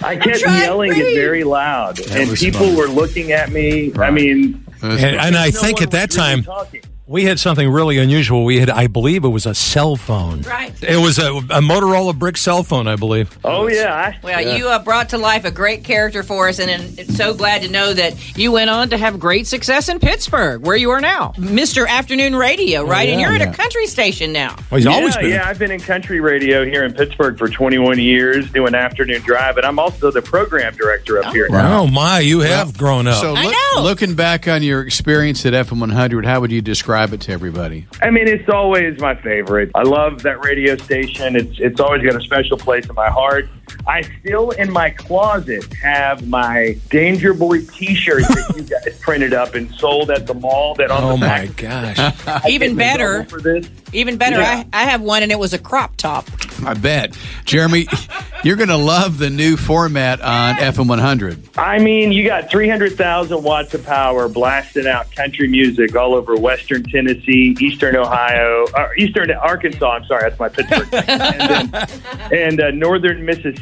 I 0.09 0.15
kept 0.15 0.41
yelling 0.41 0.91
it 0.95 1.13
very 1.15 1.43
loud, 1.43 1.99
and 1.99 2.35
people 2.35 2.67
fun. 2.67 2.75
were 2.75 2.87
looking 2.87 3.31
at 3.31 3.51
me. 3.51 3.93
I 3.95 4.09
mean, 4.09 4.65
And, 4.81 4.99
and 4.99 5.35
I 5.37 5.49
no 5.51 5.59
think 5.61 5.81
at 5.83 5.91
that 5.91 6.09
time 6.09 6.43
talking. 6.43 6.81
We 7.09 7.23
had 7.23 7.39
something 7.39 7.67
really 7.67 7.97
unusual. 7.97 8.45
We 8.45 8.59
had, 8.59 8.69
I 8.69 8.85
believe, 8.85 9.23
it 9.23 9.29
was 9.29 9.47
a 9.47 9.55
cell 9.55 9.95
phone. 9.95 10.43
Right. 10.43 10.71
It 10.83 10.97
was 10.97 11.17
a, 11.17 11.33
a 11.33 11.59
Motorola 11.59 12.17
brick 12.17 12.37
cell 12.37 12.61
phone, 12.61 12.87
I 12.87 12.97
believe. 12.97 13.35
Oh 13.43 13.67
yeah. 13.67 14.15
Well, 14.21 14.55
you 14.55 14.69
uh, 14.69 14.77
brought 14.83 15.09
to 15.09 15.17
life 15.17 15.43
a 15.43 15.49
great 15.49 15.83
character 15.83 16.21
for 16.21 16.47
us, 16.49 16.59
and, 16.59 16.69
and 16.69 16.99
it's 16.99 17.17
so 17.17 17.33
glad 17.33 17.63
to 17.63 17.71
know 17.71 17.95
that 17.95 18.37
you 18.37 18.51
went 18.51 18.69
on 18.69 18.91
to 18.91 18.97
have 18.97 19.19
great 19.19 19.47
success 19.47 19.89
in 19.89 19.99
Pittsburgh, 19.99 20.61
where 20.61 20.75
you 20.75 20.91
are 20.91 21.01
now, 21.01 21.33
Mister 21.39 21.87
Afternoon 21.87 22.35
Radio, 22.35 22.83
right? 22.83 23.09
and 23.09 23.19
yeah. 23.19 23.27
you're 23.31 23.41
at 23.41 23.53
a 23.55 23.57
country 23.57 23.87
station 23.87 24.31
now. 24.31 24.55
yeah, 24.91 24.99
Yeah, 25.29 25.49
I've 25.49 25.57
been 25.57 25.71
in 25.71 25.79
country 25.79 26.19
radio 26.19 26.63
here 26.63 26.83
in 26.83 26.93
Pittsburgh 26.93 27.39
for 27.39 27.49
21 27.49 27.97
years, 27.97 28.51
doing 28.51 28.75
afternoon 28.75 29.23
drive, 29.23 29.57
and 29.57 29.65
I'm 29.65 29.79
also 29.79 30.11
the 30.11 30.21
program 30.21 30.75
director 30.75 31.23
up 31.23 31.33
here. 31.33 31.47
Oh 31.51 31.87
my, 31.87 32.19
you 32.19 32.41
have 32.41 32.77
grown 32.77 33.07
up. 33.07 33.19
So, 33.19 33.33
look, 33.33 33.55
looking 33.77 34.13
back 34.13 34.47
on 34.47 34.61
your 34.61 34.83
experience 34.83 35.43
at 35.47 35.53
FM 35.53 35.79
100, 35.79 36.23
how 36.23 36.41
would 36.41 36.51
you 36.51 36.61
describe 36.61 36.98
it 37.13 37.21
to 37.21 37.31
everybody? 37.31 37.87
I 38.01 38.09
mean, 38.09 38.27
it's 38.27 38.49
always 38.49 38.99
my 38.99 39.15
favorite. 39.15 39.71
I 39.75 39.83
love 39.83 40.23
that 40.23 40.43
radio 40.43 40.75
station. 40.77 41.35
It's 41.35 41.59
it's 41.59 41.79
always 41.79 42.03
got 42.03 42.15
a 42.15 42.21
special 42.21 42.57
place 42.57 42.87
in 42.87 42.95
my 42.95 43.09
heart. 43.09 43.47
I 43.87 44.01
still, 44.19 44.51
in 44.51 44.71
my 44.71 44.89
closet, 44.91 45.71
have 45.75 46.27
my 46.27 46.77
Danger 46.89 47.33
Boy 47.33 47.61
T-shirt 47.65 48.23
that 48.23 48.53
you 48.55 48.63
guys 48.91 48.99
printed 48.99 49.33
up 49.33 49.55
and 49.55 49.71
sold 49.75 50.11
at 50.11 50.27
the 50.27 50.33
mall. 50.33 50.75
That 50.75 50.91
on 50.91 51.03
Oh 51.03 51.11
the 51.13 51.17
my 51.17 51.45
back. 51.47 51.55
gosh! 51.55 52.45
Even 52.49 52.75
better, 52.75 53.23
for 53.25 53.41
this. 53.41 53.67
even 53.93 54.17
better. 54.17 54.37
Yeah. 54.39 54.63
I, 54.73 54.81
I 54.81 54.83
have 54.85 55.01
one, 55.01 55.23
and 55.23 55.31
it 55.31 55.39
was 55.39 55.53
a 55.53 55.59
crop 55.59 55.95
top. 55.97 56.27
I 56.65 56.73
bet. 56.73 57.17
Jeremy, 57.45 57.87
you're 58.43 58.57
going 58.57 58.69
to 58.69 58.77
love 58.77 59.17
the 59.17 59.29
new 59.29 59.55
format 59.57 60.19
on 60.21 60.55
FM 60.55 60.87
100. 60.89 61.57
I 61.57 61.79
mean, 61.79 62.11
you 62.11 62.25
got 62.25 62.49
300,000 62.49 63.41
watts 63.43 63.73
of 63.73 63.85
power 63.85 64.27
blasting 64.27 64.85
out 64.87 65.09
country 65.15 65.47
music 65.47 65.95
all 65.95 66.13
over 66.15 66.35
Western 66.35 66.83
Tennessee, 66.83 67.55
Eastern 67.59 67.95
Ohio, 67.95 68.65
or 68.75 68.95
Eastern 68.97 69.31
Arkansas. 69.31 69.89
I'm 69.89 70.05
sorry, 70.05 70.29
that's 70.29 70.39
my 70.39 70.49
Pittsburgh. 70.49 70.87
And, 71.07 71.71
then, 71.71 71.89
and 72.31 72.61
uh, 72.61 72.71
Northern 72.71 73.25
Mississippi. 73.25 73.58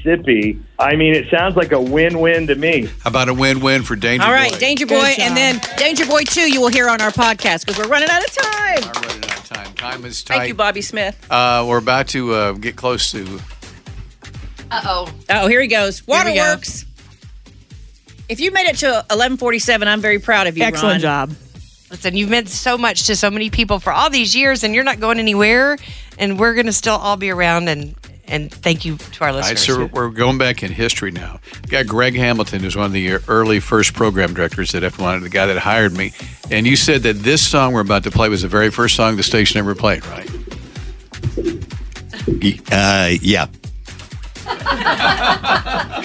I 0.80 0.96
mean, 0.96 1.14
it 1.14 1.30
sounds 1.30 1.56
like 1.56 1.72
a 1.72 1.82
win-win 1.82 2.48
to 2.48 2.56
me. 2.56 2.86
How 3.04 3.10
about 3.10 3.30
a 3.30 3.34
win-win 3.34 3.84
for 3.84 3.96
Danger 3.96 4.26
All 4.26 4.32
right, 4.32 4.52
Boy? 4.52 4.60
Danger 4.60 4.86
Boy, 4.86 5.16
and 5.20 5.36
then 5.36 5.62
Danger 5.78 6.06
Boy 6.06 6.24
Two. 6.24 6.52
You 6.52 6.62
will 6.62 6.70
hear 6.70 6.90
on 6.90 7.02
our 7.02 7.12
podcast 7.12 7.66
because 7.66 7.78
we're 7.78 7.90
running 7.90 8.10
out 8.10 8.24
of 8.24 8.32
time. 8.34 8.84
I'm 8.84 9.02
running 9.02 9.30
out 9.30 9.38
of 9.40 9.48
time. 9.48 9.74
Time 9.76 10.06
is 10.06 10.24
tight. 10.24 10.38
Thank 10.38 10.48
you, 10.50 10.54
Bobby 10.54 10.82
Smith. 10.82 11.26
Uh, 11.32 11.66
we're 11.68 11.78
about 11.80 12.08
to 12.10 12.34
uh, 12.34 12.52
get 12.54 12.76
close 12.76 13.12
to. 13.12 13.40
Uh 14.70 14.82
oh. 14.86 15.14
Oh, 15.30 15.48
here 15.48 15.62
he 15.62 15.68
goes. 15.68 16.00
Here 16.00 16.26
we 16.26 16.34
go. 16.34 16.40
Waterworks. 16.40 16.86
If 18.30 18.42
you 18.42 18.52
made 18.52 18.68
it 18.68 18.78
to 18.78 18.88
1147, 18.88 19.88
I'm 19.88 20.02
very 20.02 20.20
proud 20.20 20.48
of 20.48 20.58
you. 20.58 20.64
Excellent 20.64 21.04
Ron. 21.04 21.30
job. 21.30 21.38
Listen, 21.90 22.18
you've 22.18 22.30
meant 22.30 22.50
so 22.50 22.78
much 22.78 23.08
to 23.08 23.16
so 23.16 23.32
many 23.32 23.50
people 23.50 23.80
for 23.80 23.94
all 23.94 24.10
these 24.10 24.36
years, 24.36 24.64
and 24.64 24.76
you're 24.76 24.84
not 24.84 25.00
going 25.00 25.20
anywhere. 25.20 25.78
And 26.20 26.38
we're 26.38 26.54
going 26.54 26.66
to 26.66 26.74
still 26.74 26.96
all 26.96 27.16
be 27.16 27.30
around. 27.30 27.70
And 27.70 27.96
and 28.28 28.52
thank 28.52 28.86
you 28.86 28.98
to 28.98 29.24
our 29.24 29.30
All 29.30 29.36
right, 29.36 29.50
listeners. 29.50 29.78
so 29.78 29.86
we're 29.94 30.10
going 30.10 30.38
back 30.38 30.64
in 30.64 30.72
history 30.72 31.12
now. 31.12 31.40
We 31.64 31.70
got 31.70 31.88
Greg 31.88 32.16
Hamilton, 32.16 32.62
who's 32.62 32.76
one 32.76 32.86
of 32.86 32.92
the 32.92 33.14
early 33.28 33.60
first 33.60 33.94
program 33.94 34.34
directors 34.34 34.74
at 34.76 34.84
F1, 34.84 35.22
the 35.24 35.30
guy 35.30 35.46
that 35.46 35.58
hired 35.58 35.94
me. 35.94 36.14
And 36.52 36.66
you 36.68 36.76
said 36.76 37.04
that 37.04 37.18
this 37.18 37.46
song 37.48 37.74
we're 37.74 37.82
about 37.82 38.04
to 38.04 38.12
play 38.12 38.30
was 38.30 38.42
the 38.42 38.48
very 38.48 38.70
first 38.72 38.96
song 38.96 39.16
the 39.18 39.24
station 39.24 39.60
ever 39.60 39.76
played, 39.76 40.06
right? 40.08 40.30
Uh, 42.72 43.10
yeah. 43.22 43.48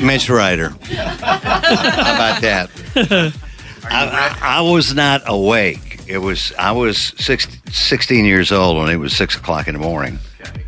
Mitch 0.03 0.29
Ryder. 0.29 0.71
How 0.71 2.15
about 2.15 2.41
that? 2.43 2.71
I, 3.85 4.39
I, 4.41 4.59
I 4.59 4.61
was 4.61 4.95
not 4.95 5.23
awake. 5.27 6.01
It 6.09 6.19
was 6.19 6.53
I 6.59 6.73
was 6.73 6.99
six, 7.19 7.47
16 7.71 8.25
years 8.25 8.53
old 8.53 8.77
when 8.79 8.89
it 8.89 8.97
was 8.97 9.13
six 9.17 9.37
o'clock 9.37 9.69
in 9.69 9.75
the 9.75 9.81
morning, 9.81 10.19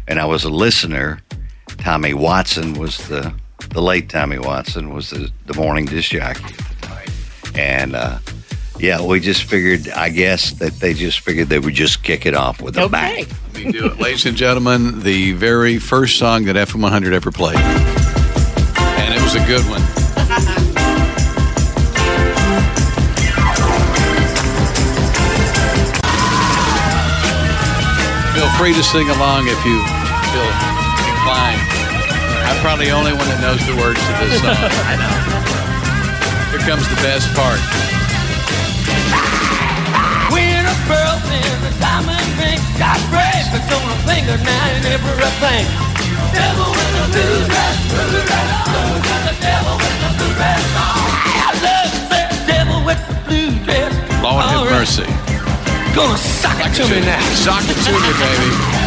and 0.08 0.18
I 0.20 0.24
was 0.24 0.44
a 0.44 0.50
listener. 0.50 1.20
Tommy 1.78 2.14
Watson 2.14 2.74
was 2.74 2.98
the 3.08 3.32
the 3.70 3.82
late 3.82 4.08
Tommy 4.08 4.38
Watson 4.38 4.92
was 4.92 5.10
the, 5.10 5.30
the 5.46 5.54
morning 5.54 5.84
disc 5.84 6.10
jockey 6.10 6.44
at 6.44 6.58
the 6.58 6.76
time, 6.87 7.08
and 7.54 7.96
uh, 7.96 8.18
yeah, 8.78 9.04
we 9.04 9.20
just 9.20 9.44
figured. 9.44 9.88
I 9.90 10.08
guess 10.10 10.52
that 10.52 10.74
they 10.74 10.94
just 10.94 11.20
figured 11.20 11.48
they 11.48 11.58
would 11.58 11.74
just 11.74 12.02
kick 12.02 12.26
it 12.26 12.34
off 12.34 12.60
with 12.60 12.76
a 12.76 12.88
bang. 12.88 13.26
We 13.54 13.70
do 13.70 13.87
it. 13.87 13.98
Ladies 14.00 14.26
and 14.26 14.37
gentlemen, 14.37 15.00
the 15.00 15.32
very 15.32 15.78
first 15.78 16.18
song 16.18 16.44
that 16.44 16.56
FM 16.56 16.82
100 16.82 17.14
ever 17.14 17.30
played. 17.30 17.56
And 17.56 19.14
it 19.14 19.22
was 19.22 19.34
a 19.34 19.44
good 19.46 19.62
one. 19.70 19.82
Feel 28.34 28.50
free 28.58 28.74
to 28.74 28.82
sing 28.82 29.08
along 29.10 29.46
if 29.46 29.64
you 29.64 29.78
feel 30.34 30.50
inclined. 31.08 31.53
I'm 32.44 32.61
probably 32.61 32.92
the 32.92 32.96
only 32.96 33.12
one 33.12 33.24
that 33.33 33.40
knows 33.40 33.61
the 33.64 33.76
words 33.80 34.00
to 34.00 34.12
this 34.20 34.37
song. 34.40 34.52
I 34.90 34.94
know. 35.00 35.14
Here 36.52 36.64
comes 36.68 36.85
the 36.87 37.00
best 37.00 37.26
part. 37.33 37.61
When 40.28 40.62
a 40.62 40.76
pearl 40.85 41.18
in 41.33 41.59
a 41.64 41.72
diamond 41.80 42.28
ring 42.37 42.61
got 42.76 43.00
bracelets 43.09 43.68
on 43.72 43.80
her 43.80 44.00
finger 44.04 44.37
now 44.44 44.64
and 44.76 44.85
everything. 44.92 45.64
Devil 46.37 46.68
with 46.68 46.90
the 46.94 47.04
blue 47.16 47.48
dress, 47.48 47.76
blue 47.90 48.22
dress, 48.28 48.48
dress, 48.68 49.24
the 49.24 49.35
devil 49.40 49.74
with 49.80 49.96
the 50.04 50.11
blue 50.20 50.33
dress. 50.37 50.62
I 50.76 51.50
love 51.64 51.92
that 52.12 52.30
devil 52.44 52.78
with 52.85 53.00
the 53.09 53.16
blue 53.24 53.50
dress. 53.64 53.92
Lord 54.20 54.44
have 54.44 54.68
mercy. 54.68 55.09
Gonna 55.96 56.18
suck 56.18 56.60
it 56.60 56.77
to 56.77 56.85
me 56.92 57.00
now. 57.06 57.23
Sock 57.40 57.64
it 57.64 57.79
to 57.88 57.92
me, 57.92 58.10
baby. 58.21 58.83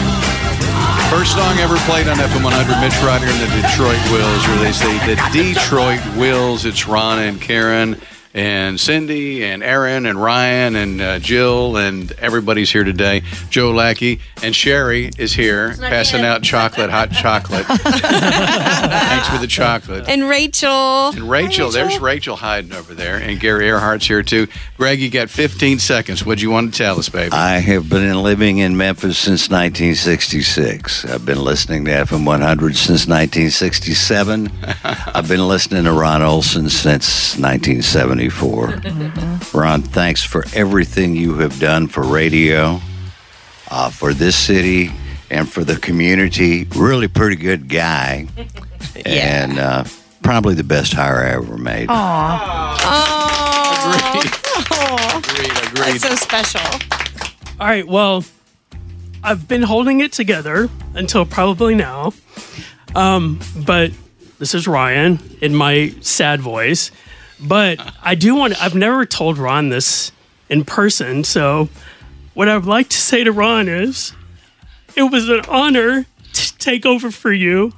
First 1.09 1.35
song 1.35 1.57
ever 1.59 1.77
played 1.87 2.07
on 2.09 2.17
FM 2.17 2.43
100, 2.43 2.81
Mitch 2.81 2.93
Ryder 3.01 3.25
and 3.25 3.39
the 3.41 3.61
Detroit 3.61 3.97
Wheels, 4.11 4.43
or 4.49 4.55
they 4.61 4.73
say 4.73 4.91
the 5.07 5.15
Detroit 5.31 5.99
Wheels. 6.17 6.65
It's 6.65 6.85
Ron 6.85 7.19
and 7.19 7.41
Karen 7.41 7.99
and 8.33 8.79
Cindy 8.79 9.43
and 9.43 9.63
Aaron 9.63 10.05
and 10.05 10.21
Ryan 10.21 10.75
and 10.75 11.01
uh, 11.01 11.19
Jill 11.19 11.77
and 11.77 12.11
everybody's 12.13 12.71
here 12.71 12.83
today. 12.83 13.21
Joe 13.49 13.71
Lackey 13.71 14.19
and 14.43 14.55
Sherry 14.55 15.09
is 15.17 15.33
here 15.33 15.73
Snuck 15.73 15.89
passing 15.89 16.19
in. 16.19 16.25
out 16.25 16.43
chocolate, 16.43 16.89
hot 16.89 17.11
chocolate. 17.11 17.65
Thanks 17.65 18.01
Thanks 19.17 19.29
for 19.29 19.37
the 19.39 19.47
chocolate. 19.47 20.07
And 20.07 20.29
Rachel. 20.29 21.09
And 21.09 21.29
Rachel, 21.29 21.69
there's 21.71 21.99
Rachel 21.99 22.35
hiding 22.35 22.73
over 22.73 22.93
there, 22.93 23.17
and 23.17 23.39
Gary 23.39 23.65
Earhart's 23.65 24.07
here 24.07 24.23
too. 24.23 24.47
Greg, 24.77 24.99
you 24.99 25.09
got 25.09 25.29
15 25.29 25.79
seconds. 25.79 26.25
What 26.25 26.37
do 26.37 26.43
you 26.43 26.51
want 26.51 26.73
to 26.73 26.77
tell 26.77 26.99
us, 26.99 27.09
baby? 27.09 27.31
I 27.31 27.57
have 27.59 27.89
been 27.89 28.21
living 28.21 28.59
in 28.59 28.77
Memphis 28.77 29.17
since 29.17 29.49
1966. 29.49 31.05
I've 31.05 31.25
been 31.25 31.43
listening 31.43 31.85
to 31.85 31.91
FM 31.91 32.25
100 32.25 32.75
since 32.75 33.07
1967. 33.07 34.51
I've 34.83 35.27
been 35.27 35.47
listening 35.47 35.85
to 35.85 35.91
Ron 35.91 36.21
Olson 36.21 36.69
since 36.69 37.37
1974. 38.17 39.59
Ron, 39.59 39.81
thanks 39.81 40.23
for 40.23 40.45
everything 40.53 41.15
you 41.15 41.35
have 41.35 41.59
done 41.59 41.87
for 41.87 42.03
radio, 42.03 42.79
uh, 43.69 43.89
for 43.89 44.13
this 44.13 44.35
city, 44.35 44.91
and 45.29 45.47
for 45.49 45.63
the 45.63 45.75
community. 45.77 46.65
Really 46.75 47.07
pretty 47.07 47.35
good 47.35 47.69
guy. 47.69 48.27
And 49.05 49.59
uh, 49.59 49.83
probably 50.23 50.55
the 50.55 50.63
best 50.63 50.91
hire 50.93 51.23
I 51.23 51.29
ever 51.35 51.55
made. 51.57 51.87
Oh, 51.89 51.93
That's 55.75 56.01
so 56.01 56.15
special. 56.15 56.61
All 57.59 57.67
right. 57.67 57.87
Well, 57.87 58.23
I've 59.23 59.47
been 59.47 59.61
holding 59.61 59.99
it 59.99 60.11
together 60.13 60.69
until 60.95 61.25
probably 61.25 61.75
now. 61.75 62.13
Um, 62.95 63.39
but 63.65 63.91
this 64.39 64.55
is 64.55 64.67
Ryan 64.67 65.19
in 65.41 65.53
my 65.55 65.93
sad 66.01 66.41
voice. 66.41 66.91
But 67.39 67.79
I 68.01 68.15
do 68.15 68.35
want. 68.35 68.61
I've 68.61 68.75
never 68.75 69.05
told 69.05 69.37
Ron 69.37 69.69
this 69.69 70.11
in 70.49 70.65
person. 70.65 71.23
So, 71.23 71.69
what 72.33 72.49
I'd 72.49 72.65
like 72.65 72.89
to 72.89 72.97
say 72.97 73.23
to 73.23 73.31
Ron 73.31 73.67
is, 73.67 74.13
it 74.95 75.03
was 75.03 75.29
an 75.29 75.41
honor 75.47 76.05
to 76.33 76.57
take 76.57 76.85
over 76.85 77.11
for 77.11 77.31
you 77.31 77.73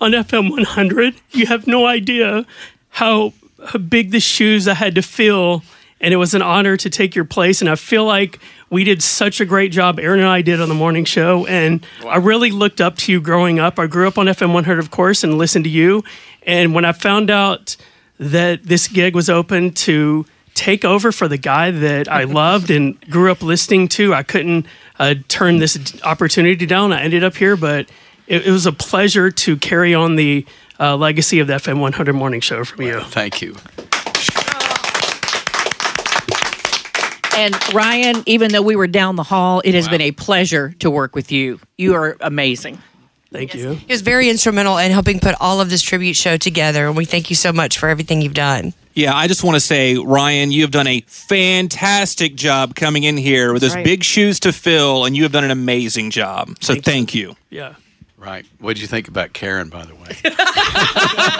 on 0.00 0.12
FM 0.12 0.50
100. 0.50 1.14
You 1.30 1.46
have 1.46 1.66
no 1.66 1.86
idea 1.86 2.46
how, 2.90 3.32
how 3.64 3.78
big 3.78 4.10
the 4.10 4.20
shoes 4.20 4.68
I 4.68 4.74
had 4.74 4.94
to 4.96 5.02
fill, 5.02 5.62
and 6.00 6.12
it 6.12 6.16
was 6.16 6.34
an 6.34 6.42
honor 6.42 6.76
to 6.76 6.90
take 6.90 7.14
your 7.14 7.24
place. 7.24 7.60
And 7.60 7.70
I 7.70 7.76
feel 7.76 8.04
like 8.04 8.40
we 8.70 8.84
did 8.84 9.02
such 9.02 9.40
a 9.40 9.44
great 9.44 9.72
job, 9.72 9.98
Aaron 10.00 10.20
and 10.20 10.28
I 10.28 10.42
did 10.42 10.60
on 10.60 10.68
the 10.68 10.74
morning 10.74 11.04
show. 11.04 11.46
And 11.46 11.86
I 12.06 12.16
really 12.16 12.50
looked 12.50 12.80
up 12.80 12.96
to 12.98 13.12
you 13.12 13.20
growing 13.20 13.58
up. 13.58 13.78
I 13.78 13.86
grew 13.86 14.08
up 14.08 14.18
on 14.18 14.26
FM 14.26 14.52
100, 14.52 14.78
of 14.78 14.90
course, 14.90 15.22
and 15.22 15.38
listened 15.38 15.64
to 15.64 15.70
you. 15.70 16.02
And 16.42 16.74
when 16.74 16.84
I 16.84 16.92
found 16.92 17.30
out 17.30 17.76
that 18.18 18.64
this 18.64 18.88
gig 18.88 19.14
was 19.14 19.28
open 19.28 19.72
to 19.72 20.26
take 20.54 20.84
over 20.84 21.12
for 21.12 21.28
the 21.28 21.36
guy 21.36 21.70
that 21.70 22.10
I 22.10 22.24
loved 22.42 22.70
and 22.70 23.00
grew 23.10 23.30
up 23.30 23.42
listening 23.42 23.88
to, 23.88 24.14
I 24.14 24.22
couldn't 24.22 24.66
uh, 24.98 25.16
turn 25.28 25.58
this 25.58 26.00
opportunity 26.04 26.66
down. 26.66 26.92
I 26.92 27.02
ended 27.02 27.24
up 27.24 27.36
here, 27.36 27.56
but 27.56 27.90
it, 28.26 28.46
it 28.46 28.50
was 28.50 28.66
a 28.66 28.72
pleasure 28.72 29.30
to 29.30 29.56
carry 29.56 29.94
on 29.94 30.16
the 30.16 30.46
uh, 30.78 30.96
legacy 30.96 31.40
of 31.40 31.46
the 31.46 31.54
FM 31.54 31.80
100 31.80 32.12
morning 32.12 32.40
show 32.40 32.64
from 32.64 32.82
you. 32.82 33.00
Thank 33.00 33.42
you. 33.42 33.56
And 37.36 37.74
Ryan, 37.74 38.22
even 38.26 38.52
though 38.52 38.62
we 38.62 38.76
were 38.76 38.86
down 38.86 39.16
the 39.16 39.24
hall, 39.24 39.60
it 39.64 39.74
has 39.74 39.88
been 39.88 40.00
a 40.00 40.12
pleasure 40.12 40.72
to 40.78 40.88
work 40.88 41.16
with 41.16 41.32
you. 41.32 41.58
You 41.76 41.94
are 41.94 42.16
amazing. 42.20 42.78
Thank 43.34 43.52
you. 43.54 43.72
He 43.72 43.92
was 43.92 44.00
very 44.00 44.28
instrumental 44.30 44.78
in 44.78 44.92
helping 44.92 45.18
put 45.18 45.34
all 45.40 45.60
of 45.60 45.68
this 45.68 45.82
tribute 45.82 46.14
show 46.14 46.36
together, 46.36 46.86
and 46.86 46.96
we 46.96 47.04
thank 47.04 47.30
you 47.30 47.36
so 47.36 47.52
much 47.52 47.76
for 47.78 47.88
everything 47.88 48.22
you've 48.22 48.32
done. 48.32 48.74
Yeah, 48.94 49.12
I 49.12 49.26
just 49.26 49.42
want 49.42 49.56
to 49.56 49.60
say, 49.60 49.96
Ryan, 49.96 50.52
you 50.52 50.62
have 50.62 50.70
done 50.70 50.86
a 50.86 51.00
fantastic 51.08 52.36
job 52.36 52.76
coming 52.76 53.02
in 53.02 53.16
here 53.16 53.52
with 53.52 53.60
those 53.62 53.74
Right. 53.74 53.84
big 53.84 54.04
shoes 54.04 54.38
to 54.40 54.52
fill, 54.52 55.04
and 55.04 55.16
you 55.16 55.24
have 55.24 55.32
done 55.32 55.42
an 55.42 55.50
amazing 55.50 56.10
job. 56.12 56.50
So 56.60 56.76
thank 56.76 57.12
you. 57.12 57.34
Yeah. 57.50 57.74
Right. 58.16 58.46
What 58.60 58.74
did 58.76 58.82
you 58.82 58.86
think 58.88 59.08
about 59.08 59.32
Karen, 59.32 59.68
by 59.68 59.84
the 59.84 59.96
way? 59.96 60.16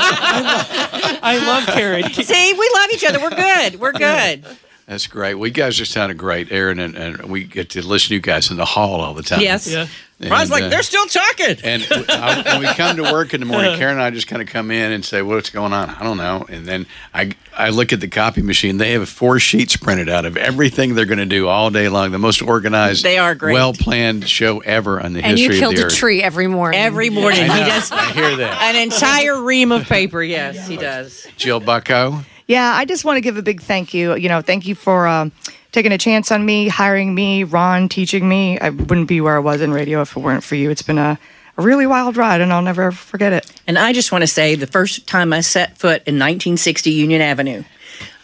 I 0.07 1.39
love 1.47 1.67
Karen. 1.75 2.13
See, 2.13 2.53
we 2.53 2.71
love 2.75 2.91
each 2.93 3.05
other. 3.05 3.21
We're 3.21 3.31
good. 3.31 3.81
We're 3.81 3.93
good. 3.93 4.45
That's 4.87 5.07
great. 5.07 5.35
Well, 5.35 5.47
you 5.47 5.53
guys 5.53 5.81
are 5.81 5.87
sounding 5.87 6.19
great, 6.19 6.53
Aaron, 6.53 6.79
and, 6.79 6.95
and 6.95 7.31
we 7.31 7.45
get 7.45 7.71
to 7.71 7.87
listen 7.87 8.09
to 8.09 8.15
you 8.15 8.21
guys 8.21 8.51
in 8.51 8.57
the 8.59 8.67
hall 8.67 9.01
all 9.01 9.15
the 9.15 9.23
time. 9.23 9.41
Yes. 9.41 9.67
Yeah. 9.71 9.87
And, 10.21 10.31
Ron's 10.31 10.51
like, 10.51 10.63
uh, 10.63 10.69
they're 10.69 10.83
still 10.85 11.07
talking. 11.07 11.57
And 11.65 11.85
I, 12.09 12.43
when 12.45 12.61
we 12.61 12.67
come 12.75 12.97
to 12.97 13.03
work 13.03 13.35
in 13.35 13.41
the 13.41 13.47
morning, 13.47 13.77
Karen 13.79 13.95
and 13.95 14.03
I 14.03 14.11
just 14.11 14.29
kind 14.29 14.41
of 14.41 14.47
come 14.49 14.71
in 14.71 14.93
and 14.93 15.05
say, 15.05 15.23
"What's 15.23 15.51
going 15.51 15.73
on?" 15.73 15.91
I 15.91 16.03
don't 16.05 16.17
know. 16.17 16.47
And 16.49 16.65
then 16.65 16.87
I 17.13 17.33
I 17.57 17.71
look 17.71 17.93
at 17.93 18.01
the 18.01 18.07
copy 18.09 18.41
machine. 18.41 18.77
They 18.77 18.93
have 18.93 19.09
four 19.09 19.41
sheets 19.41 19.77
printed 19.77 20.09
out 20.09 20.25
of 20.25 20.37
everything 20.37 20.95
they're 20.95 21.05
going 21.05 21.19
to 21.19 21.27
do 21.27 21.49
all 21.49 21.71
day 21.71 21.89
long. 21.89 22.13
The 22.13 22.19
most 22.19 22.43
organized, 22.43 23.03
They 23.05 23.19
are 23.19 23.35
great. 23.35 23.55
well 23.55 23.73
planned 23.73 24.29
show 24.29 24.61
ever 24.61 25.01
on 25.01 25.15
the 25.15 25.23
And 25.25 25.39
you 25.39 25.49
history 25.49 25.59
killed 25.61 25.75
of 25.75 25.81
the 25.81 25.87
a 25.89 25.91
tree 25.91 26.23
every 26.23 26.47
morning. 26.47 26.81
Every 26.81 27.11
morning 27.11 27.51
I 27.51 27.59
he 27.59 27.65
does 27.71 27.91
I 27.93 28.13
hear 28.13 28.37
that. 28.37 28.63
an 28.75 28.77
entire 28.83 29.43
ream 29.43 29.73
of 29.73 29.85
paper. 29.87 30.23
Yes, 30.23 30.69
he 30.69 30.77
does. 30.77 31.27
Jill 31.37 31.59
Bucko. 31.61 32.21
Yeah, 32.47 32.73
I 32.75 32.85
just 32.85 33.05
want 33.05 33.17
to 33.17 33.21
give 33.23 33.37
a 33.37 33.43
big 33.43 33.63
thank 33.63 33.93
you. 33.95 34.15
You 34.17 34.29
know, 34.29 34.43
thank 34.43 34.67
you 34.67 34.75
for 34.75 35.07
um, 35.09 35.33
taking 35.75 35.91
a 35.91 35.99
chance 35.99 36.31
on 36.31 36.47
me, 36.47 36.69
hiring 36.69 37.13
me, 37.17 37.43
Ron 37.43 37.89
teaching 37.89 38.29
me. 38.29 38.61
I 38.61 38.71
wouldn't 38.71 39.09
be 39.09 39.21
where 39.21 39.35
I 39.35 39.41
was 39.41 39.61
in 39.61 39.73
radio 39.73 40.03
if 40.03 40.17
it 40.17 40.21
weren't 40.21 40.45
for 40.45 40.55
you. 40.55 40.71
It's 40.71 40.83
been 40.83 40.99
a, 40.99 41.19
a 41.57 41.63
really 41.63 41.85
wild 41.85 42.17
ride, 42.17 42.41
and 42.41 42.53
I'll 42.53 42.63
never 42.63 42.93
forget 42.93 43.33
it. 43.33 43.51
And 43.67 43.77
I 43.77 43.93
just 43.93 44.13
want 44.13 44.23
to 44.23 44.29
say 44.29 44.55
the 44.55 44.69
first 44.69 45.09
time 45.09 45.33
I 45.33 45.41
set 45.41 45.77
foot 45.77 46.05
in 46.07 46.15
1960 46.15 46.91
Union 46.93 47.21
Avenue, 47.21 47.65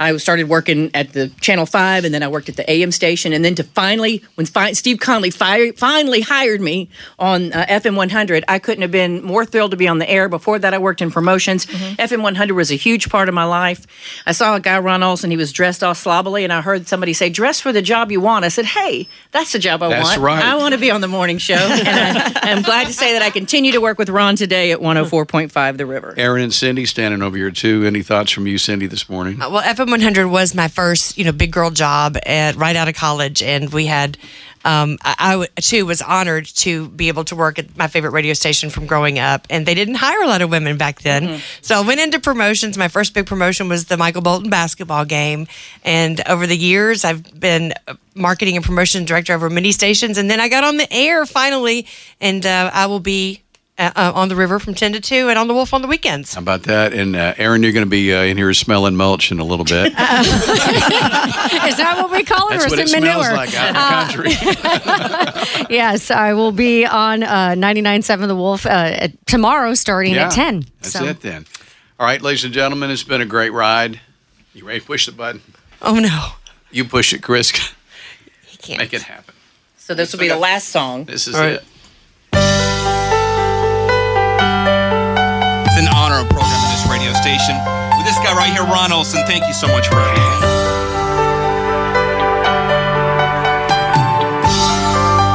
I 0.01 0.16
started 0.16 0.48
working 0.48 0.90
at 0.94 1.12
the 1.12 1.28
Channel 1.40 1.66
5 1.66 2.05
and 2.05 2.12
then 2.14 2.22
I 2.22 2.28
worked 2.28 2.48
at 2.48 2.57
the 2.57 2.68
AM 2.68 2.90
station. 2.90 3.32
And 3.32 3.44
then 3.44 3.55
to 3.57 3.62
finally, 3.64 4.24
when 4.34 4.46
fi- 4.46 4.72
Steve 4.72 4.98
Conley 4.98 5.30
fi- 5.30 5.72
finally 5.72 6.22
hired 6.22 6.61
me 6.61 6.88
on 7.18 7.53
uh, 7.53 7.66
FM 7.68 7.94
100, 7.96 8.44
I 8.48 8.59
couldn't 8.59 8.82
have 8.82 8.90
been 8.90 9.22
more 9.22 9.44
thrilled 9.44 9.70
to 9.72 9.76
be 9.76 9.86
on 9.86 9.98
the 9.98 10.11
air. 10.11 10.28
Before 10.28 10.59
that, 10.59 10.72
I 10.74 10.78
worked 10.78 11.03
in 11.03 11.11
promotions. 11.11 11.66
FM 11.66 12.22
100 12.22 12.55
was 12.55 12.72
a 12.72 12.76
huge 12.76 13.11
part 13.11 13.28
of 13.28 13.34
my 13.34 13.44
life. 13.44 13.86
I 14.26 14.32
saw 14.32 14.57
a 14.57 14.61
guy, 14.61 14.78
Ron 14.78 15.03
Olson, 15.03 15.30
he 15.30 15.36
was 15.36 15.53
dressed 15.53 15.84
all 15.84 15.94
slobbily, 15.94 16.44
and 16.44 16.53
I 16.53 16.62
heard 16.62 16.88
somebody 16.88 17.12
say, 17.12 17.28
Dress 17.28 17.61
for 17.61 17.72
the 17.72 17.82
job 17.82 18.11
you 18.11 18.20
want. 18.22 18.44
I 18.44 18.48
said, 18.48 18.64
Hey, 18.64 19.07
that's 19.32 19.53
the 19.53 19.59
job 19.59 19.82
I 19.82 19.88
That's 19.90 20.09
want. 20.11 20.20
right. 20.22 20.42
I 20.44 20.57
want 20.57 20.72
to 20.74 20.80
be 20.80 20.90
on 20.90 21.03
the 21.03 21.09
morning 21.09 21.36
show. 21.38 21.55
and 21.84 22.18
I, 22.18 22.32
I'm 22.42 22.62
glad 22.62 22.86
to 22.86 22.92
say 22.94 23.12
that 23.12 23.22
I 23.22 23.28
continue 23.30 23.72
to 23.72 23.80
work 23.82 23.98
with 23.98 24.09
Ron 24.09 24.36
today 24.36 24.72
at 24.72 24.78
104.5 24.80 25.76
The 25.76 25.84
River. 25.86 26.14
Aaron 26.16 26.42
and 26.42 26.55
Cindy 26.55 26.86
standing 26.86 27.20
over 27.22 27.36
here 27.36 27.51
too. 27.51 27.84
Any 27.84 28.03
thoughts 28.03 28.30
from 28.32 28.46
you, 28.46 28.57
Cindy, 28.57 28.86
this 28.86 29.09
morning? 29.11 29.42
Uh, 29.42 29.51
Well, 29.51 29.62
FM 29.62 29.89
100 29.91 30.28
was 30.28 30.55
my 30.55 30.68
first, 30.68 31.18
you 31.18 31.24
know, 31.24 31.32
big 31.32 31.53
girl 31.53 31.70
job 31.70 32.16
at, 32.24 32.57
right 32.57 32.76
out 32.76 32.88
of 32.88 32.95
college, 32.95 33.43
and 33.43 33.72
we 33.72 33.86
had. 33.86 34.16
Um, 34.62 34.99
I, 35.03 35.47
I 35.57 35.61
too 35.62 35.86
was 35.86 36.03
honored 36.03 36.45
to 36.57 36.88
be 36.91 37.09
able 37.09 37.24
to 37.24 37.34
work 37.34 37.59
at 37.59 37.78
my 37.78 37.86
favorite 37.86 38.11
radio 38.11 38.34
station 38.34 38.68
from 38.68 38.84
growing 38.84 39.18
up, 39.18 39.47
and 39.49 39.64
they 39.64 39.74
didn't 39.74 39.95
hire 39.95 40.20
a 40.20 40.26
lot 40.26 40.43
of 40.43 40.51
women 40.51 40.76
back 40.76 41.01
then. 41.01 41.24
So 41.62 41.76
I 41.76 41.80
went 41.80 41.99
into 41.99 42.20
promotions. 42.20 42.76
My 42.76 42.88
first 42.88 43.14
big 43.14 43.24
promotion 43.24 43.70
was 43.70 43.86
the 43.86 43.97
Michael 43.97 44.20
Bolton 44.20 44.51
basketball 44.51 45.07
game, 45.07 45.47
and 45.82 46.20
over 46.28 46.47
the 46.47 46.59
years, 46.59 47.07
I've 47.07 47.41
been 47.41 47.72
marketing 48.14 48.57
and 48.57 48.64
promotion 48.64 49.07
director 49.07 49.32
over 49.32 49.49
many 49.49 49.72
stations, 49.72 50.18
and 50.18 50.30
then 50.30 50.41
I 50.41 50.51
got 50.51 50.62
on 50.62 50.76
the 50.76 50.93
air 50.93 51.24
finally, 51.24 51.86
and 52.20 52.45
uh, 52.45 52.70
I 52.74 52.84
will 52.84 53.01
be 53.01 53.41
uh, 53.81 53.91
uh, 53.97 54.12
on 54.14 54.28
the 54.28 54.37
river 54.37 54.59
from 54.59 54.74
ten 54.74 54.93
to 54.93 55.01
two, 55.01 55.28
and 55.28 55.39
on 55.39 55.49
the 55.49 55.55
Wolf 55.55 55.72
on 55.74 55.83
the 55.83 55.89
weekends. 55.89 56.35
How 56.35 56.41
about 56.41 56.64
that? 56.64 56.93
And 56.93 57.16
uh, 57.16 57.35
Aaron, 57.39 57.62
you're 57.62 57.72
going 57.72 57.85
to 57.87 57.91
be 57.91 58.12
uh, 58.14 58.22
in 58.22 58.37
here 58.37 58.53
smelling 58.55 58.95
mulch 58.95 59.33
in 59.33 59.41
a 59.41 59.45
little 59.45 59.64
bit. 59.64 59.93
Is 59.93 61.76
that 61.76 61.95
what 62.01 62.11
we 62.11 62.22
call 62.24 62.49
it, 62.49 62.59
That's 62.59 62.64
or 62.64 62.66
is 62.66 62.70
what 62.72 62.78
it, 62.81 62.83
it 62.85 62.89
smells 62.89 63.26
manure? 63.26 63.37
like 63.37 63.55
out 63.55 64.14
in 64.14 64.20
the 64.20 64.35
country. 65.64 65.66
yes, 65.76 66.11
I 66.11 66.33
will 66.35 66.53
be 66.53 66.85
on 66.87 67.22
uh, 67.22 67.55
99.7 67.57 68.26
The 68.28 68.37
Wolf 68.37 68.66
uh, 68.66 69.09
tomorrow 69.26 69.74
starting 69.74 70.14
Yeah, 70.14 70.26
at 70.26 70.33
10. 70.33 70.64
That's 70.81 70.93
so. 70.93 71.05
it 71.05 71.20
then. 71.20 71.47
All 71.99 72.07
right, 72.07 72.20
ladies 72.20 72.45
and 72.45 72.53
gentlemen, 72.55 72.91
it's 72.91 73.03
been 73.03 73.20
a 73.20 73.26
great 73.26 73.51
ride. 73.53 74.01
You 74.55 74.66
ready 74.66 74.81
to 74.81 74.87
push 74.87 75.07
the 75.07 75.12
button? 75.12 75.43
Oh 75.83 75.95
no, 75.99 76.31
You 76.70 76.85
push 76.85 77.12
it, 77.12 77.22
Chris. 77.22 77.51
he 78.47 78.57
can't. 78.59 78.78
Make 78.78 78.93
it 78.95 79.03
happen. 79.03 79.35
So 79.78 79.95
this 79.95 80.12
will 80.12 80.20
be 80.20 80.28
the 80.28 80.37
last 80.37 80.68
song. 80.68 81.05
This 81.05 81.26
is 81.26 81.35
All 81.35 81.41
right. 81.41 81.53
it. 81.55 81.64
An 85.81 85.89
honor 85.89 86.20
of 86.20 86.28
programming 86.28 86.68
this 86.68 86.85
radio 86.91 87.12
station 87.14 87.57
with 87.97 88.05
this 88.05 88.18
guy 88.18 88.37
right 88.37 88.53
here, 88.53 88.64
Ron 88.64 88.93
Olson. 88.93 89.24
Thank 89.26 89.47
you 89.47 89.55
so 89.55 89.66
much 89.68 89.89
for 89.89 89.97
everything. 89.97 90.41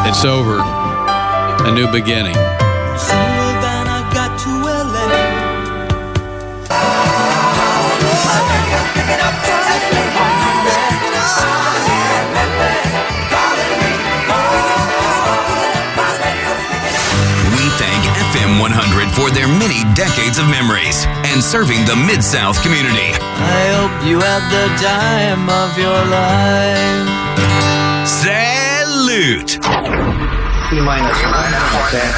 It's 0.08 0.24
over. 0.24 0.62
A 1.68 1.72
new 1.74 1.91
beginning. 1.91 2.36
FM 18.56 18.62
100 18.62 19.12
for 19.12 19.32
their 19.32 19.47
many 19.47 19.84
decades 19.95 20.38
of 20.39 20.47
memories 20.47 21.06
and 21.32 21.43
serving 21.43 21.86
the 21.86 21.95
Mid 21.95 22.24
South 22.24 22.62
community. 22.62 23.12
I 23.20 23.68
hope 23.76 24.08
you 24.08 24.20
had 24.20 24.43
the 24.49 24.68
time 24.80 25.49
of 25.49 25.78
your 25.78 25.99
life. 26.08 27.08
Salute! 28.08 29.60
T 30.70 30.82
minus 30.82 31.22
nine. 31.24 31.53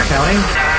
Counting. 0.07 0.76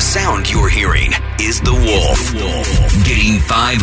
Sound 0.00 0.48
you're 0.48 0.68
hearing 0.68 1.12
is 1.40 1.60
the 1.60 1.74
Wolf. 1.74 2.32
Getting 3.04 3.42
500% 3.44 3.76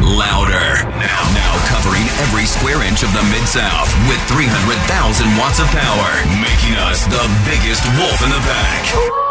louder. 0.00 0.68
Now, 0.96 1.20
now 1.36 1.52
covering 1.68 2.06
every 2.24 2.46
square 2.46 2.80
inch 2.86 3.02
of 3.02 3.12
the 3.12 3.22
Mid 3.28 3.44
South 3.44 3.90
with 4.08 4.20
300,000 4.32 5.36
watts 5.36 5.60
of 5.60 5.66
power, 5.68 6.10
making 6.40 6.78
us 6.88 7.04
the 7.12 7.24
biggest 7.44 7.84
wolf 7.98 8.22
in 8.24 8.30
the 8.30 8.42
pack. 8.46 8.84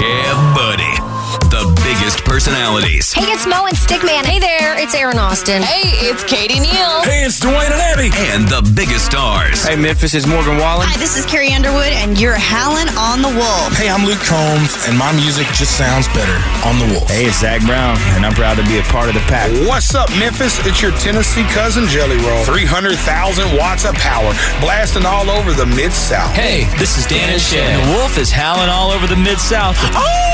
Yeah, 0.00 0.54
buddy. 0.56 1.11
The 1.32 1.64
biggest 1.80 2.24
personalities. 2.28 3.12
Hey, 3.12 3.32
it's 3.32 3.46
Mo 3.48 3.64
and 3.64 3.72
Stickman. 3.72 4.20
Hey 4.28 4.36
there, 4.36 4.76
it's 4.76 4.92
Aaron 4.94 5.16
Austin. 5.18 5.62
Hey, 5.62 5.88
it's 6.04 6.20
Katie 6.24 6.60
Neal. 6.60 7.00
Hey, 7.08 7.24
it's 7.24 7.40
Dwayne 7.40 7.72
and 7.72 7.80
Abby. 7.88 8.12
And 8.36 8.44
the 8.44 8.60
biggest 8.76 9.08
stars. 9.08 9.64
Hey, 9.64 9.76
Memphis 9.76 10.12
is 10.12 10.26
Morgan 10.26 10.60
Wallen. 10.60 10.84
Hi, 10.84 10.96
this 11.00 11.16
is 11.16 11.24
Carrie 11.24 11.48
Underwood, 11.56 11.88
and 12.04 12.20
you're 12.20 12.36
howling 12.36 12.92
on 13.00 13.24
the 13.24 13.32
wolf. 13.32 13.72
Hey, 13.72 13.88
I'm 13.88 14.04
Luke 14.04 14.20
Combs, 14.28 14.76
and 14.84 14.92
my 14.92 15.08
music 15.16 15.48
just 15.56 15.72
sounds 15.80 16.04
better 16.12 16.36
on 16.68 16.76
the 16.76 16.88
Wolf. 16.92 17.08
Hey, 17.08 17.24
it's 17.24 17.40
Zac 17.40 17.64
Brown, 17.64 17.96
and 18.12 18.28
I'm 18.28 18.36
proud 18.36 18.60
to 18.60 18.64
be 18.68 18.76
a 18.76 18.84
part 18.92 19.08
of 19.08 19.16
the 19.16 19.24
pack. 19.24 19.48
What's 19.64 19.96
up, 19.96 20.12
Memphis? 20.20 20.60
It's 20.68 20.84
your 20.84 20.92
Tennessee 21.00 21.48
cousin 21.48 21.88
Jelly 21.88 22.20
Roll. 22.28 22.44
300,000 22.44 23.56
watts 23.56 23.88
of 23.88 23.96
power, 23.96 24.36
blasting 24.60 25.08
all 25.08 25.32
over 25.32 25.56
the 25.56 25.64
Mid 25.66 25.96
South. 25.96 26.36
Hey, 26.36 26.68
this 26.76 27.00
is 27.00 27.08
Dan 27.08 27.32
and 27.32 27.40
Shay. 27.40 27.64
and 27.64 27.80
The 27.88 27.96
Wolf 27.96 28.20
is 28.20 28.28
howling 28.28 28.68
all 28.68 28.92
over 28.92 29.08
the 29.08 29.16
Mid 29.16 29.40
South. 29.40 29.80
Are 29.96 30.04
oh! 30.04 30.32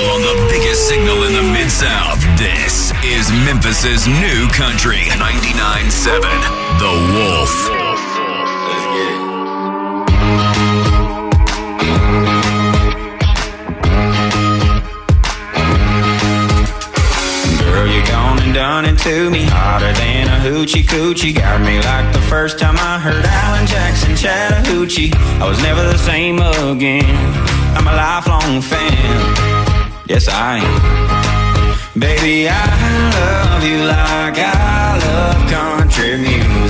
All 0.00 0.14
on 0.14 0.22
the 0.22 0.46
biggest 0.50 0.88
signal 0.88 1.24
in 1.24 1.32
the 1.34 1.42
Mid 1.42 1.70
South. 1.70 2.20
This 2.38 2.92
is 3.04 3.30
Memphis's 3.44 4.06
new 4.06 4.48
country. 4.48 5.04
99.7 5.18 6.20
The 6.78 6.92
Wolf. 7.14 7.90
Done 18.52 18.84
it 18.84 18.98
to 18.98 19.30
me 19.30 19.44
hotter 19.44 19.92
than 19.92 20.26
a 20.26 20.44
hoochie 20.44 20.82
coochie. 20.82 21.32
Got 21.34 21.60
me 21.60 21.78
like 21.78 22.12
the 22.12 22.20
first 22.22 22.58
time 22.58 22.74
I 22.76 22.98
heard 22.98 23.24
Alan 23.24 23.64
Jackson 23.64 24.16
Chattahoochee. 24.16 25.12
I 25.40 25.48
was 25.48 25.62
never 25.62 25.84
the 25.84 25.96
same 25.96 26.40
again. 26.40 27.14
I'm 27.76 27.86
a 27.86 27.94
lifelong 27.94 28.60
fan. 28.60 29.59
Yes, 30.10 30.26
I 30.26 30.58
am. 30.58 32.00
Baby, 32.00 32.48
I 32.48 32.66
love 33.14 33.62
you 33.62 33.84
like 33.84 34.38
I 34.38 34.98
love 35.06 35.48
country 35.48 36.18
music. 36.18 36.69